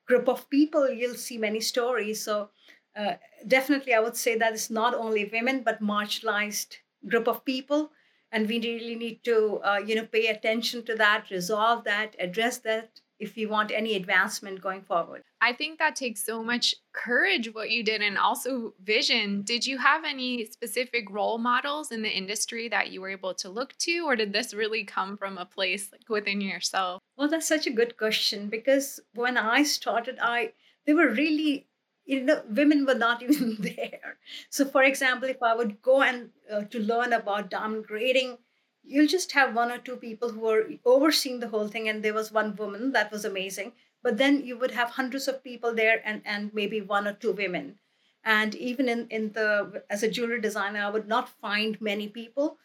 group 0.06 0.28
of 0.28 0.48
people 0.50 0.90
you'll 0.90 1.14
see 1.14 1.38
many 1.38 1.60
stories. 1.60 2.22
So 2.22 2.50
uh, 2.96 3.14
definitely 3.46 3.94
i 3.94 4.00
would 4.00 4.16
say 4.16 4.36
that 4.38 4.52
it's 4.52 4.70
not 4.70 4.94
only 4.94 5.24
women 5.32 5.62
but 5.64 5.82
marginalized 5.82 6.76
group 7.08 7.26
of 7.26 7.44
people 7.44 7.90
and 8.30 8.48
we 8.48 8.60
really 8.60 8.94
need 8.94 9.24
to 9.24 9.60
uh, 9.64 9.78
you 9.84 9.94
know 9.94 10.06
pay 10.06 10.26
attention 10.28 10.84
to 10.84 10.94
that 10.94 11.30
resolve 11.30 11.84
that 11.84 12.14
address 12.18 12.58
that 12.58 13.00
if 13.24 13.38
you 13.38 13.48
want 13.48 13.72
any 13.72 13.96
advancement 13.96 14.60
going 14.60 14.82
forward. 14.82 15.22
I 15.40 15.52
think 15.52 15.78
that 15.78 15.96
takes 15.96 16.24
so 16.24 16.42
much 16.42 16.74
courage 16.92 17.52
what 17.54 17.70
you 17.70 17.82
did 17.82 18.02
and 18.02 18.18
also 18.18 18.74
vision. 18.82 19.42
Did 19.42 19.66
you 19.66 19.78
have 19.78 20.04
any 20.04 20.44
specific 20.44 21.10
role 21.10 21.38
models 21.38 21.90
in 21.90 22.02
the 22.02 22.10
industry 22.10 22.68
that 22.68 22.90
you 22.90 23.00
were 23.00 23.08
able 23.08 23.34
to 23.34 23.48
look 23.48 23.76
to 23.78 24.00
or 24.00 24.14
did 24.14 24.32
this 24.32 24.52
really 24.52 24.84
come 24.84 25.16
from 25.16 25.38
a 25.38 25.46
place 25.46 25.90
like 25.90 26.08
within 26.08 26.40
yourself? 26.40 27.00
Well, 27.16 27.28
that's 27.28 27.48
such 27.48 27.66
a 27.66 27.72
good 27.72 27.96
question 27.96 28.48
because 28.48 29.00
when 29.14 29.36
I 29.36 29.62
started 29.62 30.18
I 30.20 30.52
they 30.86 30.92
were 30.92 31.08
really 31.08 31.66
you 32.04 32.22
know 32.22 32.42
women 32.48 32.84
were 32.84 32.94
not 32.94 33.22
even 33.28 33.56
there. 33.58 34.18
So 34.50 34.66
for 34.66 34.82
example, 34.82 35.28
if 35.28 35.42
I 35.42 35.54
would 35.54 35.80
go 35.80 36.02
and 36.02 36.30
uh, 36.50 36.64
to 36.64 36.78
learn 36.78 37.12
about 37.12 37.50
diamond 37.50 37.86
grading 37.86 38.36
you'll 38.84 39.06
just 39.06 39.32
have 39.32 39.54
one 39.54 39.70
or 39.70 39.78
two 39.78 39.96
people 39.96 40.30
who 40.30 40.48
are 40.48 40.68
overseeing 40.84 41.40
the 41.40 41.48
whole 41.48 41.68
thing 41.68 41.88
and 41.88 42.02
there 42.02 42.14
was 42.14 42.32
one 42.32 42.54
woman 42.56 42.92
that 42.92 43.10
was 43.10 43.24
amazing. 43.24 43.72
But 44.02 44.18
then 44.18 44.44
you 44.44 44.58
would 44.58 44.72
have 44.72 44.90
hundreds 44.90 45.28
of 45.28 45.42
people 45.42 45.74
there 45.74 46.02
and 46.04 46.22
and 46.24 46.52
maybe 46.52 46.80
one 46.80 47.08
or 47.08 47.14
two 47.14 47.32
women. 47.32 47.78
And 48.22 48.54
even 48.54 48.88
in 48.88 49.06
in 49.08 49.32
the 49.32 49.84
as 49.90 50.02
a 50.02 50.10
jewelry 50.10 50.40
designer 50.40 50.82
i 50.84 50.90
would 50.90 51.08
not 51.08 51.28
find 51.28 51.80
many 51.80 52.08
people. 52.08 52.58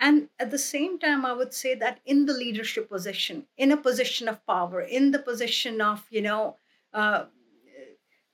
And 0.00 0.28
at 0.38 0.50
the 0.50 0.58
same 0.58 0.98
time 0.98 1.24
i 1.24 1.32
would 1.32 1.54
say 1.54 1.74
that 1.74 2.00
in 2.04 2.26
the 2.26 2.34
leadership 2.34 2.88
position 2.88 3.46
in 3.56 3.72
a 3.72 3.76
position 3.76 4.28
of 4.28 4.44
power 4.46 4.80
in 4.80 5.10
the 5.12 5.18
position 5.18 5.80
of 5.80 6.06
you 6.10 6.22
know 6.22 6.56
uh, 6.92 7.26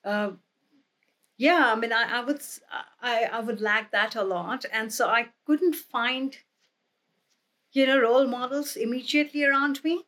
uh, 0.05 0.33
yeah, 1.37 1.73
I 1.73 1.75
mean, 1.75 1.93
I, 1.93 2.19
I 2.19 2.21
would 2.23 2.43
I, 3.01 3.25
I 3.25 3.41
would 3.41 3.61
lack 3.61 3.93
that 3.93 4.15
a 4.15 4.23
lot, 4.23 4.67
and 4.71 4.93
so 4.93 5.09
I 5.09 5.29
couldn't 5.47 5.75
find, 5.75 6.37
you 7.73 7.87
know, 7.87 7.99
role 8.01 8.27
models 8.27 8.77
immediately 8.77 9.45
around 9.45 9.83
me. 9.85 10.05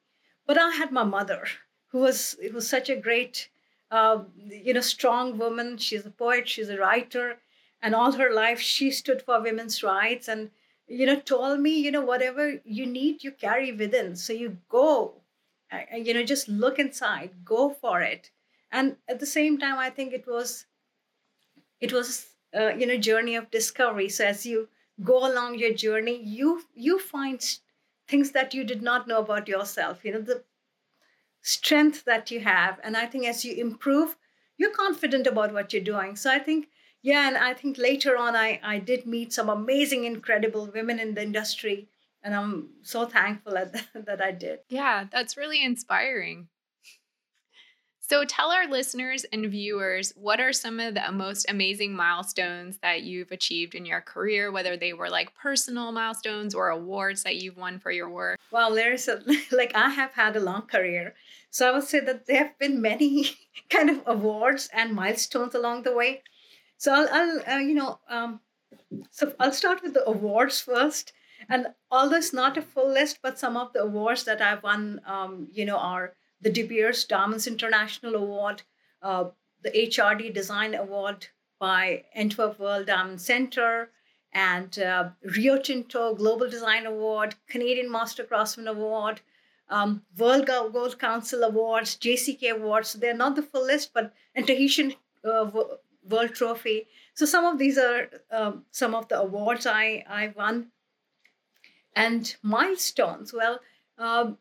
But 0.46 0.58
I 0.58 0.70
had 0.70 0.92
my 0.92 1.04
mother, 1.04 1.46
who 1.88 1.98
was 1.98 2.34
it 2.40 2.52
was 2.54 2.68
such 2.68 2.88
a 2.90 2.96
great, 2.96 3.50
uh, 3.90 4.24
you 4.36 4.74
know, 4.74 4.80
strong 4.80 5.38
woman. 5.38 5.78
She's 5.78 6.06
a 6.06 6.10
poet, 6.10 6.48
she's 6.48 6.68
a 6.68 6.78
writer, 6.78 7.40
and 7.80 7.94
all 7.94 8.12
her 8.12 8.32
life 8.32 8.60
she 8.60 8.90
stood 8.90 9.22
for 9.22 9.40
women's 9.40 9.82
rights 9.82 10.28
and 10.28 10.50
you 10.86 11.06
know 11.06 11.18
told 11.20 11.60
me 11.60 11.78
you 11.78 11.90
know 11.90 12.04
whatever 12.04 12.60
you 12.64 12.86
need 12.86 13.22
you 13.24 13.30
carry 13.32 13.72
within 13.72 14.16
so 14.16 14.32
you 14.32 14.58
go 14.68 15.22
uh, 15.70 15.82
you 15.96 16.12
know 16.12 16.22
just 16.24 16.48
look 16.48 16.78
inside 16.78 17.44
go 17.44 17.70
for 17.70 18.00
it 18.02 18.30
and 18.70 18.96
at 19.08 19.20
the 19.20 19.26
same 19.26 19.58
time 19.58 19.78
i 19.78 19.88
think 19.88 20.12
it 20.12 20.26
was 20.26 20.66
it 21.80 21.92
was 21.92 22.34
uh, 22.54 22.68
you 22.68 22.86
know 22.86 22.96
journey 22.96 23.34
of 23.34 23.50
discovery 23.50 24.08
so 24.08 24.24
as 24.24 24.46
you 24.46 24.68
go 25.02 25.26
along 25.30 25.58
your 25.58 25.72
journey 25.72 26.22
you 26.22 26.62
you 26.74 26.98
find 26.98 27.58
things 28.08 28.32
that 28.32 28.52
you 28.54 28.64
did 28.64 28.82
not 28.82 29.08
know 29.08 29.20
about 29.20 29.48
yourself 29.48 30.04
you 30.04 30.12
know 30.12 30.20
the 30.20 30.42
strength 31.42 32.04
that 32.04 32.30
you 32.30 32.40
have. 32.40 32.78
And 32.82 32.96
i 32.96 33.06
think 33.06 33.26
as 33.26 33.44
you 33.44 33.54
improve 33.54 34.16
you're 34.56 34.70
confident 34.70 35.26
about 35.26 35.52
what 35.52 35.72
you're 35.72 35.82
doing. 35.82 36.14
So 36.16 36.30
i 36.30 36.38
think 36.38 36.68
yeah 37.02 37.26
and 37.26 37.36
i 37.36 37.52
think 37.52 37.78
later 37.78 38.16
on 38.16 38.36
i 38.36 38.60
i 38.62 38.78
did 38.78 39.06
meet 39.06 39.32
some 39.32 39.48
amazing 39.48 40.04
incredible 40.04 40.70
women 40.72 41.00
in 41.00 41.14
the 41.14 41.22
industry. 41.22 41.88
And 42.22 42.34
i'm 42.34 42.68
so 42.82 43.06
thankful 43.06 43.54
that, 43.54 43.86
that 44.06 44.22
i 44.22 44.30
did. 44.30 44.60
Yeah 44.68 45.06
that's 45.10 45.36
really 45.36 45.64
inspiring 45.64 46.48
so, 48.04 48.24
tell 48.24 48.50
our 48.50 48.66
listeners 48.66 49.24
and 49.32 49.48
viewers 49.48 50.12
what 50.16 50.40
are 50.40 50.52
some 50.52 50.80
of 50.80 50.94
the 50.94 51.12
most 51.12 51.46
amazing 51.48 51.94
milestones 51.94 52.78
that 52.78 53.02
you've 53.04 53.30
achieved 53.30 53.76
in 53.76 53.86
your 53.86 54.00
career, 54.00 54.50
whether 54.50 54.76
they 54.76 54.92
were 54.92 55.08
like 55.08 55.36
personal 55.36 55.92
milestones 55.92 56.52
or 56.52 56.68
awards 56.68 57.22
that 57.22 57.36
you've 57.36 57.56
won 57.56 57.78
for 57.78 57.92
your 57.92 58.10
work? 58.10 58.40
Well, 58.50 58.74
there's 58.74 59.06
a, 59.06 59.22
like 59.52 59.76
I 59.76 59.88
have 59.88 60.12
had 60.14 60.34
a 60.34 60.40
long 60.40 60.62
career. 60.62 61.14
So, 61.50 61.68
I 61.68 61.72
would 61.72 61.84
say 61.84 62.00
that 62.00 62.26
there 62.26 62.38
have 62.38 62.58
been 62.58 62.82
many 62.82 63.30
kind 63.70 63.88
of 63.88 64.02
awards 64.04 64.68
and 64.72 64.94
milestones 64.94 65.54
along 65.54 65.84
the 65.84 65.94
way. 65.94 66.22
So, 66.78 66.92
I'll, 66.92 67.08
I'll 67.46 67.54
uh, 67.54 67.60
you 67.60 67.74
know, 67.74 68.00
um, 68.08 68.40
so 69.12 69.32
I'll 69.38 69.52
start 69.52 69.80
with 69.80 69.94
the 69.94 70.04
awards 70.08 70.60
first. 70.60 71.12
And 71.48 71.68
although 71.88 72.16
it's 72.16 72.32
not 72.32 72.58
a 72.58 72.62
full 72.62 72.92
list, 72.92 73.20
but 73.22 73.38
some 73.38 73.56
of 73.56 73.72
the 73.72 73.82
awards 73.82 74.24
that 74.24 74.42
I've 74.42 74.64
won, 74.64 75.00
um, 75.06 75.46
you 75.52 75.64
know, 75.64 75.76
are 75.76 76.14
the 76.42 76.50
De 76.50 76.62
Beers 76.62 77.04
Diamonds 77.04 77.46
International 77.46 78.16
Award, 78.16 78.62
uh, 79.00 79.30
the 79.62 79.70
HRD 79.70 80.34
Design 80.34 80.74
Award 80.74 81.28
by 81.58 82.04
Antwerp 82.14 82.58
World 82.58 82.86
Diamond 82.86 83.20
Center, 83.20 83.90
and 84.32 84.78
uh, 84.78 85.10
Rio 85.36 85.58
Tinto 85.58 86.14
Global 86.14 86.48
Design 86.48 86.86
Award, 86.86 87.34
Canadian 87.48 87.90
Master 87.90 88.24
Craftsman 88.24 88.66
Award, 88.66 89.20
um, 89.68 90.02
World 90.18 90.46
Gold 90.46 90.98
Council 90.98 91.44
Awards, 91.44 91.96
JCK 91.96 92.50
Awards. 92.52 92.90
So 92.90 92.98
they're 92.98 93.14
not 93.14 93.36
the 93.36 93.42
full 93.42 93.64
list, 93.64 93.92
but 93.94 94.12
and 94.34 94.46
Tahitian 94.46 94.94
uh, 95.24 95.50
World 96.08 96.34
Trophy. 96.34 96.88
So 97.14 97.26
some 97.26 97.44
of 97.44 97.58
these 97.58 97.78
are 97.78 98.08
um, 98.30 98.64
some 98.70 98.94
of 98.94 99.08
the 99.08 99.20
awards 99.20 99.66
I, 99.66 100.04
I 100.08 100.32
won. 100.36 100.68
And 101.94 102.34
milestones, 102.42 103.32
well, 103.32 103.60
um, 103.98 104.38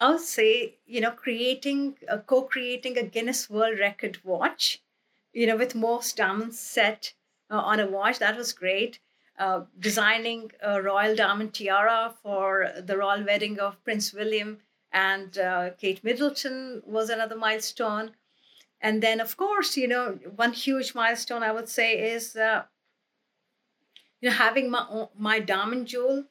I'll 0.00 0.18
say, 0.18 0.76
you 0.86 1.00
know, 1.00 1.10
creating, 1.10 1.96
uh, 2.08 2.18
co-creating 2.18 2.98
a 2.98 3.02
Guinness 3.02 3.48
World 3.48 3.78
Record 3.78 4.18
watch, 4.24 4.82
you 5.32 5.46
know, 5.46 5.56
with 5.56 5.74
most 5.74 6.16
diamonds 6.16 6.58
set 6.58 7.14
uh, 7.50 7.58
on 7.58 7.80
a 7.80 7.86
watch. 7.86 8.18
That 8.18 8.36
was 8.36 8.52
great. 8.52 9.00
Uh, 9.38 9.64
designing 9.78 10.50
a 10.62 10.80
royal 10.80 11.14
diamond 11.14 11.52
tiara 11.54 12.14
for 12.22 12.70
the 12.78 12.96
royal 12.96 13.24
wedding 13.24 13.60
of 13.60 13.82
Prince 13.84 14.12
William 14.12 14.58
and 14.92 15.38
uh, 15.38 15.70
Kate 15.78 16.02
Middleton 16.02 16.82
was 16.86 17.10
another 17.10 17.36
milestone. 17.36 18.12
And 18.80 19.02
then, 19.02 19.20
of 19.20 19.36
course, 19.36 19.76
you 19.76 19.88
know, 19.88 20.18
one 20.36 20.52
huge 20.52 20.94
milestone 20.94 21.42
I 21.42 21.52
would 21.52 21.68
say 21.68 22.12
is, 22.12 22.36
uh, 22.36 22.64
you 24.20 24.30
know, 24.30 24.36
having 24.36 24.70
my 24.70 25.06
my 25.18 25.38
diamond 25.40 25.86
jewel 25.86 26.24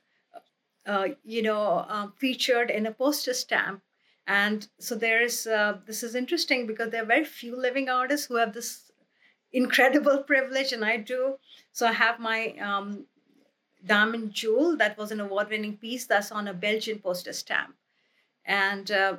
uh, 0.85 1.09
you 1.23 1.41
know, 1.41 1.85
uh, 1.89 2.07
featured 2.17 2.69
in 2.69 2.85
a 2.85 2.91
poster 2.91 3.33
stamp. 3.33 3.81
And 4.27 4.67
so 4.79 4.95
there 4.95 5.21
is, 5.21 5.45
uh, 5.45 5.79
this 5.85 6.03
is 6.03 6.15
interesting 6.15 6.65
because 6.65 6.89
there 6.89 7.03
are 7.03 7.07
very 7.07 7.25
few 7.25 7.55
living 7.55 7.89
artists 7.89 8.27
who 8.27 8.37
have 8.37 8.53
this 8.53 8.91
incredible 9.53 10.23
privilege, 10.27 10.73
and 10.73 10.83
I 10.83 10.97
do. 10.97 11.35
So 11.71 11.87
I 11.87 11.91
have 11.91 12.19
my 12.19 12.55
um, 12.59 13.05
diamond 13.85 14.33
jewel 14.33 14.77
that 14.77 14.97
was 14.97 15.11
an 15.11 15.19
award 15.19 15.49
winning 15.49 15.77
piece 15.77 16.05
that's 16.05 16.31
on 16.31 16.47
a 16.47 16.53
Belgian 16.53 16.99
poster 16.99 17.33
stamp. 17.33 17.75
And 18.45 18.89
uh, 18.91 19.17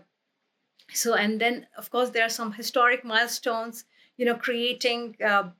so, 0.92 1.14
and 1.14 1.40
then 1.40 1.66
of 1.76 1.90
course, 1.90 2.10
there 2.10 2.24
are 2.24 2.30
some 2.30 2.52
historic 2.52 3.04
milestones, 3.04 3.84
you 4.16 4.24
know, 4.24 4.34
creating 4.34 5.16
uh, 5.24 5.50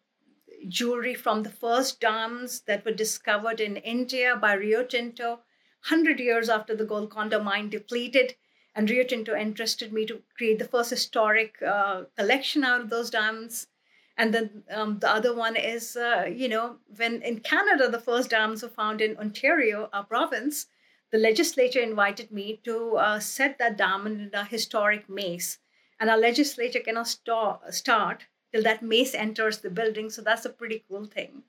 jewelry 0.68 1.14
from 1.14 1.42
the 1.42 1.50
first 1.50 2.00
diamonds 2.00 2.60
that 2.62 2.84
were 2.84 2.92
discovered 2.92 3.60
in 3.60 3.76
India 3.76 4.36
by 4.36 4.54
Rio 4.54 4.84
Tinto 4.84 5.40
100 5.88 6.20
years 6.20 6.48
after 6.48 6.74
the 6.74 6.84
Golconda 6.84 7.42
mine 7.42 7.68
depleted. 7.70 8.34
And 8.74 8.90
Rio 8.90 9.04
Tinto 9.04 9.34
entrusted 9.34 9.92
me 9.92 10.04
to 10.06 10.22
create 10.36 10.58
the 10.58 10.68
first 10.68 10.90
historic 10.90 11.62
uh, 11.62 12.04
collection 12.16 12.64
out 12.64 12.82
of 12.82 12.90
those 12.90 13.08
diamonds. 13.10 13.68
And 14.18 14.34
then 14.34 14.64
um, 14.70 14.98
the 14.98 15.10
other 15.10 15.34
one 15.34 15.56
is, 15.56 15.96
uh, 15.96 16.30
you 16.30 16.48
know, 16.48 16.78
when 16.96 17.22
in 17.22 17.40
Canada, 17.40 17.88
the 17.88 18.00
first 18.00 18.30
diamonds 18.30 18.62
were 18.62 18.68
found 18.68 19.00
in 19.00 19.16
Ontario, 19.16 19.88
our 19.92 20.04
province, 20.04 20.66
the 21.10 21.18
legislature 21.18 21.80
invited 21.80 22.30
me 22.30 22.60
to 22.64 22.96
uh, 22.96 23.20
set 23.20 23.58
that 23.58 23.76
diamond 23.76 24.20
in 24.20 24.34
a 24.34 24.44
historic 24.44 25.08
mace. 25.08 25.58
And 26.00 26.10
our 26.10 26.18
legislature 26.18 26.80
cannot 26.80 27.08
st- 27.08 27.74
start 27.74 28.26
till 28.52 28.62
that 28.62 28.82
mace 28.82 29.14
enters 29.14 29.58
the 29.58 29.70
building. 29.70 30.10
So 30.10 30.22
that's 30.22 30.44
a 30.44 30.50
pretty 30.50 30.84
cool 30.88 31.04
thing. 31.04 31.44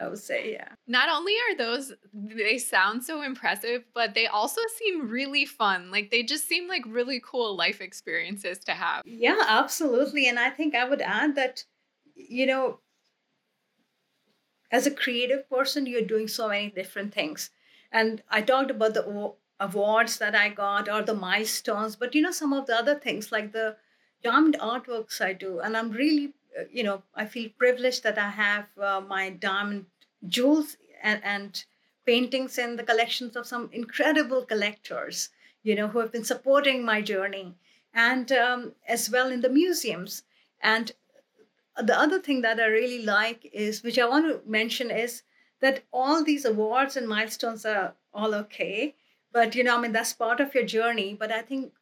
I 0.00 0.08
would 0.08 0.18
say, 0.18 0.52
yeah. 0.52 0.68
Not 0.86 1.08
only 1.08 1.34
are 1.34 1.56
those, 1.56 1.92
they 2.12 2.58
sound 2.58 3.04
so 3.04 3.22
impressive, 3.22 3.84
but 3.94 4.14
they 4.14 4.26
also 4.26 4.60
seem 4.78 5.08
really 5.08 5.44
fun. 5.44 5.90
Like 5.90 6.10
they 6.10 6.22
just 6.22 6.48
seem 6.48 6.68
like 6.68 6.82
really 6.86 7.20
cool 7.24 7.56
life 7.56 7.80
experiences 7.80 8.58
to 8.60 8.72
have. 8.72 9.02
Yeah, 9.04 9.42
absolutely. 9.46 10.28
And 10.28 10.38
I 10.38 10.50
think 10.50 10.74
I 10.74 10.88
would 10.88 11.02
add 11.02 11.34
that, 11.36 11.64
you 12.14 12.46
know, 12.46 12.80
as 14.70 14.86
a 14.86 14.90
creative 14.90 15.48
person, 15.50 15.86
you're 15.86 16.02
doing 16.02 16.28
so 16.28 16.48
many 16.48 16.70
different 16.70 17.12
things. 17.12 17.50
And 17.92 18.22
I 18.30 18.40
talked 18.40 18.70
about 18.70 18.94
the 18.94 19.34
awards 19.60 20.18
that 20.18 20.34
I 20.34 20.48
got 20.48 20.88
or 20.88 21.02
the 21.02 21.14
milestones, 21.14 21.94
but 21.94 22.14
you 22.14 22.22
know, 22.22 22.30
some 22.30 22.52
of 22.52 22.66
the 22.66 22.74
other 22.74 22.94
things 22.94 23.30
like 23.30 23.52
the 23.52 23.76
diamond 24.24 24.56
artworks 24.58 25.20
I 25.20 25.34
do. 25.34 25.60
And 25.60 25.76
I'm 25.76 25.90
really 25.90 26.34
you 26.70 26.82
know, 26.82 27.02
I 27.14 27.26
feel 27.26 27.50
privileged 27.58 28.02
that 28.02 28.18
I 28.18 28.30
have 28.30 28.66
uh, 28.80 29.00
my 29.00 29.30
diamond 29.30 29.86
jewels 30.26 30.76
and, 31.02 31.20
and 31.24 31.64
paintings 32.04 32.58
in 32.58 32.76
the 32.76 32.82
collections 32.82 33.36
of 33.36 33.46
some 33.46 33.70
incredible 33.72 34.44
collectors, 34.44 35.30
you 35.62 35.74
know, 35.74 35.88
who 35.88 35.98
have 36.00 36.12
been 36.12 36.24
supporting 36.24 36.84
my 36.84 37.00
journey, 37.00 37.54
and 37.94 38.32
um, 38.32 38.72
as 38.86 39.10
well 39.10 39.30
in 39.30 39.40
the 39.40 39.48
museums. 39.48 40.24
And 40.60 40.92
the 41.76 41.98
other 41.98 42.18
thing 42.18 42.42
that 42.42 42.60
I 42.60 42.66
really 42.66 43.04
like 43.04 43.48
is, 43.52 43.82
which 43.82 43.98
I 43.98 44.08
want 44.08 44.26
to 44.26 44.48
mention, 44.48 44.90
is 44.90 45.22
that 45.60 45.84
all 45.92 46.24
these 46.24 46.44
awards 46.44 46.96
and 46.96 47.08
milestones 47.08 47.64
are 47.64 47.94
all 48.12 48.34
okay, 48.34 48.94
but 49.32 49.54
you 49.54 49.64
know, 49.64 49.78
I 49.78 49.80
mean, 49.80 49.92
that's 49.92 50.12
part 50.12 50.40
of 50.40 50.54
your 50.54 50.64
journey. 50.64 51.16
But 51.18 51.32
I 51.32 51.42
think 51.42 51.72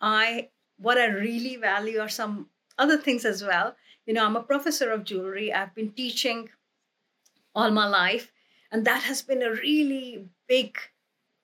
I, 0.00 0.48
what 0.78 0.98
I 0.98 1.06
really 1.06 1.56
value 1.56 1.98
are 2.00 2.08
some 2.08 2.48
other 2.78 2.96
things 2.96 3.24
as 3.24 3.42
well 3.42 3.74
you 4.06 4.14
know, 4.14 4.24
I'm 4.24 4.36
a 4.36 4.42
professor 4.42 4.90
of 4.92 5.04
jewelry. 5.04 5.52
I've 5.52 5.74
been 5.74 5.92
teaching 5.92 6.50
all 7.54 7.70
my 7.70 7.86
life, 7.86 8.32
and 8.70 8.84
that 8.84 9.02
has 9.04 9.22
been 9.22 9.42
a 9.42 9.50
really 9.50 10.28
big, 10.46 10.78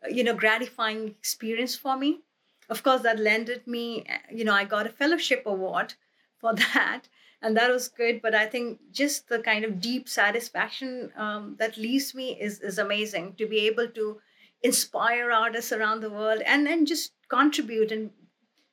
you 0.08 0.22
know, 0.24 0.34
gratifying 0.34 1.08
experience 1.08 1.76
for 1.76 1.96
me. 1.96 2.20
Of 2.68 2.82
course, 2.82 3.02
that 3.02 3.18
landed 3.18 3.66
me, 3.66 4.06
you 4.30 4.44
know, 4.44 4.54
I 4.54 4.64
got 4.64 4.86
a 4.86 4.90
fellowship 4.90 5.44
award 5.46 5.94
for 6.38 6.54
that, 6.74 7.08
and 7.40 7.56
that 7.56 7.70
was 7.70 7.88
good. 7.88 8.22
But 8.22 8.34
I 8.34 8.46
think 8.46 8.80
just 8.92 9.28
the 9.28 9.40
kind 9.40 9.64
of 9.64 9.80
deep 9.80 10.08
satisfaction 10.08 11.12
um, 11.16 11.56
that 11.58 11.76
leaves 11.76 12.14
me 12.14 12.40
is 12.40 12.60
is 12.60 12.78
amazing 12.78 13.34
to 13.36 13.46
be 13.46 13.66
able 13.66 13.88
to 13.88 14.20
inspire 14.62 15.30
artists 15.32 15.72
around 15.72 16.00
the 16.00 16.10
world 16.10 16.42
and 16.46 16.68
and 16.68 16.86
just 16.86 17.14
contribute 17.28 17.90
and 17.90 18.10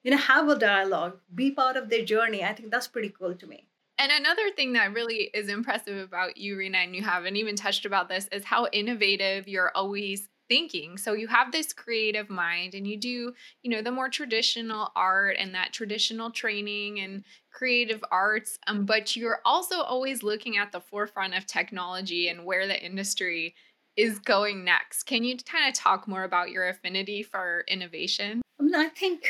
you 0.04 0.12
know 0.12 0.17
have 0.17 0.49
a 0.49 0.56
dialogue 0.60 1.19
be 1.36 1.52
part 1.52 1.78
of 1.78 1.89
their 1.89 2.06
journey 2.06 2.43
i 2.43 2.54
think 2.54 2.71
that's 2.71 2.88
pretty 2.88 3.10
cool 3.10 3.36
to 3.36 3.47
me 3.47 3.68
and 3.99 4.12
another 4.12 4.49
thing 4.55 4.73
that 4.73 4.93
really 4.93 5.29
is 5.33 5.49
impressive 5.49 5.97
about 5.97 6.38
you, 6.38 6.55
Reena, 6.55 6.83
and 6.83 6.95
you 6.95 7.03
haven't 7.03 7.35
even 7.35 7.55
touched 7.55 7.85
about 7.85 8.07
this, 8.07 8.27
is 8.31 8.45
how 8.45 8.67
innovative 8.71 9.47
you're 9.47 9.71
always 9.75 10.29
thinking. 10.47 10.97
So 10.97 11.13
you 11.13 11.27
have 11.27 11.51
this 11.51 11.73
creative 11.73 12.29
mind 12.29 12.73
and 12.73 12.88
you 12.88 12.97
do, 12.97 13.33
you 13.62 13.69
know, 13.69 13.81
the 13.81 13.91
more 13.91 14.09
traditional 14.09 14.91
art 14.95 15.35
and 15.38 15.53
that 15.53 15.73
traditional 15.73 16.31
training 16.31 16.99
and 17.01 17.23
creative 17.51 18.03
arts, 18.12 18.57
um, 18.67 18.85
but 18.85 19.15
you're 19.15 19.41
also 19.45 19.81
always 19.81 20.23
looking 20.23 20.57
at 20.57 20.71
the 20.71 20.81
forefront 20.81 21.35
of 21.35 21.45
technology 21.45 22.29
and 22.29 22.45
where 22.45 22.67
the 22.67 22.83
industry 22.83 23.53
is 23.95 24.17
going 24.17 24.63
next. 24.63 25.03
Can 25.03 25.23
you 25.23 25.38
kind 25.38 25.67
of 25.67 25.75
talk 25.75 26.07
more 26.07 26.23
about 26.23 26.49
your 26.49 26.67
affinity 26.69 27.21
for 27.21 27.63
innovation? 27.67 28.41
I 28.59 28.63
mean, 28.63 28.75
I 28.75 28.89
think 28.89 29.29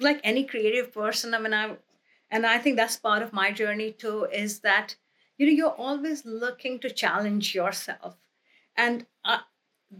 like 0.00 0.20
any 0.24 0.44
creative 0.44 0.92
person, 0.92 1.34
I 1.34 1.38
mean, 1.38 1.54
I 1.54 1.76
and 2.32 2.46
I 2.46 2.58
think 2.58 2.76
that's 2.76 2.96
part 2.96 3.22
of 3.22 3.32
my 3.32 3.52
journey 3.52 3.92
too, 3.92 4.26
is 4.32 4.60
that 4.60 4.96
you 5.38 5.46
know 5.46 5.52
you're 5.52 5.80
always 5.88 6.24
looking 6.26 6.80
to 6.80 6.90
challenge 6.90 7.54
yourself, 7.54 8.16
and 8.76 9.06
uh, 9.24 9.40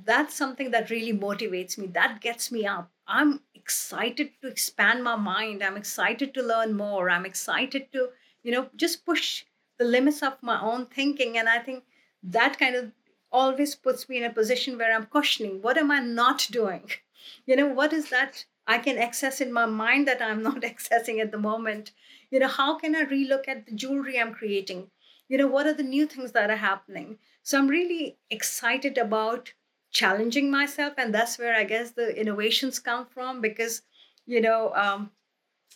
that's 0.05 0.35
something 0.35 0.71
that 0.71 0.91
really 0.91 1.13
motivates 1.13 1.79
me. 1.79 1.87
That 1.89 2.21
gets 2.21 2.51
me 2.51 2.67
up. 2.67 2.91
I'm 3.07 3.41
excited 3.55 4.31
to 4.41 4.49
expand 4.49 5.05
my 5.05 5.17
mind. 5.17 5.63
I'm 5.63 5.77
excited 5.77 6.33
to 6.35 6.43
learn 6.43 6.75
more. 6.75 7.11
I'm 7.11 7.27
excited 7.27 7.93
to 7.93 8.09
you 8.43 8.53
know 8.53 8.71
just 8.77 9.05
push 9.07 9.45
the 9.79 9.85
limits 9.85 10.23
of 10.23 10.43
my 10.43 10.61
own 10.61 10.87
thinking, 10.87 11.39
and 11.39 11.49
I 11.49 11.59
think 11.59 11.85
that 12.23 12.59
kind 12.59 12.75
of 12.75 12.93
always 13.31 13.75
puts 13.75 14.09
me 14.09 14.19
in 14.19 14.25
a 14.25 14.31
position 14.33 14.79
where 14.79 14.95
I'm 14.95 15.07
questioning 15.07 15.63
what 15.63 15.79
am 15.79 15.91
I 15.91 16.01
not 16.01 16.49
doing? 16.51 16.91
You 17.47 17.55
know, 17.55 17.69
what 17.69 17.93
is 17.93 18.11
that 18.11 18.47
I 18.67 18.79
can 18.79 18.99
access 18.99 19.41
in 19.41 19.53
my 19.53 19.65
mind 19.65 20.09
that 20.09 20.21
I'm 20.21 20.43
not 20.43 20.63
accessing 20.73 21.21
at 21.21 21.31
the 21.31 21.39
moment? 21.39 21.93
You 22.33 22.41
know, 22.41 22.49
how 22.49 22.77
can 22.79 22.97
I 22.97 23.05
relook 23.05 23.47
at 23.49 23.67
the 23.67 23.73
jewelry 23.75 24.19
I'm 24.21 24.35
creating? 24.35 24.91
You 25.29 25.39
know, 25.39 25.47
what 25.49 25.69
are 25.69 25.75
the 25.75 25.85
new 25.85 26.07
things 26.07 26.33
that 26.33 26.51
are 26.51 26.57
happening? 26.57 27.21
So 27.45 27.59
I'm 27.59 27.69
really 27.69 28.19
excited 28.31 28.99
about 28.99 29.55
challenging 29.93 30.51
myself. 30.51 30.95
And 30.99 31.15
that's 31.15 31.39
where 31.39 31.55
I 31.55 31.65
guess 31.65 31.93
the 31.93 32.19
innovations 32.21 32.81
come 32.81 33.07
from 33.07 33.41
because, 33.43 33.83
you 34.27 34.41
know, 34.41 34.75
um, 34.75 35.13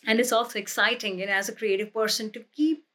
and 0.07 0.19
it's 0.19 0.33
also 0.33 0.59
exciting, 0.59 1.19
you 1.19 1.27
know, 1.27 1.33
as 1.33 1.49
a 1.49 1.55
creative 1.55 1.93
person 1.93 2.31
to 2.31 2.41
keep 2.55 2.85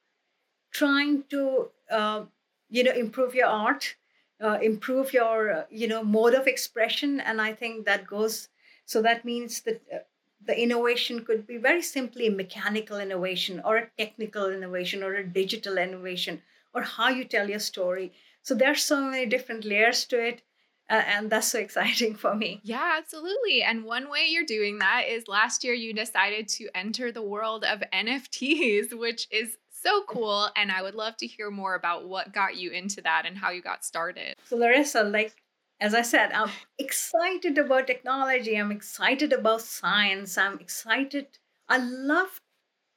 trying 0.73 1.25
to, 1.25 1.71
uh, 1.91 2.25
you 2.71 2.85
know, 2.85 2.93
improve 2.93 3.35
your 3.35 3.49
art 3.49 3.97
uh, 4.43 4.59
improve 4.61 5.13
your 5.13 5.53
uh, 5.53 5.65
you 5.71 5.87
know 5.89 6.03
mode 6.05 6.35
of 6.35 6.49
expression 6.49 7.21
and 7.21 7.41
i 7.41 7.53
think 7.55 7.87
that 7.87 8.07
goes 8.09 8.49
so 8.87 9.01
that 9.03 9.25
means 9.25 9.61
that 9.63 9.81
uh, 9.95 9.99
the 10.47 10.59
innovation 10.61 11.25
could 11.25 11.47
be 11.47 11.57
very 11.57 11.83
simply 11.83 12.27
a 12.27 12.31
mechanical 12.31 12.99
innovation 12.99 13.61
or 13.65 13.77
a 13.77 13.91
technical 13.99 14.51
innovation 14.51 15.03
or 15.03 15.15
a 15.15 15.27
digital 15.27 15.79
innovation 15.79 16.43
or 16.75 16.83
how 16.83 17.09
you 17.09 17.25
tell 17.25 17.49
your 17.49 17.59
story 17.59 18.13
so 18.43 18.55
there's 18.55 18.83
so 18.83 19.01
many 19.01 19.27
different 19.27 19.65
layers 19.65 20.05
to 20.05 20.19
it 20.21 20.43
uh, 20.91 21.03
and 21.07 21.31
that's 21.31 21.49
so 21.49 21.59
exciting 21.67 22.15
for 22.15 22.35
me. 22.35 22.61
Yeah, 22.63 22.97
absolutely. 22.99 23.63
And 23.63 23.85
one 23.85 24.11
way 24.11 24.27
you're 24.29 24.45
doing 24.45 24.79
that 24.79 25.05
is 25.09 25.27
last 25.27 25.65
year 25.65 25.75
you 25.75 25.95
decided 25.95 26.49
to 26.49 26.69
enter 26.75 27.11
the 27.11 27.23
world 27.23 27.65
of 27.65 27.83
NFTs, 27.93 28.93
which 28.99 29.27
is 29.31 29.57
so 29.71 30.03
cool. 30.07 30.49
And 30.55 30.71
I 30.71 30.83
would 30.83 30.95
love 30.95 31.17
to 31.19 31.27
hear 31.27 31.51
more 31.51 31.75
about 31.75 32.09
what 32.09 32.35
got 32.35 32.57
you 32.57 32.71
into 32.71 33.01
that 33.03 33.25
and 33.27 33.37
how 33.37 33.51
you 33.51 33.63
got 33.63 33.85
started. 33.85 34.37
So, 34.45 34.57
Larissa, 34.57 35.03
like, 35.03 35.42
as 35.83 35.95
I 35.95 36.03
said, 36.03 36.31
I'm 36.33 36.51
excited 36.79 37.59
about 37.59 37.89
technology. 37.89 38.55
I'm 38.55 38.71
excited 38.71 39.33
about 39.33 39.63
science. 39.63 40.39
I'm 40.39 40.61
excited. 40.61 41.27
I 41.69 41.79
love 41.79 42.41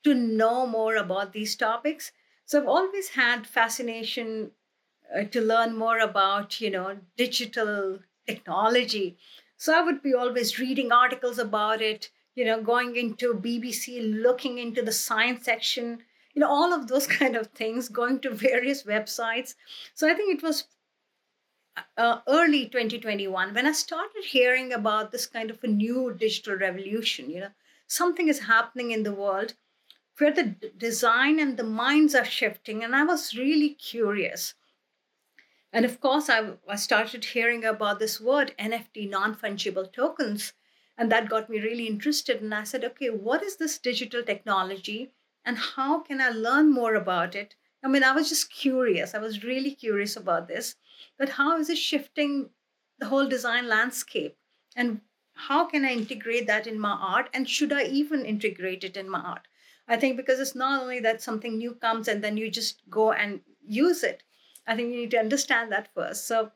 to 0.03 0.13
know 0.13 0.67
more 0.67 0.95
about 0.95 1.33
these 1.33 1.55
topics. 1.55 2.11
So, 2.45 2.61
I've 2.61 2.67
always 2.67 3.09
had 3.09 3.47
fascination 3.47 4.51
uh, 5.15 5.23
to 5.23 5.41
learn 5.41 5.75
more 5.75 5.97
about, 5.97 6.61
you 6.61 6.69
know, 6.69 6.99
digital 7.17 8.01
technology. 8.27 9.17
So, 9.57 9.73
I 9.75 9.81
would 9.81 10.03
be 10.03 10.13
always 10.13 10.59
reading 10.59 10.91
articles 10.91 11.39
about 11.39 11.81
it, 11.81 12.11
you 12.35 12.45
know, 12.45 12.61
going 12.61 12.95
into 12.97 13.33
BBC, 13.33 14.21
looking 14.21 14.59
into 14.59 14.83
the 14.83 14.91
science 14.91 15.43
section 15.45 16.03
you 16.35 16.41
know 16.41 16.49
all 16.49 16.73
of 16.73 16.87
those 16.87 17.07
kind 17.19 17.35
of 17.37 17.47
things 17.47 17.87
going 17.87 18.19
to 18.19 18.29
various 18.29 18.83
websites 18.83 19.55
so 19.93 20.05
i 20.09 20.13
think 20.13 20.37
it 20.37 20.43
was 20.43 20.65
uh, 21.97 22.21
early 22.27 22.67
2021 22.69 23.53
when 23.53 23.65
i 23.65 23.71
started 23.71 24.23
hearing 24.25 24.73
about 24.73 25.11
this 25.11 25.25
kind 25.27 25.49
of 25.49 25.63
a 25.63 25.67
new 25.67 26.13
digital 26.13 26.55
revolution 26.55 27.29
you 27.29 27.39
know 27.39 27.51
something 27.87 28.27
is 28.27 28.39
happening 28.41 28.91
in 28.91 29.03
the 29.03 29.13
world 29.13 29.55
where 30.17 30.33
the 30.33 30.43
d- 30.43 30.71
design 30.77 31.39
and 31.39 31.57
the 31.57 31.63
minds 31.63 32.15
are 32.15 32.25
shifting 32.25 32.83
and 32.83 32.95
i 32.95 33.03
was 33.03 33.37
really 33.37 33.73
curious 33.75 34.55
and 35.71 35.85
of 35.85 35.99
course 35.99 36.27
I, 36.27 36.53
I 36.67 36.75
started 36.75 37.23
hearing 37.23 37.63
about 37.63 37.99
this 37.99 38.19
word 38.19 38.55
nft 38.57 39.07
non-fungible 39.09 39.93
tokens 39.93 40.53
and 40.97 41.11
that 41.11 41.29
got 41.29 41.49
me 41.51 41.59
really 41.59 41.85
interested 41.85 42.41
and 42.41 42.51
i 42.53 42.63
said 42.63 42.83
okay 42.83 43.09
what 43.11 43.43
is 43.43 43.57
this 43.57 43.77
digital 43.77 44.23
technology 44.23 45.13
and 45.47 45.57
how 45.59 45.99
can 45.99 46.19
I 46.21 46.29
learn 46.29 46.71
more 46.71 46.95
about 46.95 47.35
it? 47.35 47.55
I 47.83 47.87
mean, 47.87 48.03
I 48.03 48.13
was 48.13 48.29
just 48.29 48.51
curious. 48.51 49.13
I 49.13 49.19
was 49.19 49.43
really 49.43 49.75
curious 49.75 50.15
about 50.17 50.47
this. 50.47 50.75
But 51.17 51.29
how 51.29 51.57
is 51.57 51.69
it 51.69 51.77
shifting 51.77 52.49
the 52.99 53.07
whole 53.07 53.27
design 53.27 53.67
landscape? 53.67 54.37
And 54.75 55.01
how 55.35 55.65
can 55.65 55.85
I 55.85 55.91
integrate 55.91 56.47
that 56.47 56.67
in 56.67 56.79
my 56.79 56.91
art? 56.91 57.29
And 57.33 57.49
should 57.49 57.71
I 57.71 57.83
even 57.83 58.25
integrate 58.25 58.83
it 58.83 58.97
in 58.97 59.09
my 59.09 59.19
art? 59.19 59.47
I 59.87 59.97
think 59.97 60.17
because 60.17 60.39
it's 60.39 60.55
not 60.55 60.81
only 60.81 60.99
that 61.01 61.21
something 61.21 61.57
new 61.57 61.75
comes 61.75 62.07
and 62.07 62.23
then 62.23 62.37
you 62.37 62.49
just 62.49 62.81
go 62.89 63.11
and 63.11 63.41
use 63.67 64.03
it. 64.03 64.23
I 64.67 64.75
think 64.75 64.91
you 64.91 65.01
need 65.01 65.11
to 65.11 65.19
understand 65.19 65.71
that 65.71 65.93
first. 65.93 66.27
So, 66.27 66.51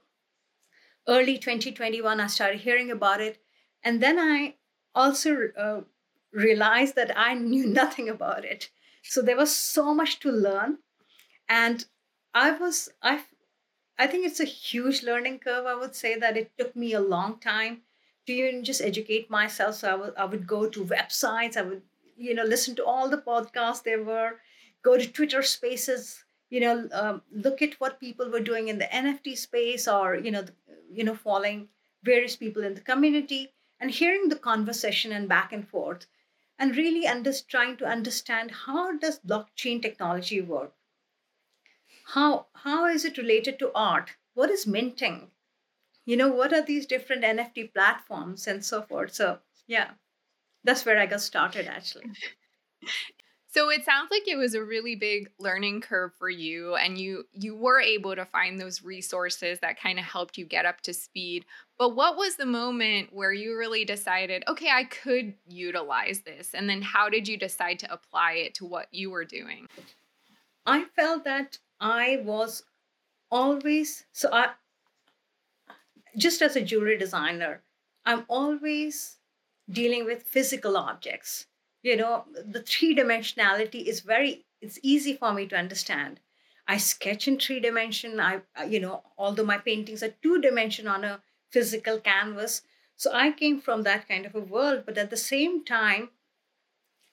early 1.08 1.38
2021, 1.38 2.20
I 2.20 2.28
started 2.28 2.62
hearing 2.62 2.90
about 2.90 3.22
it. 3.22 3.40
And 3.84 4.02
then 4.02 4.18
I 4.18 4.56
also 4.96 5.50
uh, 5.58 5.82
realized 6.32 6.96
that 6.96 7.18
I 7.18 7.34
knew 7.36 7.68
nothing 7.82 8.10
about 8.10 8.46
it. 8.46 8.70
So 9.04 9.22
there 9.22 9.38
was 9.38 9.56
so 9.56 9.94
much 9.94 10.20
to 10.20 10.32
learn. 10.32 10.80
And 11.48 11.86
I 12.34 12.52
was, 12.52 12.90
I, 13.02 13.24
I 14.00 14.08
think 14.08 14.26
it's 14.26 14.40
a 14.40 14.46
huge 14.46 15.04
learning 15.04 15.40
curve. 15.40 15.66
I 15.66 15.76
would 15.76 15.94
say 15.94 16.18
that 16.18 16.38
it 16.38 16.52
took 16.58 16.76
me 16.76 16.94
a 16.94 17.02
long 17.02 17.38
time 17.40 17.82
to 18.26 18.34
even 18.34 18.64
just 18.64 18.82
educate 18.82 19.30
myself. 19.30 19.76
So 19.76 19.92
I 19.92 19.96
would, 19.96 20.14
I 20.16 20.26
would 20.26 20.48
go 20.48 20.70
to 20.70 20.86
websites, 20.86 21.58
I 21.58 21.64
would, 21.64 21.82
you 22.18 22.34
know, 22.34 22.44
listen 22.44 22.76
to 22.78 22.86
all 22.86 23.10
the 23.10 23.18
podcasts 23.18 23.84
there 23.84 24.02
were, 24.02 24.40
go 24.84 24.98
to 24.98 25.12
Twitter 25.12 25.44
spaces, 25.44 26.24
you 26.50 26.62
know, 26.62 26.88
um, 26.94 27.22
look 27.32 27.62
at 27.62 27.74
what 27.82 28.00
people 28.00 28.30
were 28.32 28.40
doing 28.40 28.70
in 28.70 28.78
the 28.78 28.86
NFT 28.86 29.38
space 29.38 29.86
or, 29.88 30.16
you 30.16 30.32
know, 30.32 30.46
you 30.90 31.04
know, 31.04 31.16
following 31.16 31.68
various 32.04 32.38
people 32.38 32.64
in 32.64 32.76
the 32.76 32.82
community 32.82 33.52
and 33.82 33.92
hearing 33.92 34.30
the 34.30 34.38
conversation 34.38 35.12
and 35.12 35.28
back 35.28 35.52
and 35.52 35.68
forth 35.68 36.08
and 36.58 36.78
really 36.78 37.06
under, 37.06 37.34
trying 37.50 37.76
to 37.78 37.86
understand 37.86 38.52
how 38.52 38.98
does 38.98 39.20
blockchain 39.20 39.82
technology 39.82 40.40
work 40.40 40.74
how 42.14 42.48
how 42.54 42.86
is 42.86 43.06
it 43.06 43.18
related 43.18 43.60
to 43.60 43.72
art 43.74 44.12
what 44.34 44.50
is 44.50 44.66
minting 44.68 45.28
you 46.06 46.18
know 46.18 46.30
what 46.30 46.54
are 46.54 46.62
these 46.62 46.86
different 46.86 47.24
nft 47.24 47.74
platforms 47.74 48.48
and 48.48 48.64
so 48.64 48.82
forth 48.82 49.14
so 49.14 49.40
yeah 49.68 49.92
that's 50.64 50.86
where 50.86 51.00
i 51.00 51.06
got 51.06 51.22
started 51.22 51.68
actually 51.68 52.06
So 53.52 53.70
it 53.72 53.84
sounds 53.84 54.12
like 54.12 54.28
it 54.28 54.36
was 54.36 54.54
a 54.54 54.64
really 54.64 54.96
big 54.96 55.32
learning 55.40 55.82
curve 55.82 56.12
for 56.20 56.30
you 56.30 56.76
and 56.76 57.00
you 57.00 57.24
you 57.34 57.56
were 57.56 57.82
able 57.82 58.16
to 58.16 58.24
find 58.24 58.60
those 58.60 58.84
resources 58.84 59.60
that 59.62 59.80
kind 59.80 59.98
of 59.98 60.06
helped 60.06 60.38
you 60.38 60.46
get 60.46 60.68
up 60.68 60.82
to 60.82 60.94
speed. 60.94 61.46
But 61.80 61.96
what 61.96 62.16
was 62.16 62.36
the 62.36 62.46
moment 62.46 63.12
where 63.12 63.34
you 63.34 63.58
really 63.58 63.86
decided, 63.86 64.44
okay, 64.48 64.70
I 64.70 64.84
could 64.84 65.34
utilize 65.48 66.22
this? 66.22 66.54
And 66.54 66.70
then 66.70 66.84
how 66.84 67.10
did 67.10 67.28
you 67.28 67.38
decide 67.38 67.80
to 67.80 67.92
apply 67.92 68.34
it 68.34 68.54
to 68.56 68.66
what 68.66 68.88
you 68.92 69.10
were 69.10 69.26
doing? 69.26 69.66
I 70.68 70.86
felt 70.96 71.24
that 71.24 71.58
I 71.80 72.18
was 72.24 72.64
always 73.32 74.06
so 74.12 74.30
I 74.32 74.52
just 76.18 76.42
as 76.42 76.56
a 76.56 76.62
jewelry 76.62 76.98
designer, 76.98 77.62
I'm 78.06 78.26
always 78.28 79.18
dealing 79.70 80.06
with 80.06 80.24
physical 80.24 80.76
objects. 80.76 81.48
You 81.82 81.96
know 81.96 82.26
the 82.34 82.62
three 82.62 82.96
dimensionality 82.96 83.86
is 83.86 84.02
very 84.02 84.46
it's 84.62 84.80
easy 84.84 85.14
for 85.14 85.34
me 85.34 85.48
to 85.48 85.58
understand. 85.58 86.20
I 86.68 86.78
sketch 86.78 87.28
in 87.28 87.40
three 87.40 87.60
dimension 87.60 88.20
i 88.20 88.42
uh, 88.60 88.64
you 88.64 88.80
know 88.80 89.04
although 89.18 89.46
my 89.46 89.58
paintings 89.58 90.04
are 90.04 90.14
two 90.22 90.42
dimension 90.42 90.88
on 90.88 91.04
a 91.04 91.22
physical 91.50 92.00
canvas. 92.00 92.62
So 92.98 93.12
i 93.14 93.32
came 93.32 93.62
from 93.62 93.84
that 93.84 94.08
kind 94.08 94.26
of 94.26 94.36
a 94.36 94.42
world 94.42 94.84
but 94.86 94.98
at 94.98 95.10
the 95.10 95.18
same 95.18 95.64
time 95.64 96.10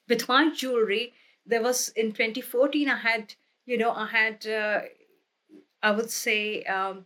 with 0.09 0.27
my 0.27 0.53
jewelry 0.53 1.13
there 1.45 1.61
was 1.61 1.89
in 1.89 2.11
2014 2.11 2.89
i 2.89 2.97
had 2.97 3.35
you 3.67 3.77
know 3.77 3.91
i 3.91 4.07
had 4.07 4.47
uh, 4.47 4.81
i 5.83 5.91
would 5.91 6.09
say 6.09 6.63
um, 6.63 7.05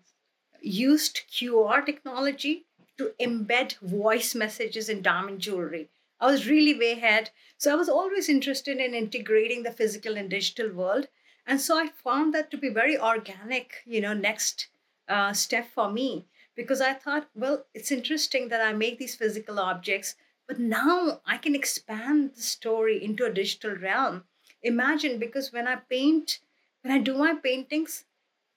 used 0.62 1.22
qr 1.38 1.86
technology 1.86 2.66
to 2.98 3.12
embed 3.20 3.78
voice 3.80 4.34
messages 4.36 4.88
in 4.90 5.02
diamond 5.02 5.40
jewelry 5.40 5.90
I 6.22 6.28
was 6.28 6.48
really 6.48 6.78
way 6.78 6.92
ahead. 6.92 7.32
So 7.58 7.72
I 7.72 7.76
was 7.76 7.90
always 7.90 8.30
interested 8.30 8.78
in 8.78 8.94
integrating 8.94 9.64
the 9.64 9.72
physical 9.72 10.18
and 10.18 10.30
digital 10.30 10.72
world. 10.72 11.08
And 11.48 11.60
so 11.60 11.80
I 11.80 11.88
found 11.88 12.32
that 12.36 12.52
to 12.52 12.58
be 12.58 12.70
very 12.70 12.98
organic, 12.98 13.82
you 13.86 14.02
know, 14.02 14.14
next 14.14 14.68
uh, 15.10 15.34
step 15.34 15.68
for 15.68 15.92
me 15.92 16.28
because 16.56 16.80
I 16.80 16.94
thought, 16.94 17.28
well, 17.34 17.66
it's 17.74 17.92
interesting 17.92 18.50
that 18.50 18.62
I 18.62 18.74
make 18.74 19.00
these 19.00 19.16
physical 19.16 19.60
objects, 19.60 20.16
but 20.48 20.60
now 20.60 21.22
I 21.26 21.38
can 21.38 21.56
expand 21.56 22.36
the 22.36 22.42
story 22.44 23.04
into 23.04 23.26
a 23.26 23.34
digital 23.34 23.76
realm. 23.76 24.26
Imagine 24.62 25.18
because 25.18 25.52
when 25.52 25.68
I 25.68 25.78
paint, 25.78 26.40
when 26.82 26.94
I 26.94 27.00
do 27.00 27.18
my 27.18 27.36
paintings, 27.36 28.06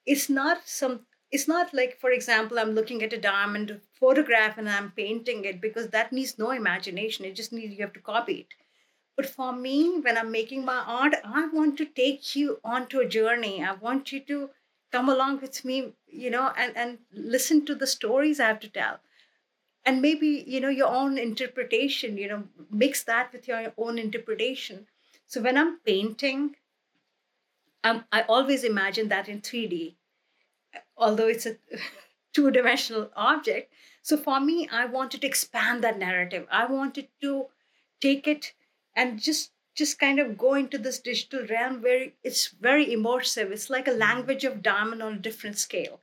it's 0.05 0.29
not 0.29 0.67
some 0.67 1.05
it's 1.31 1.47
not 1.47 1.73
like 1.73 1.99
for 1.99 2.11
example 2.11 2.59
i'm 2.59 2.71
looking 2.71 3.03
at 3.03 3.13
a 3.13 3.19
diamond 3.21 3.81
photograph 3.93 4.57
and 4.57 4.69
i'm 4.69 4.91
painting 4.91 5.43
it 5.45 5.59
because 5.61 5.89
that 5.89 6.11
needs 6.13 6.37
no 6.39 6.51
imagination. 6.51 7.25
It 7.25 7.35
just 7.35 7.51
needs 7.53 7.73
you 7.75 7.81
have 7.81 7.93
to 7.93 7.99
copy 7.99 8.33
it. 8.41 8.47
But 9.17 9.25
for 9.27 9.51
me 9.53 9.99
when 9.99 10.17
i'm 10.17 10.31
making 10.31 10.65
my 10.65 10.77
art 10.85 11.15
i 11.23 11.47
want 11.47 11.77
to 11.79 11.85
take 11.85 12.35
you 12.35 12.59
onto 12.63 12.99
a 12.99 13.07
journey. 13.07 13.63
I 13.63 13.73
want 13.73 14.11
you 14.11 14.19
to 14.21 14.51
come 14.91 15.09
along 15.09 15.41
with 15.41 15.65
me 15.65 15.93
you 16.07 16.29
know 16.29 16.53
and 16.55 16.77
and 16.77 16.99
listen 17.13 17.65
to 17.65 17.75
the 17.75 17.87
stories 17.87 18.39
i 18.39 18.47
have 18.47 18.59
to 18.61 18.69
tell. 18.69 18.99
And 19.85 20.01
maybe 20.01 20.43
you 20.47 20.59
know 20.59 20.69
your 20.69 20.89
own 20.89 21.17
interpretation 21.17 22.17
you 22.17 22.27
know 22.27 22.43
mix 22.69 23.03
that 23.05 23.33
with 23.33 23.47
your 23.47 23.73
own 23.77 23.97
interpretation. 23.99 24.87
So 25.27 25.41
when 25.41 25.57
i'm 25.57 25.79
painting 25.79 26.55
um, 27.85 28.03
i 28.11 28.21
always 28.23 28.63
imagine 28.63 29.07
that 29.07 29.29
in 29.29 29.41
3d 29.41 29.95
although 30.97 31.27
it's 31.27 31.45
a 31.45 31.55
two 32.33 32.51
dimensional 32.51 33.09
object. 33.15 33.71
So 34.01 34.17
for 34.17 34.39
me, 34.39 34.67
I 34.71 34.85
wanted 34.85 35.21
to 35.21 35.27
expand 35.27 35.83
that 35.83 35.97
narrative. 35.97 36.45
I 36.51 36.65
wanted 36.65 37.07
to 37.21 37.47
take 38.01 38.27
it 38.27 38.53
and 38.95 39.19
just 39.19 39.51
just 39.73 39.99
kind 39.99 40.19
of 40.19 40.37
go 40.37 40.53
into 40.53 40.77
this 40.77 40.99
digital 40.99 41.45
realm 41.47 41.81
where 41.81 42.07
it's 42.23 42.47
very 42.47 42.85
immersive. 42.87 43.51
It's 43.51 43.69
like 43.69 43.89
a 43.89 43.91
language 43.91 44.45
of 44.45 44.63
diamond 44.63 45.03
on 45.03 45.13
a 45.15 45.19
different 45.19 45.57
scale 45.57 45.99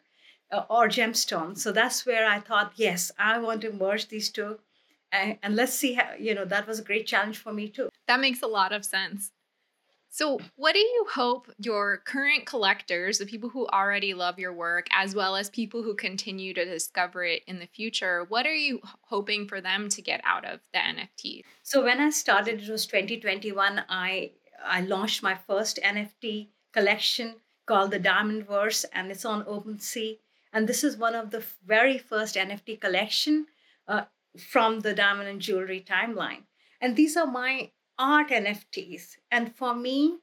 uh, 0.50 0.64
or 0.68 0.88
gemstone. 0.88 1.56
So 1.56 1.72
that's 1.72 2.04
where 2.04 2.28
I 2.28 2.38
thought, 2.38 2.72
yes, 2.76 3.10
I 3.18 3.38
want 3.38 3.62
to 3.62 3.72
merge 3.72 4.08
these 4.08 4.28
two. 4.28 4.58
And, 5.10 5.38
and 5.42 5.56
let's 5.56 5.72
see 5.72 5.94
how, 5.94 6.10
you 6.18 6.34
know, 6.34 6.44
that 6.44 6.66
was 6.66 6.80
a 6.80 6.84
great 6.84 7.06
challenge 7.06 7.38
for 7.38 7.50
me 7.50 7.70
too. 7.70 7.88
That 8.08 8.20
makes 8.20 8.42
a 8.42 8.46
lot 8.46 8.74
of 8.74 8.84
sense. 8.84 9.30
So, 10.14 10.38
what 10.56 10.74
do 10.74 10.78
you 10.78 11.06
hope 11.10 11.50
your 11.56 12.02
current 12.04 12.44
collectors, 12.44 13.16
the 13.16 13.24
people 13.24 13.48
who 13.48 13.66
already 13.68 14.12
love 14.12 14.38
your 14.38 14.52
work, 14.52 14.86
as 14.92 15.14
well 15.14 15.36
as 15.36 15.48
people 15.48 15.82
who 15.82 15.94
continue 15.94 16.52
to 16.52 16.66
discover 16.66 17.24
it 17.24 17.42
in 17.46 17.58
the 17.58 17.66
future, 17.66 18.24
what 18.28 18.44
are 18.44 18.54
you 18.54 18.82
hoping 19.04 19.48
for 19.48 19.62
them 19.62 19.88
to 19.88 20.02
get 20.02 20.20
out 20.22 20.44
of 20.44 20.60
the 20.74 20.80
NFT? 20.80 21.44
So, 21.62 21.82
when 21.82 21.98
I 21.98 22.10
started, 22.10 22.60
it 22.60 22.68
was 22.68 22.84
2021, 22.84 23.84
I, 23.88 24.32
I 24.62 24.82
launched 24.82 25.22
my 25.22 25.34
first 25.46 25.80
NFT 25.82 26.48
collection 26.74 27.36
called 27.64 27.90
the 27.90 27.98
Diamond 27.98 28.46
Verse, 28.46 28.84
and 28.92 29.10
it's 29.10 29.24
on 29.24 29.46
OpenSea. 29.46 30.18
And 30.52 30.68
this 30.68 30.84
is 30.84 30.98
one 30.98 31.14
of 31.14 31.30
the 31.30 31.42
very 31.66 31.96
first 31.96 32.34
NFT 32.34 32.78
collection 32.82 33.46
uh, 33.88 34.02
from 34.38 34.80
the 34.80 34.92
diamond 34.92 35.30
and 35.30 35.40
jewelry 35.40 35.82
timeline. 35.88 36.42
And 36.82 36.96
these 36.96 37.16
are 37.16 37.26
my 37.26 37.70
art 37.98 38.30
NFTs. 38.30 39.18
And 39.30 39.54
for 39.56 39.74
me, 39.74 40.18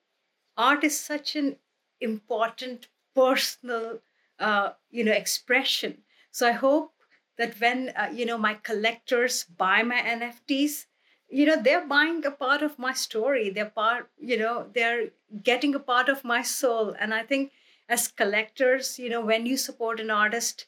art 0.58 0.84
is 0.84 1.00
such 1.00 1.36
an 1.36 1.58
important 2.02 2.88
personal, 3.16 4.02
uh, 4.40 4.74
you 4.90 5.04
know, 5.04 5.12
expression. 5.12 6.04
So 6.32 6.48
I 6.48 6.52
hope 6.52 6.94
that 7.38 7.60
when 7.60 7.90
uh, 7.96 8.12
you 8.14 8.26
know 8.26 8.38
my 8.38 8.54
collectors 8.56 9.44
buy 9.46 9.84
my 9.84 9.98
NFTs, 10.00 10.88
you 11.30 11.46
know 11.46 11.62
they're 11.62 11.86
buying 11.88 12.26
a 12.26 12.32
part 12.32 12.62
of 12.62 12.78
my 12.80 12.94
story. 12.94 13.50
They're 13.50 13.70
part, 13.70 14.10
you 14.20 14.38
know, 14.38 14.70
they're 14.74 15.12
getting 15.44 15.76
a 15.76 15.80
part 15.80 16.10
of 16.10 16.24
my 16.24 16.42
soul. 16.42 16.96
And 17.00 17.14
I 17.14 17.24
think 17.24 17.52
as 17.88 18.08
collectors, 18.08 19.00
you 19.00 19.10
know, 19.10 19.22
when 19.22 19.46
you 19.46 19.58
support 19.58 20.00
an 20.00 20.12
artist, 20.12 20.68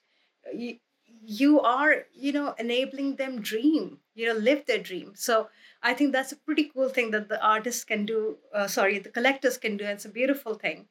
you, 0.53 0.79
you 1.23 1.59
are, 1.61 2.05
you 2.13 2.31
know, 2.31 2.53
enabling 2.57 3.15
them 3.17 3.41
dream, 3.41 3.99
you 4.15 4.27
know, 4.27 4.33
live 4.39 4.65
their 4.65 4.79
dream. 4.79 5.13
So 5.15 5.49
I 5.83 5.93
think 5.93 6.11
that's 6.11 6.31
a 6.31 6.37
pretty 6.37 6.65
cool 6.73 6.89
thing 6.89 7.11
that 7.11 7.29
the 7.29 7.43
artists 7.43 7.83
can 7.83 8.05
do. 8.05 8.37
Uh, 8.53 8.67
sorry, 8.67 8.99
the 8.99 9.09
collectors 9.09 9.57
can 9.57 9.77
do. 9.77 9.85
It's 9.85 10.05
a 10.05 10.09
beautiful 10.09 10.55
thing. 10.55 10.87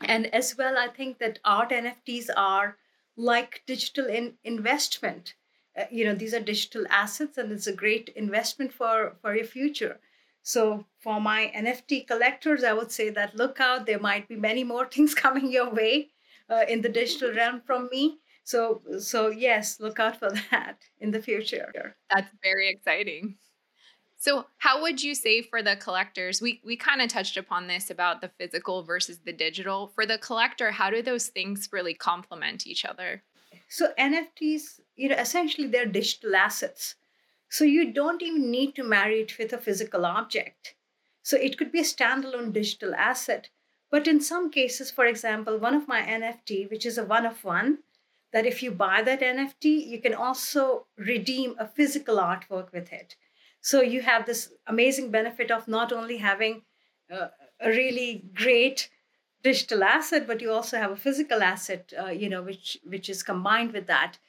And 0.00 0.32
as 0.34 0.56
well, 0.56 0.78
I 0.78 0.88
think 0.88 1.18
that 1.18 1.38
art 1.44 1.70
NFTs 1.72 2.30
are 2.36 2.78
like 3.16 3.62
digital 3.66 4.06
in- 4.06 4.38
investment. 4.44 5.34
Uh, 5.76 5.84
you 5.90 6.04
know, 6.04 6.14
these 6.14 6.34
are 6.34 6.40
digital 6.40 6.86
assets, 6.90 7.38
and 7.38 7.52
it's 7.52 7.66
a 7.66 7.72
great 7.74 8.10
investment 8.10 8.72
for 8.72 9.16
for 9.20 9.34
your 9.34 9.44
future. 9.46 10.00
So 10.42 10.86
for 10.98 11.20
my 11.20 11.50
NFT 11.54 12.00
collectors, 12.04 12.64
I 12.64 12.72
would 12.72 12.92
say 12.92 13.10
that 13.10 13.34
look 13.36 13.60
out. 13.60 13.86
There 13.86 13.98
might 13.98 14.28
be 14.28 14.36
many 14.36 14.64
more 14.64 14.86
things 14.94 15.14
coming 15.14 15.50
your 15.52 15.70
way 15.70 16.10
uh, 16.48 16.64
in 16.68 16.82
the 16.82 16.88
digital 16.88 17.32
realm 17.40 17.60
from 17.60 17.88
me. 17.90 18.20
So 18.44 18.82
so 19.00 19.28
yes, 19.28 19.80
look 19.80 19.98
out 20.00 20.18
for 20.18 20.30
that 20.50 20.84
in 21.00 21.10
the 21.10 21.22
future. 21.22 21.74
That's 22.10 22.30
very 22.42 22.68
exciting. 22.70 23.38
So, 24.26 24.44
how 24.58 24.82
would 24.82 25.04
you 25.04 25.14
say 25.14 25.40
for 25.40 25.62
the 25.62 25.76
collectors? 25.76 26.42
We 26.42 26.60
we 26.64 26.76
kind 26.76 27.00
of 27.00 27.08
touched 27.08 27.36
upon 27.36 27.68
this 27.68 27.90
about 27.90 28.20
the 28.20 28.32
physical 28.38 28.82
versus 28.82 29.20
the 29.24 29.32
digital. 29.32 29.86
For 29.94 30.04
the 30.04 30.18
collector, 30.18 30.72
how 30.72 30.90
do 30.90 31.00
those 31.00 31.28
things 31.28 31.68
really 31.70 31.94
complement 31.94 32.66
each 32.66 32.84
other? 32.84 33.22
So, 33.68 33.92
NFTs, 33.96 34.80
you 34.96 35.10
know, 35.10 35.14
essentially 35.14 35.68
they're 35.68 35.86
digital 35.86 36.34
assets. 36.34 36.96
So, 37.48 37.62
you 37.62 37.92
don't 37.92 38.20
even 38.20 38.50
need 38.50 38.74
to 38.74 38.82
marry 38.82 39.20
it 39.20 39.38
with 39.38 39.52
a 39.52 39.58
physical 39.58 40.04
object. 40.04 40.74
So, 41.22 41.36
it 41.36 41.56
could 41.56 41.70
be 41.70 41.82
a 41.82 41.92
standalone 41.94 42.52
digital 42.52 42.96
asset. 42.96 43.50
But 43.92 44.08
in 44.08 44.20
some 44.20 44.50
cases, 44.50 44.90
for 44.90 45.06
example, 45.06 45.56
one 45.56 45.74
of 45.74 45.86
my 45.86 46.02
NFT, 46.02 46.68
which 46.68 46.84
is 46.84 46.98
a 46.98 47.04
one 47.04 47.26
of 47.26 47.44
one, 47.44 47.78
that 48.32 48.44
if 48.44 48.60
you 48.60 48.72
buy 48.72 49.02
that 49.02 49.20
NFT, 49.20 49.86
you 49.86 50.00
can 50.00 50.14
also 50.14 50.88
redeem 50.96 51.54
a 51.60 51.68
physical 51.68 52.16
artwork 52.16 52.72
with 52.72 52.92
it. 52.92 53.14
So 53.66 53.80
you 53.82 54.00
have 54.02 54.26
this 54.26 54.52
amazing 54.68 55.10
benefit 55.10 55.50
of 55.50 55.66
not 55.66 55.92
only 55.92 56.18
having 56.18 56.62
uh, 57.10 57.30
a 57.58 57.68
really 57.70 58.22
great 58.32 58.88
digital 59.42 59.82
asset, 59.82 60.24
but 60.28 60.40
you 60.40 60.52
also 60.52 60.78
have 60.78 60.92
a 60.92 60.96
physical 61.04 61.42
asset, 61.42 61.92
uh, 62.00 62.10
you 62.10 62.28
know, 62.28 62.42
which 62.42 62.78
which 62.84 63.10
is 63.10 63.24
combined 63.24 63.72
with 63.72 63.88
that. 63.88 64.20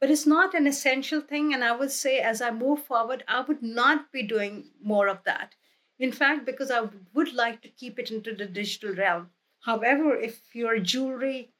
But 0.00 0.10
it's 0.10 0.26
not 0.26 0.54
an 0.54 0.66
essential 0.66 1.20
thing, 1.20 1.52
and 1.52 1.62
I 1.62 1.76
would 1.76 1.90
say 1.90 2.20
as 2.20 2.40
I 2.40 2.50
move 2.50 2.84
forward, 2.84 3.22
I 3.28 3.42
would 3.42 3.62
not 3.62 4.10
be 4.12 4.22
doing 4.22 4.70
more 4.82 5.08
of 5.08 5.22
that. 5.24 5.54
In 5.98 6.10
fact, 6.10 6.46
because 6.46 6.70
I 6.70 6.88
would 7.12 7.34
like 7.34 7.60
to 7.62 7.68
keep 7.68 7.98
it 7.98 8.10
into 8.10 8.34
the 8.34 8.46
digital 8.46 8.94
realm. 8.94 9.28
However, 9.60 10.16
if 10.16 10.54
you're 10.54 10.80
a 10.80 10.88
jewelry 10.94 11.52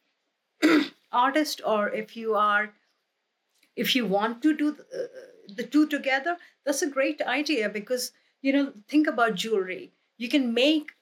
artist 1.13 1.61
or 1.67 1.91
if 1.91 2.17
you 2.17 2.35
are 2.35 2.73
if 3.77 3.95
you 3.95 4.07
want 4.07 4.43
to 4.43 4.57
do 4.57 4.69
uh, 4.71 5.07
the 5.55 5.63
two 5.63 5.87
together 5.87 6.37
that's 6.65 6.83
a 6.83 6.91
great 6.91 7.21
idea 7.23 7.69
because 7.69 8.13
you 8.43 8.53
know 8.53 8.73
think 8.89 9.07
about 9.07 9.35
jewelry 9.35 9.93
you 10.19 10.29
can 10.29 10.53
make 10.53 10.93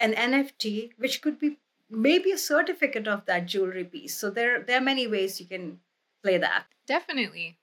an 0.00 0.12
nft 0.12 0.90
which 0.98 1.22
could 1.22 1.38
be 1.38 1.58
maybe 1.90 2.30
a 2.32 2.38
certificate 2.38 3.06
of 3.06 3.24
that 3.26 3.46
jewelry 3.46 3.84
piece 3.84 4.16
so 4.16 4.30
there 4.30 4.62
there 4.62 4.78
are 4.78 4.90
many 4.92 5.06
ways 5.06 5.40
you 5.40 5.46
can 5.46 5.78
play 6.22 6.38
that 6.38 6.64
definitely 6.86 7.58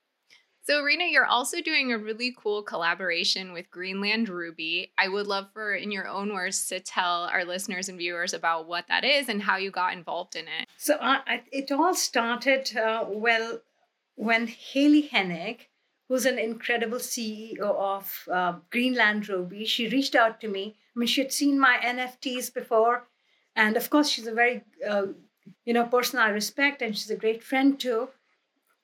so, 0.64 0.80
Reena, 0.80 1.10
you're 1.10 1.26
also 1.26 1.60
doing 1.60 1.90
a 1.90 1.98
really 1.98 2.32
cool 2.38 2.62
collaboration 2.62 3.52
with 3.52 3.68
Greenland 3.72 4.28
Ruby. 4.28 4.92
I 4.96 5.08
would 5.08 5.26
love 5.26 5.48
for, 5.52 5.74
in 5.74 5.90
your 5.90 6.06
own 6.06 6.32
words, 6.32 6.68
to 6.68 6.78
tell 6.78 7.24
our 7.24 7.44
listeners 7.44 7.88
and 7.88 7.98
viewers 7.98 8.32
about 8.32 8.68
what 8.68 8.86
that 8.86 9.04
is 9.04 9.28
and 9.28 9.42
how 9.42 9.56
you 9.56 9.72
got 9.72 9.92
involved 9.92 10.36
in 10.36 10.44
it. 10.44 10.68
So, 10.76 10.94
uh, 10.94 11.18
it 11.50 11.72
all 11.72 11.94
started, 11.94 12.76
uh, 12.76 13.04
well, 13.08 13.60
when 14.14 14.46
Hayley 14.46 15.00
Henning, 15.00 15.58
who's 16.12 16.26
an 16.26 16.38
incredible 16.38 16.98
CEO 16.98 17.58
of 17.58 18.28
uh, 18.30 18.56
Greenland 18.68 19.30
Ruby, 19.30 19.64
she 19.64 19.88
reached 19.88 20.14
out 20.14 20.42
to 20.42 20.46
me. 20.46 20.76
I 20.94 20.98
mean, 20.98 21.06
she 21.06 21.22
had 21.22 21.32
seen 21.32 21.58
my 21.58 21.78
NFTs 21.82 22.52
before, 22.52 23.08
and 23.56 23.78
of 23.78 23.88
course, 23.88 24.10
she's 24.10 24.26
a 24.26 24.34
very 24.34 24.62
uh, 24.86 25.06
you 25.64 25.72
know 25.72 25.86
person 25.86 26.18
I 26.18 26.28
respect, 26.28 26.82
and 26.82 26.94
she's 26.94 27.10
a 27.10 27.16
great 27.16 27.42
friend 27.42 27.80
too. 27.80 28.10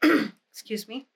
Excuse 0.51 0.88
me. 0.88 1.09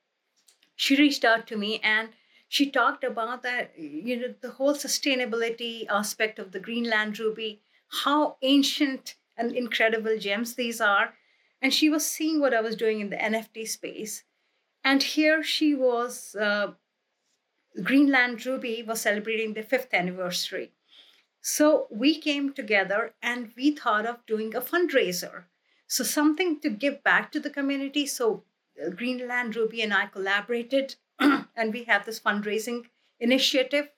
She 0.76 0.96
reached 0.96 1.24
out 1.24 1.46
to 1.46 1.56
me 1.56 1.80
and 1.82 2.10
she 2.46 2.70
talked 2.70 3.04
about 3.04 3.42
that 3.44 3.72
you 3.78 4.20
know 4.20 4.34
the 4.38 4.50
whole 4.50 4.74
sustainability 4.74 5.86
aspect 5.88 6.38
of 6.38 6.52
the 6.52 6.60
Greenland 6.60 7.18
Ruby, 7.18 7.62
how 8.04 8.36
ancient 8.42 9.14
and 9.38 9.56
incredible 9.56 10.18
gems 10.18 10.56
these 10.56 10.78
are, 10.78 11.14
and 11.62 11.72
she 11.72 11.88
was 11.88 12.06
seeing 12.06 12.38
what 12.38 12.52
I 12.52 12.60
was 12.60 12.76
doing 12.76 13.00
in 13.00 13.08
the 13.08 13.16
NFT 13.16 13.66
space 13.66 14.24
and 14.84 15.02
here 15.02 15.42
she 15.42 15.74
was, 15.74 16.34
uh, 16.34 16.72
Greenland 17.82 18.44
Ruby 18.44 18.82
was 18.82 19.00
celebrating 19.00 19.54
the 19.54 19.62
fifth 19.62 19.94
anniversary. 19.94 20.72
So 21.40 21.88
we 21.90 22.20
came 22.20 22.52
together 22.52 23.14
and 23.22 23.52
we 23.56 23.72
thought 23.72 24.06
of 24.06 24.24
doing 24.26 24.54
a 24.54 24.60
fundraiser. 24.60 25.44
So 25.86 26.04
something 26.04 26.60
to 26.60 26.70
give 26.70 27.02
back 27.02 27.32
to 27.32 27.40
the 27.40 27.50
community. 27.50 28.06
So 28.06 28.44
uh, 28.82 28.90
Greenland 28.90 29.56
Ruby 29.56 29.82
and 29.82 29.92
I 29.92 30.06
collaborated 30.06 30.96
and 31.20 31.72
we 31.72 31.84
have 31.84 32.06
this 32.06 32.20
fundraising 32.20 32.84
initiative. 33.20 33.90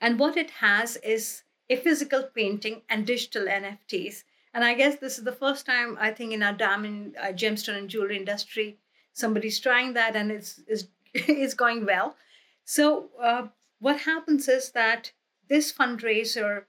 And 0.00 0.18
what 0.18 0.36
it 0.36 0.50
has 0.50 0.96
is 0.96 1.44
a 1.68 1.76
physical 1.76 2.24
painting 2.24 2.82
and 2.88 3.06
digital 3.06 3.46
NFTs. 3.46 4.24
And 4.52 4.64
I 4.64 4.74
guess 4.74 4.96
this 4.96 5.18
is 5.18 5.24
the 5.24 5.32
first 5.32 5.64
time 5.64 5.96
I 5.98 6.10
think 6.10 6.32
in 6.32 6.42
our 6.42 6.52
diamond, 6.52 7.16
uh, 7.16 7.32
gemstone, 7.32 7.78
and 7.78 7.88
jewelry 7.88 8.16
industry 8.16 8.78
somebody's 9.12 9.60
trying 9.60 9.94
that 9.94 10.16
and 10.16 10.30
it's 10.30 10.58
is 10.66 10.88
is 11.14 11.54
going 11.54 11.84
well. 11.84 12.16
So 12.64 13.10
uh, 13.20 13.48
what 13.80 14.00
happens 14.00 14.48
is 14.48 14.70
that 14.72 15.12
this 15.48 15.72
fundraiser 15.72 16.64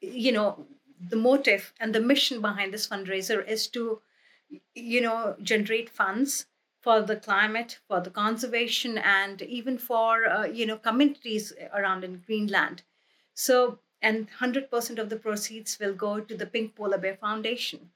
you 0.00 0.32
know 0.32 0.66
the 1.00 1.16
motive 1.16 1.72
and 1.80 1.94
the 1.94 2.00
mission 2.00 2.40
behind 2.40 2.72
this 2.72 2.88
fundraiser 2.88 3.46
is 3.46 3.66
to 3.68 4.00
you 4.74 5.00
know 5.00 5.36
generate 5.42 5.88
funds 5.88 6.46
for 6.80 7.00
the 7.00 7.16
climate 7.16 7.78
for 7.88 8.00
the 8.00 8.10
conservation 8.10 8.98
and 8.98 9.42
even 9.42 9.78
for 9.78 10.26
uh, 10.26 10.44
you 10.44 10.66
know 10.66 10.76
communities 10.76 11.52
around 11.72 12.04
in 12.04 12.22
greenland. 12.26 12.82
So 13.34 13.78
and 14.02 14.28
100% 14.40 14.98
of 14.98 15.08
the 15.10 15.16
proceeds 15.16 15.78
will 15.78 15.94
go 15.94 16.18
to 16.18 16.36
the 16.36 16.44
pink 16.44 16.74
polar 16.74 16.98
bear 16.98 17.16
foundation. 17.16 17.92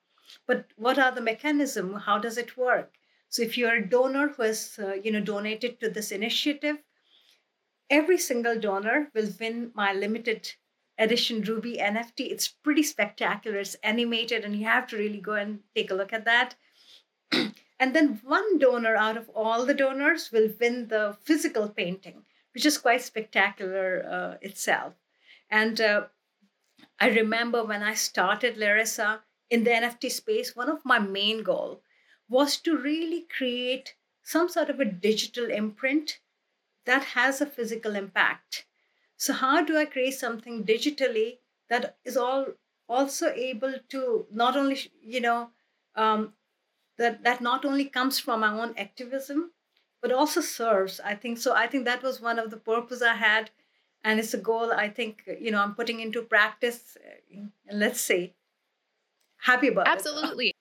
But 0.46 0.66
what 0.76 1.00
are 1.00 1.10
the 1.10 1.20
mechanism? 1.20 1.94
How 1.94 2.18
does 2.18 2.38
it 2.38 2.56
work 2.56 2.92
so 3.28 3.42
if 3.42 3.56
you're 3.56 3.76
a 3.76 3.88
donor 3.88 4.28
who 4.28 4.42
has 4.42 4.78
uh, 4.78 4.94
you 4.94 5.10
know 5.10 5.20
donated 5.20 5.80
to 5.80 5.88
this 5.88 6.10
initiative 6.12 6.76
every 7.90 8.18
single 8.18 8.58
donor 8.58 9.10
will 9.14 9.28
win 9.40 9.70
my 9.74 9.92
limited 9.92 10.52
edition 10.98 11.42
ruby 11.42 11.76
nft 11.76 12.20
it's 12.20 12.48
pretty 12.48 12.82
spectacular. 12.82 13.58
It's 13.58 13.74
animated 13.82 14.44
and 14.44 14.56
you 14.56 14.64
have 14.64 14.86
to 14.88 14.96
really 14.96 15.20
go 15.20 15.32
and 15.34 15.60
take 15.74 15.90
a 15.90 15.94
look 15.94 16.12
at 16.12 16.24
that. 16.24 16.54
And 17.78 17.94
then 17.94 18.22
one 18.24 18.58
donor 18.58 18.96
out 18.96 19.18
of 19.18 19.28
all 19.28 19.66
the 19.66 19.74
donors 19.74 20.32
will 20.32 20.48
win 20.58 20.88
the 20.88 21.18
physical 21.22 21.68
painting 21.68 22.24
which 22.54 22.64
is 22.64 22.78
quite 22.78 23.02
spectacular 23.02 24.02
uh, 24.10 24.36
itself. 24.40 24.94
And 25.50 25.78
uh, 25.78 26.06
i 26.98 27.08
remember 27.08 27.62
when 27.64 27.82
i 27.82 27.94
started 27.94 28.56
Laryssa 28.56 29.20
in 29.50 29.64
the 29.64 29.70
nft 29.70 30.10
space 30.10 30.56
one 30.56 30.70
of 30.70 30.84
my 30.84 30.98
main 30.98 31.42
goal 31.42 31.82
was 32.28 32.56
to 32.58 32.76
really 32.76 33.22
create 33.22 33.94
some 34.22 34.48
sort 34.48 34.70
of 34.70 34.80
a 34.80 34.84
digital 34.84 35.50
imprint 35.50 36.20
that 36.84 37.04
has 37.04 37.40
a 37.40 37.46
physical 37.46 37.96
impact. 37.96 38.66
So, 39.16 39.32
how 39.34 39.62
do 39.64 39.76
I 39.78 39.84
create 39.86 40.14
something 40.14 40.64
digitally 40.64 41.38
that 41.68 41.98
is 42.04 42.16
all 42.16 42.46
also 42.88 43.28
able 43.34 43.78
to 43.90 44.26
not 44.30 44.56
only, 44.56 44.78
you 45.02 45.20
know, 45.20 45.50
um, 45.96 46.34
that 46.98 47.22
that 47.24 47.40
not 47.40 47.64
only 47.64 47.86
comes 47.86 48.18
from 48.18 48.40
my 48.40 48.52
own 48.52 48.74
activism, 48.76 49.52
but 50.02 50.12
also 50.12 50.40
serves. 50.40 51.00
I 51.00 51.14
think 51.14 51.38
so. 51.38 51.54
I 51.54 51.66
think 51.66 51.84
that 51.84 52.02
was 52.02 52.20
one 52.20 52.38
of 52.38 52.50
the 52.50 52.56
purpose 52.58 53.02
I 53.02 53.14
had, 53.14 53.50
and 54.04 54.20
it's 54.20 54.34
a 54.34 54.38
goal 54.38 54.72
I 54.72 54.88
think 54.88 55.24
you 55.40 55.50
know 55.50 55.60
I'm 55.62 55.74
putting 55.74 56.00
into 56.00 56.22
practice. 56.22 56.96
And 57.32 57.80
let's 57.80 58.00
see, 58.00 58.34
happy 59.38 59.68
about 59.68 59.86
Absolutely. 59.86 60.55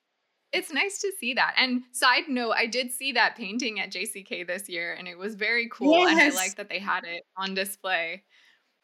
It's 0.55 0.71
nice 0.71 0.99
to 0.99 1.11
see 1.19 1.33
that. 1.33 1.53
And 1.57 1.83
side 1.91 2.23
note, 2.27 2.53
I 2.57 2.65
did 2.65 2.91
see 2.91 3.11
that 3.13 3.35
painting 3.35 3.79
at 3.79 3.91
JCK 3.91 4.47
this 4.47 4.69
year 4.69 4.93
and 4.93 5.07
it 5.07 5.17
was 5.17 5.35
very 5.35 5.69
cool. 5.69 5.97
Yes. 5.97 6.11
And 6.11 6.21
I 6.21 6.29
like 6.35 6.55
that 6.55 6.69
they 6.69 6.79
had 6.79 7.03
it 7.03 7.23
on 7.37 7.53
display. 7.53 8.23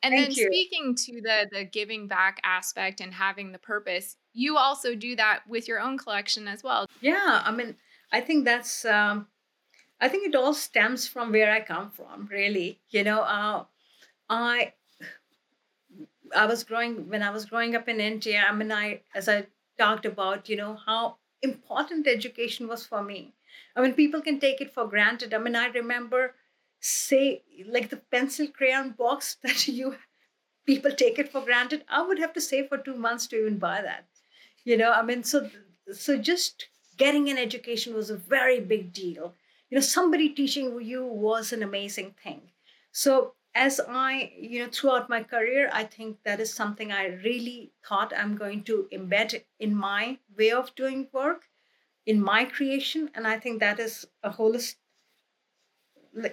And 0.04 0.14
Thank 0.14 0.28
then 0.28 0.36
you. 0.36 0.46
speaking 0.52 0.96
to 0.96 1.22
the 1.22 1.48
the 1.52 1.64
giving 1.64 2.08
back 2.08 2.42
aspect 2.44 3.02
and 3.02 3.14
having 3.14 3.52
the 3.52 3.60
purpose, 3.60 4.18
you 4.34 4.58
also 4.58 4.96
do 4.96 5.16
that 5.16 5.42
with 5.48 5.68
your 5.68 5.80
own 5.80 5.98
collection 5.98 6.48
as 6.48 6.64
well. 6.64 6.88
Yeah, 7.02 7.42
I 7.46 7.52
mean, 7.52 7.76
I 8.12 8.22
think 8.22 8.46
that's 8.46 8.84
um 8.86 9.28
I 10.00 10.10
think 10.10 10.28
it 10.28 10.36
all 10.36 10.54
stems 10.56 11.08
from 11.08 11.32
where 11.32 11.52
I 11.52 11.62
come 11.62 11.92
from, 11.92 12.28
really. 12.32 12.82
You 12.90 13.04
know, 13.04 13.22
uh, 13.22 13.66
I 14.30 14.74
I 16.36 16.46
was 16.48 16.64
growing 16.64 17.08
when 17.10 17.22
I 17.22 17.30
was 17.30 17.46
growing 17.46 17.76
up 17.76 17.88
in 17.88 18.00
India. 18.00 18.44
I 18.48 18.54
mean, 18.54 18.72
I 18.72 19.02
as 19.14 19.30
I 19.30 19.46
talked 19.78 20.06
about, 20.06 20.50
you 20.50 20.56
know, 20.56 20.78
how 20.86 21.18
important 21.42 22.08
education 22.08 22.68
was 22.68 22.86
for 22.86 23.04
me. 23.04 23.34
I 23.76 23.82
mean, 23.82 23.94
people 23.94 24.22
can 24.22 24.40
take 24.40 24.62
it 24.62 24.74
for 24.74 24.88
granted. 24.88 25.34
I 25.34 25.38
mean, 25.38 25.56
I 25.56 25.68
remember, 25.68 26.36
say, 26.80 27.44
like 27.66 27.90
the 27.90 27.98
pencil 27.98 28.48
crayon 28.48 28.92
box 28.92 29.36
that 29.44 29.68
you 29.68 29.98
people 30.66 30.92
take 30.92 31.20
it 31.20 31.32
for 31.32 31.42
granted. 31.42 31.84
I 31.90 32.02
would 32.02 32.20
have 32.20 32.34
to 32.34 32.42
save 32.42 32.68
for 32.70 32.78
two 32.78 32.96
months 32.96 33.28
to 33.28 33.38
even 33.42 33.58
buy 33.60 33.82
that. 33.82 34.08
You 34.64 34.78
know, 34.78 34.92
I 34.92 35.02
mean, 35.02 35.24
so 35.24 35.50
so 35.92 36.18
just 36.18 36.68
getting 36.98 37.30
an 37.30 37.38
education 37.38 37.94
was 37.94 38.10
a 38.10 38.18
very 38.18 38.60
big 38.60 38.94
deal. 38.94 39.36
You 39.70 39.76
know, 39.76 39.82
somebody 39.82 40.30
teaching 40.30 40.82
you 40.82 41.06
was 41.06 41.52
an 41.54 41.64
amazing 41.64 42.16
thing. 42.24 42.52
So 42.92 43.36
as 43.54 43.82
I, 43.88 44.32
you 44.38 44.60
know, 44.64 44.72
throughout 44.72 45.10
my 45.10 45.24
career, 45.24 45.70
I 45.74 45.84
think 45.84 46.24
that 46.24 46.40
is 46.40 46.54
something 46.54 46.92
I 46.92 47.08
really 47.08 47.74
thought 47.88 48.14
I'm 48.16 48.38
going 48.38 48.64
to 48.66 48.88
embed 48.92 49.44
in 49.60 49.76
my 49.76 50.20
way 50.38 50.52
of 50.52 50.74
doing 50.76 51.10
work, 51.12 51.50
in 52.06 52.22
my 52.22 52.46
creation. 52.46 53.10
And 53.14 53.28
I 53.28 53.40
think 53.40 53.60
that 53.60 53.80
is 53.80 54.08
a 54.24 54.30
holistic, 54.30 54.76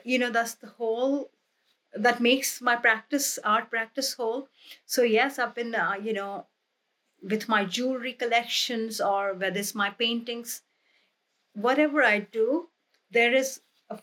you 0.04 0.18
know, 0.18 0.30
that's 0.30 0.54
the 0.54 0.68
whole 0.68 1.30
that 1.94 2.20
makes 2.20 2.60
my 2.60 2.76
practice, 2.76 3.38
art 3.42 3.70
practice 3.70 4.12
whole. 4.14 4.48
So, 4.84 5.02
yes, 5.02 5.38
I've 5.38 5.54
been, 5.54 5.74
uh, 5.74 5.94
you 6.00 6.12
know, 6.12 6.46
with 7.22 7.48
my 7.48 7.64
jewelry 7.64 8.12
collections 8.12 9.00
or 9.00 9.34
whether 9.34 9.58
it's 9.58 9.74
my 9.74 9.90
paintings, 9.90 10.62
whatever 11.54 12.04
I 12.04 12.20
do, 12.20 12.68
there 13.10 13.34
is 13.34 13.62
a 13.90 13.96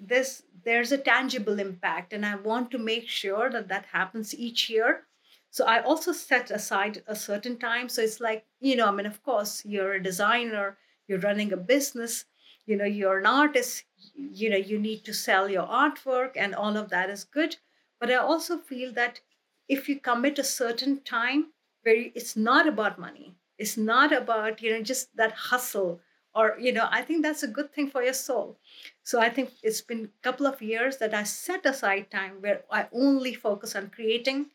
this 0.00 0.42
there's 0.64 0.92
a 0.92 0.98
tangible 0.98 1.58
impact 1.58 2.12
and 2.12 2.24
i 2.26 2.34
want 2.34 2.70
to 2.70 2.78
make 2.78 3.08
sure 3.08 3.50
that 3.50 3.68
that 3.68 3.86
happens 3.86 4.34
each 4.34 4.68
year. 4.70 5.04
So 5.50 5.64
i 5.64 5.80
also 5.82 6.12
set 6.12 6.50
aside 6.50 7.02
a 7.06 7.16
certain 7.16 7.58
time. 7.58 7.88
So 7.88 8.02
it's 8.02 8.20
like 8.20 8.46
you 8.60 8.76
know 8.76 8.88
i 8.88 8.90
mean 8.90 9.06
of 9.06 9.22
course 9.22 9.64
you're 9.64 9.94
a 9.94 10.02
designer 10.02 10.76
you're 11.06 11.20
running 11.20 11.52
a 11.52 11.56
business 11.56 12.24
you 12.66 12.76
know 12.76 12.84
you're 12.84 13.18
an 13.18 13.26
artist 13.26 13.84
you 14.14 14.50
know 14.50 14.56
you 14.56 14.78
need 14.78 15.04
to 15.04 15.14
sell 15.14 15.48
your 15.48 15.66
artwork 15.66 16.32
and 16.36 16.54
all 16.54 16.76
of 16.76 16.90
that 16.90 17.10
is 17.10 17.24
good. 17.24 17.56
But 18.00 18.10
i 18.10 18.16
also 18.16 18.58
feel 18.58 18.92
that 18.94 19.20
if 19.68 19.88
you 19.88 20.00
commit 20.00 20.38
a 20.38 20.44
certain 20.44 21.00
time 21.02 21.52
where 21.82 21.96
it's 22.14 22.36
not 22.36 22.66
about 22.68 22.98
money 22.98 23.34
it's 23.58 23.76
not 23.76 24.12
about 24.12 24.62
you 24.62 24.70
know 24.72 24.82
just 24.82 25.14
that 25.16 25.32
hustle 25.32 26.00
or 26.38 26.56
you 26.66 26.72
know 26.72 26.86
i 26.98 27.00
think 27.02 27.22
that's 27.22 27.42
a 27.42 27.54
good 27.56 27.72
thing 27.72 27.88
for 27.94 28.02
your 28.02 28.18
soul 28.20 28.56
so 29.02 29.20
i 29.20 29.28
think 29.28 29.50
it's 29.62 29.80
been 29.80 30.04
a 30.04 30.22
couple 30.26 30.46
of 30.46 30.62
years 30.62 30.98
that 30.98 31.14
i 31.20 31.22
set 31.22 31.66
aside 31.66 32.10
time 32.10 32.36
where 32.40 32.60
i 32.70 32.86
only 32.92 33.34
focus 33.34 33.74
on 33.80 33.90
creating 33.98 34.46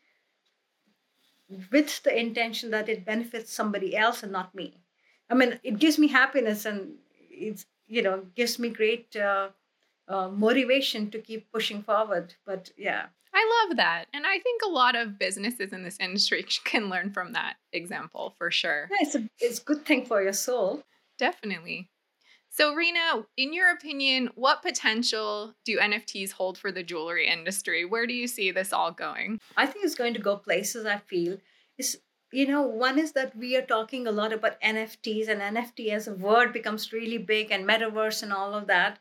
with 1.70 2.02
the 2.02 2.18
intention 2.18 2.70
that 2.70 2.88
it 2.88 3.04
benefits 3.04 3.52
somebody 3.52 3.96
else 4.04 4.22
and 4.22 4.32
not 4.32 4.54
me 4.54 4.68
i 5.30 5.34
mean 5.34 5.58
it 5.62 5.78
gives 5.78 5.98
me 5.98 6.08
happiness 6.08 6.64
and 6.64 6.94
it's 7.48 7.66
you 7.86 8.02
know 8.02 8.22
gives 8.34 8.58
me 8.58 8.70
great 8.80 9.14
uh, 9.16 9.48
uh, 10.08 10.28
motivation 10.28 11.10
to 11.10 11.18
keep 11.18 11.50
pushing 11.52 11.82
forward 11.82 12.34
but 12.46 12.70
yeah 12.76 13.06
I 13.36 13.66
love 13.66 13.76
that. 13.78 14.04
And 14.14 14.24
I 14.24 14.38
think 14.38 14.62
a 14.62 14.68
lot 14.68 14.94
of 14.94 15.18
businesses 15.18 15.72
in 15.72 15.82
this 15.82 15.96
industry 15.98 16.44
can 16.64 16.88
learn 16.88 17.10
from 17.12 17.32
that 17.32 17.56
example 17.72 18.34
for 18.38 18.52
sure. 18.52 18.88
Yeah, 18.92 18.98
it's 19.00 19.16
a 19.16 19.28
it's 19.40 19.58
a 19.60 19.64
good 19.64 19.84
thing 19.84 20.06
for 20.06 20.22
your 20.22 20.32
soul. 20.32 20.84
Definitely. 21.18 21.90
So, 22.50 22.72
Reena, 22.72 23.26
in 23.36 23.52
your 23.52 23.72
opinion, 23.72 24.30
what 24.36 24.62
potential 24.62 25.54
do 25.64 25.78
NFTs 25.78 26.30
hold 26.30 26.56
for 26.56 26.70
the 26.70 26.84
jewelry 26.84 27.26
industry? 27.26 27.84
Where 27.84 28.06
do 28.06 28.14
you 28.14 28.28
see 28.28 28.52
this 28.52 28.72
all 28.72 28.92
going? 28.92 29.40
I 29.56 29.66
think 29.66 29.84
it's 29.84 29.96
going 29.96 30.14
to 30.14 30.20
go 30.20 30.36
places, 30.36 30.86
I 30.86 30.98
feel. 30.98 31.38
Is 31.78 31.98
you 32.30 32.46
know, 32.46 32.62
one 32.62 32.98
is 32.98 33.12
that 33.12 33.36
we 33.36 33.56
are 33.56 33.62
talking 33.62 34.06
a 34.06 34.12
lot 34.12 34.32
about 34.32 34.60
NFTs, 34.60 35.28
and 35.28 35.40
NFT 35.40 35.88
as 35.90 36.06
a 36.06 36.14
word 36.14 36.52
becomes 36.52 36.92
really 36.92 37.18
big, 37.18 37.50
and 37.50 37.66
metaverse 37.66 38.22
and 38.22 38.32
all 38.32 38.54
of 38.54 38.68
that. 38.68 38.98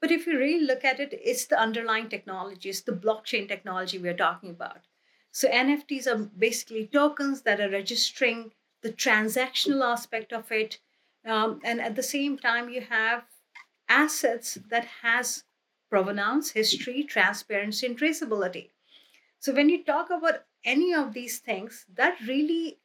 But 0.00 0.10
if 0.10 0.26
you 0.26 0.38
really 0.38 0.64
look 0.64 0.84
at 0.84 1.00
it, 1.00 1.12
it's 1.12 1.46
the 1.46 1.58
underlying 1.58 2.08
technology, 2.08 2.68
it's 2.68 2.80
the 2.80 2.92
blockchain 2.92 3.48
technology 3.48 3.98
we're 3.98 4.16
talking 4.16 4.50
about. 4.50 4.86
So 5.30 5.48
NFTs 5.48 6.06
are 6.06 6.18
basically 6.18 6.86
tokens 6.86 7.42
that 7.42 7.60
are 7.60 7.70
registering 7.70 8.52
the 8.82 8.92
transactional 8.92 9.84
aspect 9.84 10.32
of 10.32 10.50
it 10.50 10.80
um, 11.24 11.60
and 11.64 11.80
at 11.80 11.96
the 11.96 12.02
same 12.02 12.38
time 12.38 12.68
you 12.68 12.80
have 12.82 13.24
assets 13.88 14.58
that 14.70 14.84
has 15.02 15.44
provenance 15.90 16.50
history 16.52 17.02
transparency 17.04 17.86
and 17.86 17.98
traceability. 17.98 18.70
So 19.40 19.54
when 19.54 19.68
you 19.68 19.84
talk 19.84 20.10
about 20.10 20.44
any 20.64 20.94
of 20.94 21.14
these 21.14 21.38
things 21.38 21.86
that 21.94 22.20
really 22.20 22.80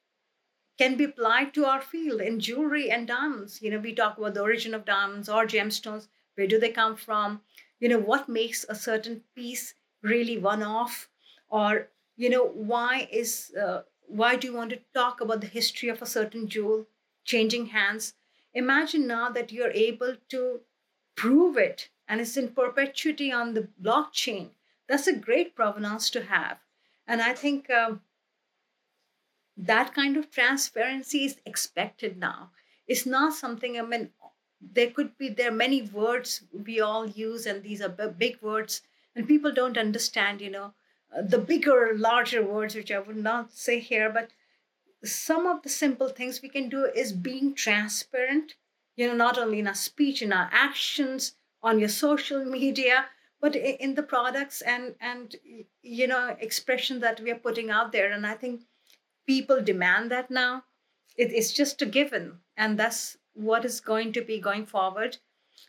can 0.77 0.95
be 0.97 1.03
applied 1.05 1.53
to 1.53 1.65
our 1.65 1.81
field 1.81 2.21
in 2.21 2.39
jewelry 2.39 2.89
and 2.91 3.07
diamonds. 3.07 3.61
You 3.61 3.71
know 3.71 3.79
we 3.79 3.93
talk 3.93 4.17
about 4.17 4.33
the 4.35 4.41
origin 4.41 4.73
of 4.73 4.85
diamonds 4.85 5.29
or 5.29 5.45
gemstones. 5.45 6.07
Where 6.35 6.47
do 6.47 6.59
they 6.59 6.71
come 6.71 6.95
from? 6.95 7.41
You 7.79 7.89
know 7.89 7.99
what 7.99 8.29
makes 8.29 8.65
a 8.69 8.75
certain 8.75 9.23
piece 9.35 9.75
really 10.01 10.37
one 10.37 10.63
off? 10.63 11.09
Or 11.49 11.89
you 12.17 12.29
know 12.29 12.45
why 12.45 13.07
is 13.11 13.53
uh, 13.59 13.83
why 14.07 14.35
do 14.35 14.47
you 14.47 14.53
want 14.53 14.71
to 14.71 14.81
talk 14.93 15.21
about 15.21 15.41
the 15.41 15.47
history 15.47 15.89
of 15.89 16.01
a 16.01 16.05
certain 16.07 16.47
jewel 16.47 16.87
changing 17.25 17.67
hands 17.67 18.13
Imagine 18.53 19.07
now 19.07 19.29
that 19.29 19.51
you're 19.51 19.71
able 19.71 20.15
to 20.29 20.61
prove 21.15 21.57
it 21.57 21.89
and 22.07 22.21
it's 22.21 22.37
in 22.37 22.49
perpetuity 22.49 23.31
on 23.31 23.53
the 23.53 23.69
blockchain. 23.81 24.49
That's 24.87 25.07
a 25.07 25.15
great 25.15 25.55
provenance 25.55 26.09
to 26.11 26.23
have. 26.25 26.57
And 27.07 27.21
I 27.21 27.33
think 27.33 27.69
um, 27.69 28.01
that 29.57 29.93
kind 29.93 30.17
of 30.17 30.29
transparency 30.29 31.25
is 31.25 31.37
expected 31.45 32.17
now. 32.17 32.51
It's 32.87 33.05
not 33.05 33.33
something, 33.33 33.79
I 33.79 33.83
mean, 33.83 34.11
there 34.71 34.91
could 34.91 35.17
be 35.17 35.29
there 35.29 35.49
are 35.49 35.55
many 35.55 35.81
words 35.81 36.43
we 36.53 36.79
all 36.79 37.07
use 37.07 37.45
and 37.45 37.63
these 37.63 37.81
are 37.81 37.89
big 37.89 38.41
words 38.41 38.81
and 39.15 39.27
people 39.27 39.51
don't 39.51 39.77
understand 39.77 40.41
you 40.41 40.49
know 40.49 40.73
uh, 41.15 41.21
the 41.21 41.37
bigger 41.37 41.91
larger 41.95 42.41
words 42.43 42.75
which 42.75 42.91
i 42.91 42.99
would 42.99 43.17
not 43.17 43.51
say 43.51 43.79
here 43.79 44.09
but 44.09 44.29
some 45.03 45.45
of 45.47 45.61
the 45.63 45.69
simple 45.69 46.09
things 46.09 46.41
we 46.41 46.49
can 46.49 46.69
do 46.69 46.85
is 46.95 47.11
being 47.11 47.53
transparent 47.53 48.55
you 48.95 49.07
know 49.07 49.15
not 49.15 49.37
only 49.37 49.59
in 49.59 49.67
our 49.67 49.75
speech 49.75 50.21
in 50.21 50.31
our 50.33 50.49
actions 50.51 51.33
on 51.61 51.79
your 51.79 51.89
social 51.89 52.43
media 52.45 53.05
but 53.43 53.57
in 53.57 53.95
the 53.95 54.03
products 54.03 54.61
and 54.61 54.95
and 55.01 55.35
you 55.81 56.07
know 56.07 56.33
expression 56.39 57.01
that 57.01 57.19
we 57.19 57.29
are 57.29 57.43
putting 57.47 57.69
out 57.69 57.91
there. 57.91 58.09
And 58.09 58.25
i 58.25 58.35
think 58.35 58.61
people 59.27 59.61
demand 59.61 60.09
that 60.11 60.31
now. 60.31 60.63
It, 61.17 61.31
it's 61.33 61.51
just 61.51 61.81
a 61.81 61.85
given 61.85 62.39
and 62.55 62.79
that's 62.79 63.17
what 63.33 63.65
is 63.65 63.81
going 63.81 64.13
to 64.13 64.21
be 64.21 64.39
going 64.39 64.65
forward. 64.65 65.17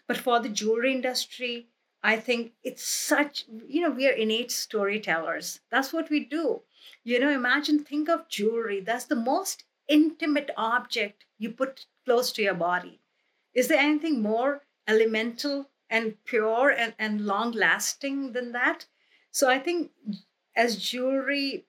But 0.07 0.19
for 0.19 0.39
the 0.39 0.49
jewelry 0.49 0.93
industry 0.93 1.67
i 2.01 2.17
think 2.17 2.53
it's 2.63 2.87
such 2.87 3.45
you 3.67 3.81
know 3.81 3.91
we 3.91 4.07
are 4.09 4.21
innate 4.25 4.53
storytellers. 4.53 5.59
That's 5.73 5.93
what 5.93 6.11
we 6.11 6.25
do 6.25 6.63
you 7.03 7.19
know 7.19 7.31
imagine 7.31 7.85
think 7.85 8.09
of 8.09 8.29
jewelry. 8.29 8.81
That's 8.81 9.05
the 9.07 9.17
most 9.17 9.65
intimate 9.89 10.51
object 10.57 11.27
you 11.39 11.51
put 11.51 11.87
close 12.05 12.33
to 12.33 12.43
your 12.43 12.55
body. 12.55 13.01
Is 13.55 13.69
there 13.69 13.79
anything 13.79 14.23
more 14.23 14.67
elemental 14.89 15.71
and 15.91 16.23
pure 16.25 16.71
and, 16.71 16.95
and 16.99 17.27
long 17.27 17.53
lasting 17.53 18.33
than 18.33 18.53
that? 18.53 18.87
So 19.31 19.49
i 19.51 19.59
think 19.59 19.91
as 20.57 20.77
jewelry 20.77 21.67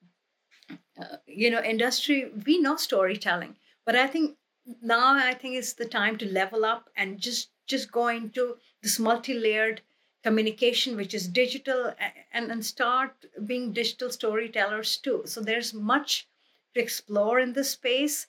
uh, 1.02 1.18
you 1.26 1.50
know 1.50 1.62
industry 1.62 2.32
we 2.46 2.60
know 2.60 2.76
storytelling. 2.76 3.56
But 3.86 3.96
i 3.96 4.08
think 4.08 4.38
now 4.82 5.16
i 5.16 5.34
think 5.34 5.56
it's 5.56 5.74
the 5.74 5.86
time 5.86 6.18
to 6.18 6.26
level 6.26 6.66
up 6.66 6.90
and 6.96 7.20
just 7.20 7.50
just 7.68 7.92
go 7.92 8.08
into 8.08 8.58
this 8.82 9.00
multi-layered 9.00 9.82
communication 10.26 10.96
which 10.98 11.14
is 11.14 11.28
digital 11.28 11.94
and, 12.34 12.52
and 12.52 12.66
start 12.66 13.26
being 13.46 13.72
digital 13.72 14.10
storytellers 14.10 14.98
too 14.98 15.22
so 15.26 15.42
there's 15.42 15.74
much 15.74 16.28
to 16.74 16.82
explore 16.82 17.40
in 17.40 17.54
this 17.54 17.72
space 17.72 18.28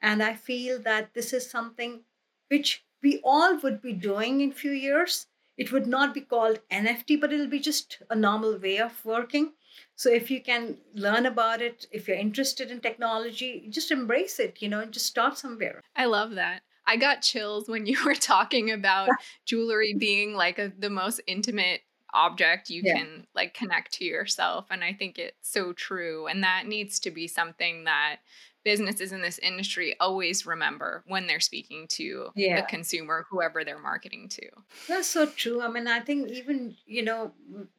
and 0.00 0.22
i 0.22 0.32
feel 0.34 0.78
that 0.78 1.12
this 1.14 1.32
is 1.32 1.48
something 1.48 2.00
which 2.48 2.84
we 3.02 3.20
all 3.22 3.58
would 3.58 3.80
be 3.82 3.92
doing 3.92 4.40
in 4.40 4.52
few 4.52 4.72
years 4.72 5.26
it 5.56 5.70
would 5.72 5.86
not 5.86 6.14
be 6.14 6.20
called 6.20 6.60
nft 6.70 7.20
but 7.20 7.32
it'll 7.32 7.54
be 7.58 7.66
just 7.70 7.98
a 8.10 8.16
normal 8.16 8.58
way 8.58 8.78
of 8.78 9.04
working 9.04 9.52
so 9.96 10.10
if 10.10 10.30
you 10.30 10.40
can 10.40 10.78
learn 10.94 11.26
about 11.26 11.60
it, 11.60 11.86
if 11.90 12.06
you're 12.06 12.16
interested 12.16 12.70
in 12.70 12.80
technology, 12.80 13.66
just 13.68 13.90
embrace 13.90 14.38
it, 14.38 14.62
you 14.62 14.68
know, 14.68 14.84
just 14.84 15.06
start 15.06 15.38
somewhere. 15.38 15.82
I 15.96 16.04
love 16.06 16.32
that. 16.32 16.62
I 16.86 16.96
got 16.96 17.22
chills 17.22 17.68
when 17.68 17.86
you 17.86 17.98
were 18.04 18.14
talking 18.14 18.70
about 18.70 19.08
jewelry 19.44 19.94
being 19.94 20.34
like 20.34 20.58
a, 20.58 20.72
the 20.78 20.90
most 20.90 21.20
intimate 21.26 21.80
object 22.12 22.70
you 22.70 22.82
yeah. 22.84 22.96
can 22.96 23.26
like 23.34 23.54
connect 23.54 23.92
to 23.92 24.04
yourself 24.04 24.66
and 24.70 24.84
i 24.84 24.92
think 24.92 25.18
it's 25.18 25.50
so 25.50 25.72
true 25.72 26.28
and 26.28 26.44
that 26.44 26.64
needs 26.64 27.00
to 27.00 27.10
be 27.10 27.26
something 27.26 27.82
that 27.82 28.18
businesses 28.64 29.12
in 29.12 29.20
this 29.20 29.38
industry 29.38 29.94
always 30.00 30.46
remember 30.46 31.04
when 31.06 31.26
they're 31.26 31.38
speaking 31.38 31.86
to 31.86 32.30
yeah. 32.34 32.56
the 32.60 32.66
consumer, 32.66 33.26
whoever 33.30 33.62
they're 33.62 33.78
marketing 33.78 34.28
to. 34.30 34.48
That's 34.88 35.06
so 35.06 35.26
true. 35.26 35.60
I 35.60 35.68
mean, 35.68 35.86
I 35.86 36.00
think 36.00 36.30
even, 36.30 36.74
you 36.86 37.02
know, 37.02 37.32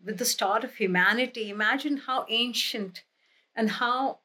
with 0.04 0.20
the 0.20 0.26
start 0.26 0.64
of 0.64 0.76
humanity, 0.76 1.50
imagine 1.50 1.98
how 1.98 2.26
ancient 2.30 3.04
and 3.56 3.70
how 3.70 4.20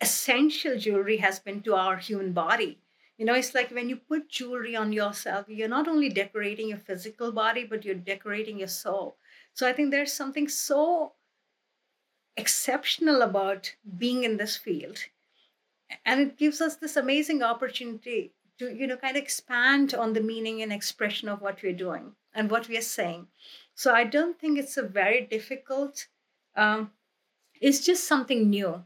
essential 0.00 0.78
jewelry 0.78 1.18
has 1.18 1.38
been 1.40 1.62
to 1.62 1.74
our 1.74 1.96
human 1.96 2.32
body. 2.32 2.78
You 3.22 3.26
know, 3.26 3.34
it's 3.34 3.54
like 3.54 3.70
when 3.70 3.88
you 3.88 3.94
put 3.94 4.28
jewelry 4.28 4.74
on 4.74 4.92
yourself, 4.92 5.48
you're 5.48 5.68
not 5.68 5.86
only 5.86 6.08
decorating 6.08 6.70
your 6.70 6.78
physical 6.78 7.30
body, 7.30 7.62
but 7.62 7.84
you're 7.84 7.94
decorating 7.94 8.58
your 8.58 8.66
soul. 8.66 9.16
So 9.54 9.64
I 9.64 9.72
think 9.72 9.92
there's 9.92 10.12
something 10.12 10.48
so 10.48 11.12
exceptional 12.36 13.22
about 13.22 13.76
being 13.96 14.24
in 14.24 14.38
this 14.38 14.56
field. 14.56 14.98
And 16.04 16.20
it 16.20 16.36
gives 16.36 16.60
us 16.60 16.74
this 16.74 16.96
amazing 16.96 17.44
opportunity 17.44 18.32
to 18.58 18.74
you 18.74 18.88
know 18.88 18.96
kind 18.96 19.16
of 19.16 19.22
expand 19.22 19.94
on 19.94 20.14
the 20.14 20.20
meaning 20.20 20.60
and 20.60 20.72
expression 20.72 21.28
of 21.28 21.40
what 21.40 21.62
we're 21.62 21.72
doing 21.72 22.16
and 22.34 22.50
what 22.50 22.66
we 22.66 22.76
are 22.76 22.80
saying. 22.98 23.28
So 23.76 23.94
i 23.94 24.02
don't 24.02 24.36
think 24.36 24.58
it's 24.58 24.76
a 24.76 24.82
very 24.82 25.20
difficult 25.20 26.08
um, 26.56 26.90
it's 27.60 27.86
just 27.86 28.02
something 28.02 28.50
new 28.50 28.82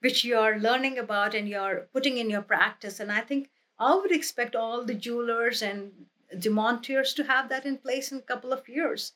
which 0.00 0.24
you're 0.24 0.58
learning 0.58 0.98
about 0.98 1.36
and 1.36 1.48
you're 1.48 1.88
putting 1.92 2.18
in 2.18 2.28
your 2.28 2.42
practice. 2.42 2.98
And 2.98 3.12
i 3.12 3.20
think 3.20 3.48
i 3.78 3.94
would 3.94 4.12
expect 4.12 4.56
all 4.56 4.84
the 4.84 4.94
jewelers 4.94 5.62
and 5.62 6.06
diamantaires 6.34 7.14
to 7.14 7.24
have 7.24 7.48
that 7.48 7.66
in 7.66 7.76
place 7.78 8.12
in 8.12 8.18
a 8.18 8.28
couple 8.32 8.52
of 8.52 8.68
years 8.68 9.12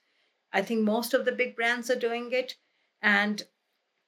i 0.53 0.63
think 0.63 0.83
most 0.83 1.15
of 1.15 1.25
the 1.25 1.33
big 1.33 1.57
brands 1.57 1.91
are 1.91 2.05
doing 2.09 2.33
it 2.33 2.57
and 3.03 3.45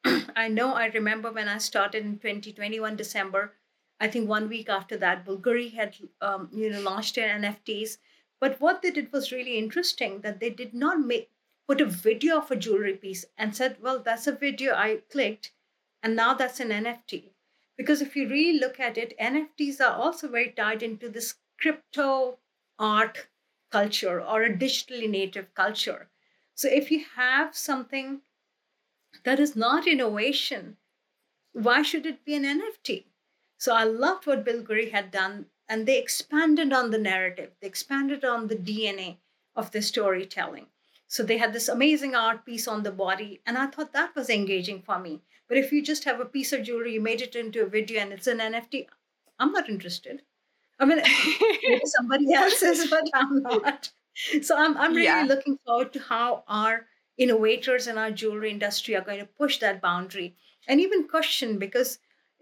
I 0.37 0.49
know 0.49 0.75
I 0.75 0.87
remember 0.87 1.31
when 1.31 1.49
I 1.49 1.59
started 1.59 2.05
in 2.05 2.19
2021 2.19 2.97
December. 2.97 3.55
I 4.01 4.09
think 4.09 4.29
one 4.29 4.49
week 4.49 4.69
after 4.69 4.97
that, 4.97 5.25
Bulgari 5.25 5.73
had 5.73 5.97
um, 6.21 6.49
you 6.53 6.71
know 6.71 6.81
launched 6.81 7.15
their 7.15 7.39
NFTs. 7.39 7.99
But 8.41 8.61
what 8.61 8.83
they 8.83 8.91
did 8.91 9.13
was 9.13 9.31
really 9.31 9.59
interesting 9.59 10.21
that 10.23 10.41
they 10.41 10.51
did 10.51 10.75
not 10.75 11.01
make 11.01 11.31
put 11.69 11.81
a 11.81 11.87
video 11.87 12.39
of 12.39 12.51
a 12.51 12.57
jewelry 12.57 12.97
piece 12.97 13.25
and 13.39 13.55
said, 13.55 13.81
"Well, 13.81 14.01
that's 14.01 14.27
a 14.27 14.33
video 14.33 14.75
I 14.75 15.03
clicked, 15.09 15.53
and 16.03 16.17
now 16.17 16.35
that's 16.35 16.59
an 16.59 16.71
NFT." 16.71 17.32
Because 17.77 18.03
if 18.03 18.15
you 18.17 18.29
really 18.29 18.59
look 18.59 18.79
at 18.79 18.99
it, 18.99 19.19
NFTs 19.19 19.81
are 19.81 19.95
also 19.95 20.29
very 20.29 20.51
tied 20.51 20.83
into 20.83 21.09
this 21.09 21.35
crypto 21.59 22.39
art 22.79 23.29
culture 23.71 24.21
or 24.21 24.43
a 24.43 24.55
digitally 24.55 25.09
native 25.09 25.55
culture. 25.55 26.09
So 26.55 26.69
if 26.69 26.91
you 26.91 27.05
have 27.17 27.57
something 27.57 28.21
that 29.25 29.39
is 29.39 29.55
not 29.55 29.87
innovation. 29.87 30.79
Why 31.53 31.83
should 31.83 32.07
it 32.07 32.25
be 32.25 32.35
an 32.35 32.45
NFT? 32.45 33.05
So 33.59 33.75
I 33.75 33.85
loved 33.85 34.27
what 34.27 34.45
Bill 34.45 34.63
Bulgari 34.63 34.91
had 34.91 35.11
done, 35.11 35.47
and 35.69 35.87
they 35.87 35.99
expanded 35.99 36.73
on 36.73 36.91
the 36.91 36.99
narrative, 36.99 37.53
they 37.61 37.69
expanded 37.69 38.25
on 38.25 38.49
the 38.49 38.57
DNA 38.57 39.19
of 39.55 39.71
the 39.71 39.83
storytelling. 39.83 40.67
So 41.13 41.23
they 41.23 41.37
had 41.37 41.53
this 41.53 41.69
amazing 41.69 42.15
art 42.15 42.47
piece 42.47 42.67
on 42.67 42.85
the 42.85 42.91
body, 42.91 43.43
and 43.45 43.59
I 43.59 43.67
thought 43.67 43.93
that 43.93 44.17
was 44.17 44.31
engaging 44.31 44.81
for 44.81 44.99
me. 44.99 45.21
But 45.47 45.59
if 45.59 45.71
you 45.71 45.83
just 45.83 46.05
have 46.05 46.21
a 46.21 46.25
piece 46.25 46.55
of 46.55 46.63
jewelry, 46.63 46.95
you 46.95 47.03
made 47.03 47.21
it 47.21 47.37
into 47.37 47.61
a 47.61 47.69
video, 47.69 48.01
and 48.01 48.15
it's 48.15 48.27
an 48.27 48.39
NFT, 48.39 48.87
I'm 49.39 49.53
not 49.53 49.69
interested. 49.69 50.23
I 50.81 50.87
mean, 50.87 51.03
somebody 51.85 52.33
else 52.33 52.63
is, 52.63 52.89
but 52.89 53.05
I'm 53.13 53.43
not. 53.43 53.91
So 54.41 54.57
I'm, 54.57 54.75
I'm 54.79 54.95
really 54.95 55.05
yeah. 55.05 55.27
looking 55.29 55.59
forward 55.67 55.93
to 55.93 55.99
how 55.99 56.45
our 56.49 56.87
innovators 57.19 57.89
in 57.89 57.99
our 57.99 58.11
jewelry 58.11 58.51
industry 58.51 58.97
are 58.97 59.05
going 59.05 59.21
to 59.21 59.27
push 59.27 59.59
that 59.59 59.83
boundary 59.83 60.35
and 60.67 60.81
even 60.81 61.09
question 61.09 61.59
because 61.59 61.99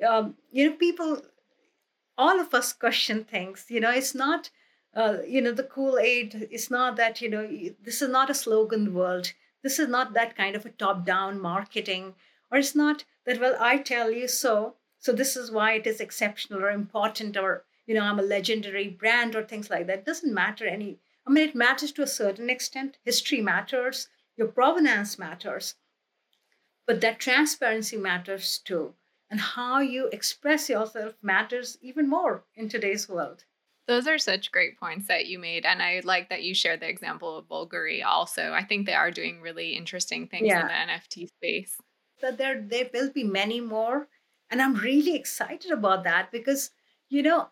um, 0.09 0.37
you 0.53 0.71
know 0.71 0.77
people 0.77 1.23
all 2.17 2.39
of 2.39 2.55
us 2.55 2.73
question 2.73 3.25
things 3.25 3.67
you 3.69 3.81
know 3.81 3.91
it's 3.91 4.15
not 4.15 4.51
uh, 4.95 5.19
you 5.27 5.41
know 5.41 5.53
the 5.53 5.65
kool 5.65 5.99
aid 5.99 6.49
is 6.51 6.71
not 6.71 6.97
that 6.97 7.21
you 7.21 7.29
know 7.29 7.47
this 7.83 8.03
is 8.03 8.09
not 8.09 8.31
a 8.31 8.35
slogan 8.35 8.95
world. 8.95 9.33
This 9.63 9.79
is 9.79 9.89
not 9.89 10.15
that 10.15 10.37
kind 10.37 10.57
of 10.57 10.65
a 10.65 10.71
top 10.71 11.05
down 11.05 11.41
marketing 11.41 12.15
or 12.51 12.59
it's 12.59 12.75
not 12.75 13.05
that 13.25 13.39
well 13.41 13.57
i 13.61 13.79
tell 13.79 14.11
you 14.11 14.27
so 14.27 14.75
so 14.99 15.13
this 15.13 15.37
is 15.37 15.51
why 15.51 15.73
it 15.75 15.87
is 15.87 16.01
exceptional 16.01 16.63
or 16.65 16.71
important 16.71 17.37
or 17.37 17.65
you 17.87 17.95
know 17.95 18.03
i'm 18.03 18.19
a 18.19 18.23
legendary 18.23 18.89
brand 18.89 19.37
or 19.37 19.45
things 19.45 19.71
like 19.71 19.87
that. 19.87 20.01
It 20.01 20.05
doesn't 20.07 20.35
matter 20.35 20.67
any 20.67 20.99
i 21.27 21.31
mean 21.31 21.49
it 21.49 21.55
matters 21.55 21.93
to 21.93 22.03
a 22.03 22.07
certain 22.07 22.51
extent. 22.51 22.99
History 23.05 23.41
matters. 23.41 24.09
Your 24.37 24.49
provenance 24.49 25.19
matters, 25.19 25.75
but 26.87 27.01
that 27.03 27.21
transparency 27.21 27.97
matters 27.97 28.59
too. 28.59 28.95
And 29.31 29.41
how 29.41 29.79
you 29.79 30.09
express 30.09 30.69
yourself 30.69 31.15
matters 31.23 31.79
even 31.81 32.09
more 32.09 32.45
in 32.57 32.69
today's 32.69 33.09
world. 33.09 33.45
Those 33.91 34.07
are 34.07 34.19
such 34.19 34.53
great 34.53 34.79
points 34.79 35.09
that 35.09 35.27
you 35.27 35.41
made. 35.41 35.65
And 35.67 35.83
I 35.83 36.01
like 36.05 36.29
that 36.29 36.45
you 36.45 36.55
shared 36.55 36.79
the 36.79 36.89
example 36.89 37.37
of 37.37 37.49
Bulgari 37.49 38.05
also. 38.05 38.53
I 38.53 38.63
think 38.63 38.87
they 38.87 38.95
are 38.95 39.11
doing 39.11 39.41
really 39.41 39.71
interesting 39.73 40.29
things 40.29 40.47
yeah. 40.47 40.61
in 40.61 40.69
the 40.69 40.93
NFT 40.93 41.29
space. 41.29 41.77
That 42.23 42.39
there 42.39 42.63
there 42.63 42.89
will 42.95 43.11
be 43.11 43.25
many 43.25 43.61
more. 43.61 44.07
And 44.49 44.63
I'm 44.63 44.75
really 44.75 45.17
excited 45.17 45.73
about 45.73 46.05
that 46.05 46.31
because, 46.31 46.71
you 47.09 47.23
know, 47.23 47.49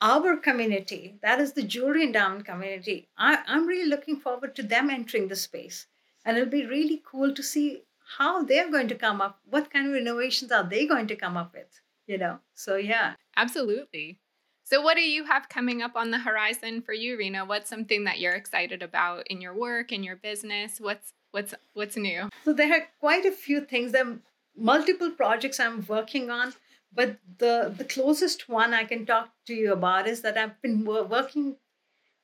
our 0.00 0.36
community, 0.36 1.18
that 1.22 1.40
is 1.40 1.54
the 1.54 1.64
jewelry 1.64 2.04
endowment 2.04 2.46
community, 2.46 3.08
I, 3.18 3.38
I'm 3.48 3.66
really 3.66 3.90
looking 3.90 4.16
forward 4.16 4.54
to 4.56 4.62
them 4.62 4.90
entering 4.90 5.26
the 5.26 5.36
space 5.36 5.86
and 6.24 6.36
it'll 6.36 6.50
be 6.50 6.66
really 6.66 7.02
cool 7.04 7.34
to 7.34 7.42
see 7.42 7.82
how 8.18 8.44
they're 8.44 8.70
going 8.70 8.88
to 8.88 8.94
come 8.94 9.20
up 9.20 9.40
what 9.48 9.70
kind 9.70 9.88
of 9.88 9.94
innovations 9.94 10.52
are 10.52 10.64
they 10.64 10.86
going 10.86 11.06
to 11.06 11.16
come 11.16 11.36
up 11.36 11.52
with 11.54 11.80
you 12.06 12.18
know 12.18 12.38
so 12.54 12.76
yeah 12.76 13.14
absolutely 13.36 14.18
so 14.64 14.80
what 14.80 14.96
do 14.96 15.02
you 15.02 15.24
have 15.24 15.48
coming 15.48 15.82
up 15.82 15.92
on 15.94 16.10
the 16.10 16.18
horizon 16.18 16.82
for 16.82 16.92
you 16.92 17.16
Reena? 17.16 17.46
what's 17.46 17.70
something 17.70 18.04
that 18.04 18.18
you're 18.18 18.32
excited 18.32 18.82
about 18.82 19.26
in 19.28 19.40
your 19.40 19.54
work 19.54 19.92
in 19.92 20.02
your 20.02 20.16
business? 20.16 20.80
What's 20.80 21.12
what's 21.30 21.54
what's 21.74 21.96
new? 21.96 22.28
So 22.44 22.52
there 22.52 22.72
are 22.72 22.88
quite 23.00 23.24
a 23.24 23.32
few 23.32 23.60
things. 23.60 23.92
There 23.92 24.06
are 24.06 24.18
multiple 24.56 25.10
projects 25.10 25.58
i'm 25.58 25.84
working 25.88 26.30
on 26.30 26.54
but 26.94 27.18
the 27.38 27.74
the 27.76 27.84
closest 27.84 28.48
one 28.48 28.72
I 28.72 28.84
can 28.84 29.04
talk 29.04 29.30
to 29.46 29.54
you 29.54 29.72
about 29.72 30.06
is 30.06 30.22
that 30.22 30.38
I've 30.38 30.60
been 30.62 30.84
working 30.84 31.56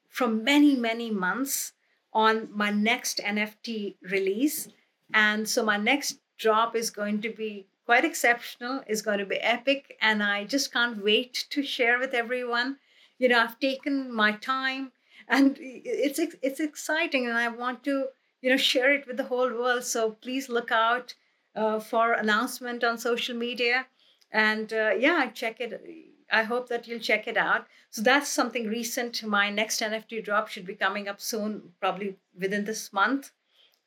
for 0.08 0.28
many 0.28 0.76
many 0.76 1.10
months 1.10 1.72
on 2.12 2.48
my 2.52 2.70
next 2.70 3.18
NFT 3.18 3.96
release, 4.02 4.68
and 5.12 5.48
so 5.48 5.64
my 5.64 5.76
next 5.76 6.18
drop 6.38 6.76
is 6.76 6.90
going 6.90 7.20
to 7.22 7.30
be 7.30 7.66
quite 7.90 8.04
exceptional. 8.04 8.82
Is 8.86 9.02
going 9.02 9.18
to 9.18 9.26
be 9.26 9.38
epic, 9.38 9.96
and 10.00 10.22
I 10.22 10.44
just 10.44 10.72
can't 10.72 11.02
wait 11.02 11.46
to 11.50 11.62
share 11.62 11.98
with 11.98 12.14
everyone. 12.14 12.78
You 13.18 13.28
know, 13.28 13.40
I've 13.40 13.58
taken 13.58 14.14
my 14.14 14.32
time, 14.32 14.92
and 15.26 15.56
it's 15.60 16.20
it's 16.40 16.60
exciting, 16.60 17.26
and 17.26 17.36
I 17.36 17.48
want 17.48 17.82
to 17.84 17.96
you 18.42 18.50
know 18.50 18.56
share 18.56 18.92
it 18.92 19.08
with 19.08 19.16
the 19.16 19.30
whole 19.32 19.52
world. 19.62 19.82
So 19.84 20.12
please 20.12 20.48
look 20.48 20.70
out 20.70 21.14
uh, 21.56 21.80
for 21.80 22.12
announcement 22.12 22.84
on 22.84 22.96
social 22.96 23.36
media 23.36 23.86
and 24.30 24.72
uh, 24.72 24.92
yeah 24.96 25.28
check 25.28 25.60
it 25.60 25.82
i 26.30 26.42
hope 26.44 26.68
that 26.68 26.86
you'll 26.86 27.00
check 27.00 27.26
it 27.26 27.36
out 27.36 27.66
so 27.90 28.00
that's 28.02 28.28
something 28.28 28.68
recent 28.68 29.22
my 29.24 29.50
next 29.50 29.80
nft 29.80 30.24
drop 30.24 30.48
should 30.48 30.66
be 30.66 30.74
coming 30.74 31.08
up 31.08 31.20
soon 31.20 31.72
probably 31.80 32.16
within 32.38 32.64
this 32.64 32.92
month 32.92 33.32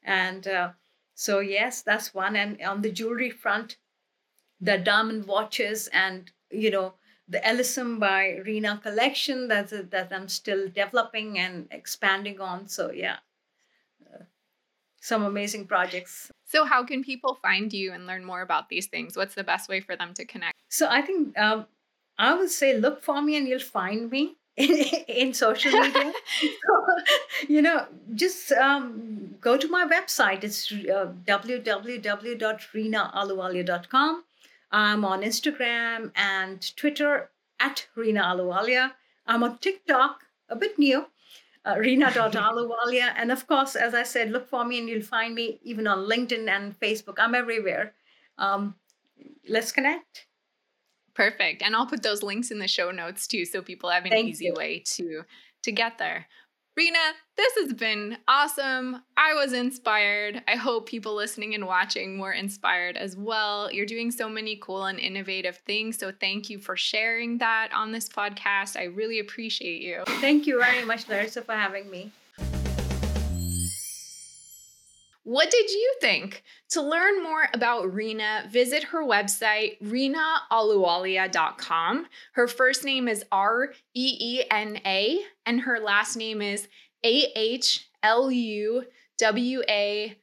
and 0.04 0.48
uh, 0.48 0.70
so 1.14 1.40
yes 1.40 1.82
that's 1.82 2.14
one 2.14 2.36
and 2.36 2.62
on 2.62 2.82
the 2.82 2.92
jewelry 2.92 3.30
front 3.30 3.78
the 4.64 4.78
diamond 4.78 5.26
watches 5.26 5.90
and 5.92 6.32
you 6.50 6.72
know 6.72 6.94
the 7.28 7.40
Ellissum 7.40 8.00
by 8.00 8.40
Reena 8.46 8.82
collection 8.82 9.48
that's 9.48 9.72
a, 9.72 9.84
that 9.84 10.12
I'm 10.12 10.28
still 10.28 10.68
developing 10.68 11.40
and 11.40 11.68
expanding 11.72 12.40
on. 12.40 12.68
So 12.68 12.92
yeah, 12.92 13.18
uh, 14.14 14.24
some 15.02 15.24
amazing 15.24 15.68
projects. 15.68 16.32
So, 16.46 16.66
how 16.66 16.84
can 16.84 17.04
people 17.04 17.40
find 17.42 17.74
you 17.74 17.94
and 17.94 18.06
learn 18.06 18.24
more 18.24 18.42
about 18.42 18.70
these 18.70 18.86
things? 18.88 19.18
What's 19.18 19.36
the 19.36 19.44
best 19.44 19.70
way 19.70 19.80
for 19.80 19.96
them 19.96 20.14
to 20.16 20.26
connect? 20.26 20.56
So, 20.70 20.88
I 20.90 21.02
think 21.02 21.38
um, 21.38 21.66
I 22.18 22.36
would 22.36 22.52
say 22.52 22.78
look 22.78 23.04
for 23.04 23.22
me 23.22 23.38
and 23.38 23.48
you'll 23.48 23.60
find 23.60 24.12
me 24.12 24.36
in, 24.58 24.72
in 25.08 25.34
social 25.34 25.72
media. 25.72 26.12
so, 26.42 26.48
you 27.48 27.62
know, 27.62 27.88
just 28.14 28.52
um, 28.52 29.36
go 29.42 29.58
to 29.58 29.68
my 29.68 29.88
website. 29.88 30.44
It's 30.44 30.72
uh, 30.72 31.12
www.reenaahluwalia.com. 31.26 34.24
I'm 34.74 35.06
on 35.06 35.22
Instagram 35.22 36.12
and 36.16 36.76
Twitter 36.76 37.30
at 37.60 37.88
Reena 37.96 38.24
Ahluwalia. 38.24 38.92
I'm 39.28 39.44
on 39.44 39.60
TikTok, 39.60 40.22
a 40.50 40.56
bit 40.56 40.78
new, 40.80 41.06
uh, 41.64 41.76
Reena.ahluwalia. 41.76 43.14
And 43.16 43.32
of 43.32 43.48
course, 43.48 43.76
as 43.76 43.94
I 43.94 44.04
said, 44.04 44.32
look 44.32 44.50
for 44.50 44.66
me 44.66 44.80
and 44.80 44.90
you'll 44.90 45.04
find 45.04 45.36
me 45.36 45.60
even 45.64 45.86
on 45.88 46.10
LinkedIn 46.10 46.50
and 46.50 46.78
Facebook. 46.80 47.16
I'm 47.20 47.36
everywhere. 47.36 47.94
Um, 48.40 48.76
let's 49.48 49.72
connect. 49.72 50.26
Perfect. 51.14 51.62
And 51.62 51.76
I'll 51.76 51.86
put 51.86 52.02
those 52.02 52.24
links 52.24 52.50
in 52.50 52.58
the 52.58 52.68
show 52.68 52.90
notes 52.90 53.28
too, 53.28 53.46
so 53.46 53.62
people 53.62 53.92
have 53.92 54.06
an 54.06 54.12
Thank 54.12 54.30
easy 54.30 54.46
you. 54.46 54.54
way 54.56 54.82
to 54.96 55.22
to 55.62 55.72
get 55.72 55.98
there. 55.98 56.28
Reena, 56.80 57.12
this 57.38 57.54
has 57.60 57.74
been 57.74 58.18
awesome. 58.28 59.04
I 59.16 59.36
was 59.36 59.54
inspired. 59.54 60.42
I 60.48 60.56
hope 60.56 60.88
people 60.88 61.14
listening 61.14 61.54
and 61.54 61.68
watching 61.68 62.18
were 62.18 62.32
inspired 62.32 62.98
as 62.98 63.16
well. 63.16 63.72
You're 63.72 63.86
doing 63.86 64.10
so 64.10 64.28
many 64.28 64.56
cool 64.56 64.86
and 64.86 64.98
innovative 64.98 65.58
things. 65.58 66.00
So 66.00 66.12
thank 66.12 66.50
you 66.50 66.58
for 66.58 66.76
sharing 66.76 67.38
that 67.38 67.70
on 67.76 67.92
this 67.92 68.10
podcast. 68.10 68.76
I 68.76 68.86
really 68.86 69.20
appreciate 69.20 69.84
you. 69.84 70.04
Thank 70.20 70.48
you 70.48 70.60
very 70.60 70.84
much, 70.84 71.06
Laryssa, 71.06 71.44
for 71.44 71.54
having 71.54 71.92
me. 71.92 72.12
What 75.24 75.50
did 75.50 75.70
you 75.70 75.96
think? 76.02 76.44
To 76.72 76.82
learn 76.82 77.24
more 77.24 77.48
about 77.54 77.94
Reena, 77.94 78.52
visit 78.52 78.84
her 78.84 79.06
website, 79.06 79.82
reenaahluwalia.com. 79.82 82.08
Her 82.34 82.48
first 82.50 82.84
name 82.84 83.08
is 83.08 83.24
R 83.32 83.74
E 83.94 84.18
E 84.20 84.44
N 84.52 84.82
A, 84.86 85.22
and 85.46 85.62
her 85.62 85.80
last 85.80 86.18
name 86.18 86.42
is 86.42 86.68
A 87.06 87.32
H 87.38 87.88
L 88.04 88.30
U 88.30 88.84
W 89.20 89.62
A 89.70 90.18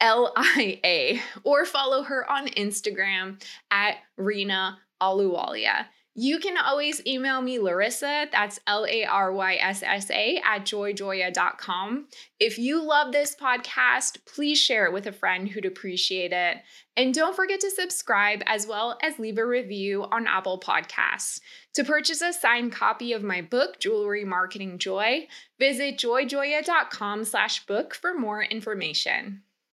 L 0.00 0.32
I 0.36 0.80
A, 0.84 1.20
or 1.44 1.64
follow 1.64 2.02
her 2.02 2.28
on 2.30 2.48
Instagram 2.48 3.40
at 3.70 3.98
Ahluwalia. 4.18 5.86
You 6.14 6.40
can 6.40 6.58
always 6.58 7.00
email 7.06 7.40
me, 7.40 7.58
Laryssa, 7.58 8.30
that's 8.30 8.60
L 8.66 8.84
A 8.86 9.04
R 9.06 9.32
Y 9.32 9.54
S 9.54 9.82
S 9.82 10.10
A, 10.10 10.42
at 10.44 10.66
joyjoya.com. 10.66 12.08
If 12.38 12.58
you 12.58 12.86
love 12.86 13.12
this 13.12 13.34
podcast, 13.34 14.18
please 14.26 14.58
share 14.58 14.84
it 14.84 14.92
with 14.92 15.06
a 15.06 15.12
friend 15.12 15.48
who'd 15.48 15.64
appreciate 15.64 16.32
it. 16.32 16.58
And 16.98 17.14
don't 17.14 17.34
forget 17.34 17.60
to 17.60 17.70
subscribe 17.70 18.42
as 18.44 18.66
well 18.66 18.98
as 19.02 19.18
leave 19.18 19.38
a 19.38 19.46
review 19.46 20.04
on 20.04 20.26
Apple 20.26 20.60
Podcasts. 20.60 21.40
To 21.76 21.84
purchase 21.84 22.20
a 22.20 22.34
signed 22.34 22.72
copy 22.72 23.14
of 23.14 23.22
my 23.22 23.40
book, 23.40 23.80
Jewelry 23.80 24.26
Marketing 24.26 24.76
Joy, 24.76 25.28
visit 25.58 25.96
joyjoya.com 25.96 27.24
slash 27.24 27.64
book 27.64 27.94
for 27.94 28.12
more 28.12 28.42
information. 28.42 29.44